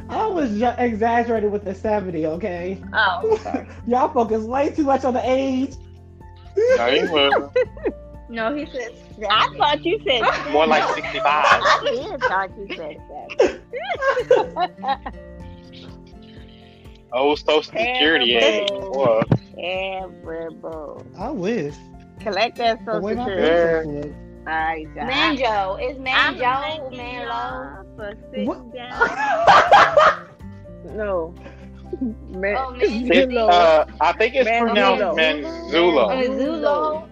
I 0.10 0.28
was 0.28 0.52
ju- 0.58 0.74
exaggerating 0.78 1.52
with 1.52 1.64
the 1.64 1.74
70, 1.74 2.26
okay? 2.28 2.82
Oh, 2.93 3.39
sorry. 3.43 3.68
Y'all 3.88 4.10
focus 4.10 4.43
way 4.43 4.70
too 4.70 4.84
much 4.84 5.06
on 5.06 5.14
the 5.14 5.22
age. 5.24 5.74
No, 6.78 6.88
you 6.88 7.12
will. 7.12 7.54
no, 8.30 8.54
he 8.56 8.66
said. 8.66 8.93
I 9.30 9.47
thought 9.58 9.84
you 9.86 9.99
said 10.06 10.22
More 10.52 10.68
like 10.68 10.84
65. 10.95 11.22
I 11.26 11.80
did 11.84 12.20
thought 12.22 12.49
you 12.58 12.68
said 12.76 12.97
that. 14.30 15.14
Oh, 17.14 17.36
Social 17.36 17.64
Security 17.64 18.36
age. 18.36 18.68
Terrible. 18.70 18.91
Boy. 18.93 19.22
Terrible. 19.55 21.05
I 21.18 21.30
wish. 21.32 21.76
Collect 22.20 22.57
that 22.57 22.86
The 22.86 23.01
social 23.01 23.09
security. 23.09 23.91
paycheck 23.91 24.05
look. 24.05 24.16
All 24.47 24.53
right, 24.53 24.88
y'all. 24.95 25.07
Manjo. 25.09 25.78
It's 25.82 25.99
I'm 25.99 26.36
Manjo. 26.36 26.91
Manlo. 26.97 27.86
for 27.95 28.14
sitting 28.32 28.47
What? 28.47 28.74
down. 28.74 30.28
no. 30.95 31.34
Man, 32.30 32.55
Oh, 32.57 32.72
man. 32.80 33.38
Uh, 33.38 33.86
I 33.99 34.14
think 34.14 34.34
it's 34.36 34.49
pronounced 34.49 35.03
Manzulo. 35.03 35.16
Manzulo. 35.18 36.07
Manzulo. 36.09 37.07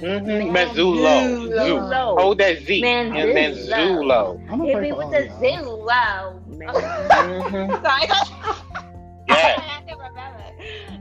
Mm-hmm. 0.00 0.56
Manzulo. 0.56 1.50
Manzulo. 1.52 2.18
Hold 2.20 2.38
that 2.38 2.58
Z. 2.62 2.82
And 2.82 3.12
Manzulo. 3.12 3.68
Manzulo. 3.70 4.50
I'm 4.50 4.60
Hit 4.62 4.80
me 4.80 4.92
with 4.92 5.10
the 5.10 5.28
y'all. 5.38 5.84
Wow. 5.86 6.40
Mm-hmm. 6.48 7.84
Sorry. 7.84 8.08
Yeah. 9.36 9.78
I 9.78 9.82
can 9.86 9.98
remember. 9.98 10.38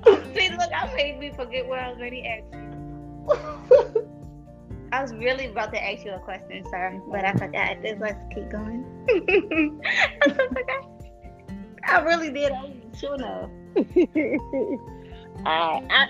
Oh, 0.03 0.19
see, 0.35 0.49
look, 0.49 0.71
I 0.73 0.91
made 0.95 1.19
me 1.19 1.31
forget 1.35 1.67
what 1.67 1.77
I 1.77 1.91
was 1.91 1.99
ready 1.99 2.23
to 2.23 2.27
ask 2.27 2.43
you. 3.95 4.09
I 4.91 5.01
was 5.03 5.13
really 5.13 5.45
about 5.45 5.71
to 5.73 5.83
ask 5.83 6.03
you 6.03 6.11
a 6.11 6.19
question, 6.19 6.63
sir, 6.71 6.99
but 7.11 7.23
I 7.23 7.33
forgot. 7.33 7.77
Let's 7.83 8.25
keep 8.33 8.49
going. 8.49 8.83
I 11.87 11.99
really 11.99 12.31
did. 12.31 12.51
I 12.51 12.63
was 12.63 12.99
sure 12.99 13.15
enough. 13.15 13.49
I, 15.45 15.83
I, 15.89 16.07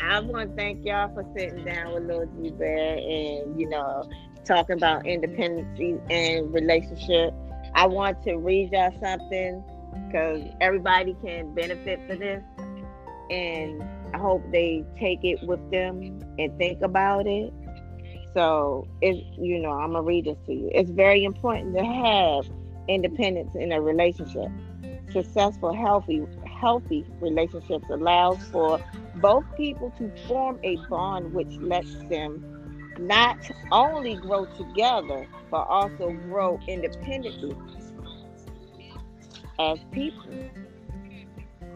I 0.00 0.20
want 0.20 0.50
to 0.50 0.56
thank 0.56 0.84
y'all 0.84 1.12
for 1.14 1.24
sitting 1.36 1.64
down 1.64 1.92
with 1.94 2.04
Lil 2.04 2.26
G 2.36 2.50
Bear 2.50 2.96
and 2.96 3.60
you 3.60 3.68
know 3.68 4.08
talking 4.44 4.76
about 4.76 5.06
independency 5.06 5.98
and 6.10 6.52
relationship. 6.52 7.34
I 7.74 7.86
want 7.86 8.22
to 8.24 8.36
read 8.36 8.72
y'all 8.72 8.92
something 9.00 9.62
because 10.06 10.42
everybody 10.60 11.16
can 11.22 11.54
benefit 11.54 12.00
from 12.06 12.18
this, 12.18 12.42
and 13.30 13.82
I 14.14 14.18
hope 14.18 14.42
they 14.50 14.84
take 14.98 15.20
it 15.22 15.42
with 15.42 15.60
them 15.70 16.20
and 16.38 16.56
think 16.58 16.82
about 16.82 17.26
it. 17.26 17.52
So 18.34 18.86
it's 19.00 19.20
you 19.38 19.60
know 19.60 19.72
I'm 19.72 19.92
gonna 19.92 20.02
read 20.02 20.26
this 20.26 20.38
to 20.46 20.52
you. 20.52 20.70
It's 20.72 20.90
very 20.90 21.24
important 21.24 21.76
to 21.76 21.84
have 21.84 22.48
independence 22.88 23.54
in 23.54 23.72
a 23.72 23.80
relationship 23.80 24.48
successful 25.12 25.72
healthy 25.74 26.22
healthy 26.46 27.04
relationships 27.20 27.84
allows 27.90 28.38
for 28.50 28.80
both 29.16 29.44
people 29.56 29.92
to 29.98 30.10
form 30.26 30.58
a 30.62 30.76
bond 30.88 31.32
which 31.32 31.56
lets 31.58 31.94
them 32.08 32.44
not 32.98 33.38
only 33.72 34.14
grow 34.16 34.44
together 34.56 35.26
but 35.50 35.62
also 35.68 36.10
grow 36.28 36.58
independently 36.68 37.56
as 39.60 39.78
people 39.92 40.24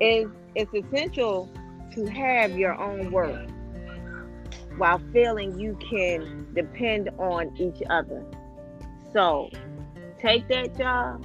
it's, 0.01 0.31
it's 0.55 0.75
essential 0.75 1.51
to 1.95 2.07
have 2.07 2.59
your 2.59 2.75
own 2.75 3.11
worth 3.13 3.51
while 4.77 5.01
feeling 5.13 5.59
you 5.59 5.79
can 5.89 6.47
depend 6.55 7.09
on 7.19 7.55
each 7.57 7.83
other 7.91 8.25
so 9.13 9.49
take 10.21 10.49
that 10.49 10.77
job 10.77 11.25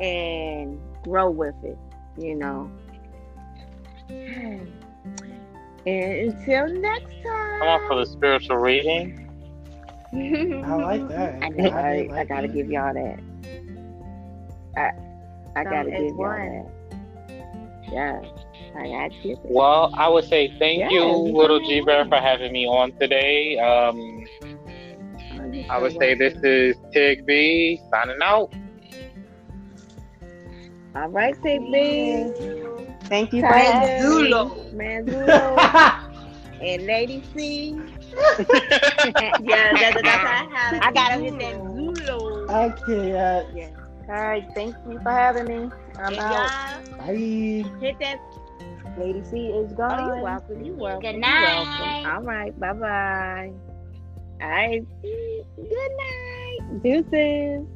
and 0.00 0.80
grow 1.02 1.30
with 1.30 1.54
it, 1.62 1.78
you 2.18 2.34
know. 2.34 2.70
And 4.08 4.68
until 5.86 6.68
next 6.68 7.12
time. 7.22 7.60
Come 7.60 7.68
on 7.68 7.88
for 7.88 7.96
the 7.96 8.06
spiritual 8.06 8.58
reading. 8.58 9.18
I 10.12 10.74
like 10.74 11.08
that. 11.08 11.42
I, 11.42 11.48
know, 11.48 11.70
I 11.70 11.88
I, 11.88 12.02
did 12.02 12.12
I 12.12 12.24
gotta 12.24 12.48
that. 12.48 12.54
give 12.54 12.70
y'all 12.70 12.92
that. 12.92 13.20
I 14.76 14.90
I 15.56 15.64
gotta 15.64 15.88
is 15.90 16.12
give 16.12 16.16
y'all 16.18 16.28
one. 16.28 16.38
that. 16.38 16.72
Yeah, 17.92 18.20
I 18.76 18.88
gotta 18.88 19.14
give 19.22 19.38
it. 19.38 19.38
Well, 19.44 19.90
I 19.94 20.08
would 20.08 20.24
say 20.24 20.48
thank 20.58 20.78
Yes, 20.80 20.92
you, 20.92 21.00
you 21.26 21.32
Little. 21.36 21.60
G 21.60 21.80
Bear, 21.82 22.04
for 22.06 22.16
having 22.16 22.52
me 22.52 22.66
on 22.66 22.92
today. 22.98 23.58
Um, 23.58 24.24
I 25.68 25.78
would 25.78 25.92
say 25.98 26.14
this 26.14 26.34
is 26.42 26.76
Tig 26.92 27.26
B 27.26 27.78
signing 27.90 28.18
out. 28.22 28.52
All 30.94 31.08
right, 31.08 31.34
Big 31.42 31.60
B. 31.72 32.32
Thank 33.04 33.32
you 33.32 33.42
for 33.42 33.48
Tiger, 33.48 33.72
having 33.72 34.16
me. 34.16 34.50
Manzulo, 34.72 35.98
and 36.60 36.86
Lady 36.86 37.22
C. 37.36 37.82
yeah, 39.40 39.74
that, 39.74 40.00
that's 40.04 40.22
how 40.24 40.46
I 40.46 40.48
have. 40.54 40.78
I 40.82 40.92
gotta 40.92 41.20
hit 41.20 41.38
that 41.38 41.56
Zulo. 41.56 42.48
Okay, 42.50 43.12
uh, 43.12 43.44
Yeah. 43.54 43.70
All 44.08 44.14
right, 44.14 44.44
thank 44.54 44.74
you 44.88 44.98
for 45.02 45.10
having 45.10 45.46
me. 45.46 45.70
I'm 45.96 46.06
And 46.06 46.18
out. 46.18 46.50
y'all 46.90 46.98
bye. 46.98 47.64
hit 47.80 47.98
that. 48.00 48.18
Lady 48.98 49.22
C 49.24 49.46
is 49.48 49.72
oh, 49.72 49.76
gone. 49.76 49.92
Oh, 49.92 49.96
gone. 49.96 50.06
you're 50.06 50.22
welcome. 50.22 50.64
You're 50.64 50.74
welcome. 50.74 51.00
Good 51.00 51.12
you're 51.12 51.20
night. 51.20 52.02
welcome. 52.04 52.10
All 52.10 52.22
right. 52.22 52.60
Bye 52.60 52.72
bye. 52.72 53.52
All 54.42 54.48
right. 54.48 54.86
Good 55.56 55.90
night. 55.98 56.82
Deuces. 56.82 57.66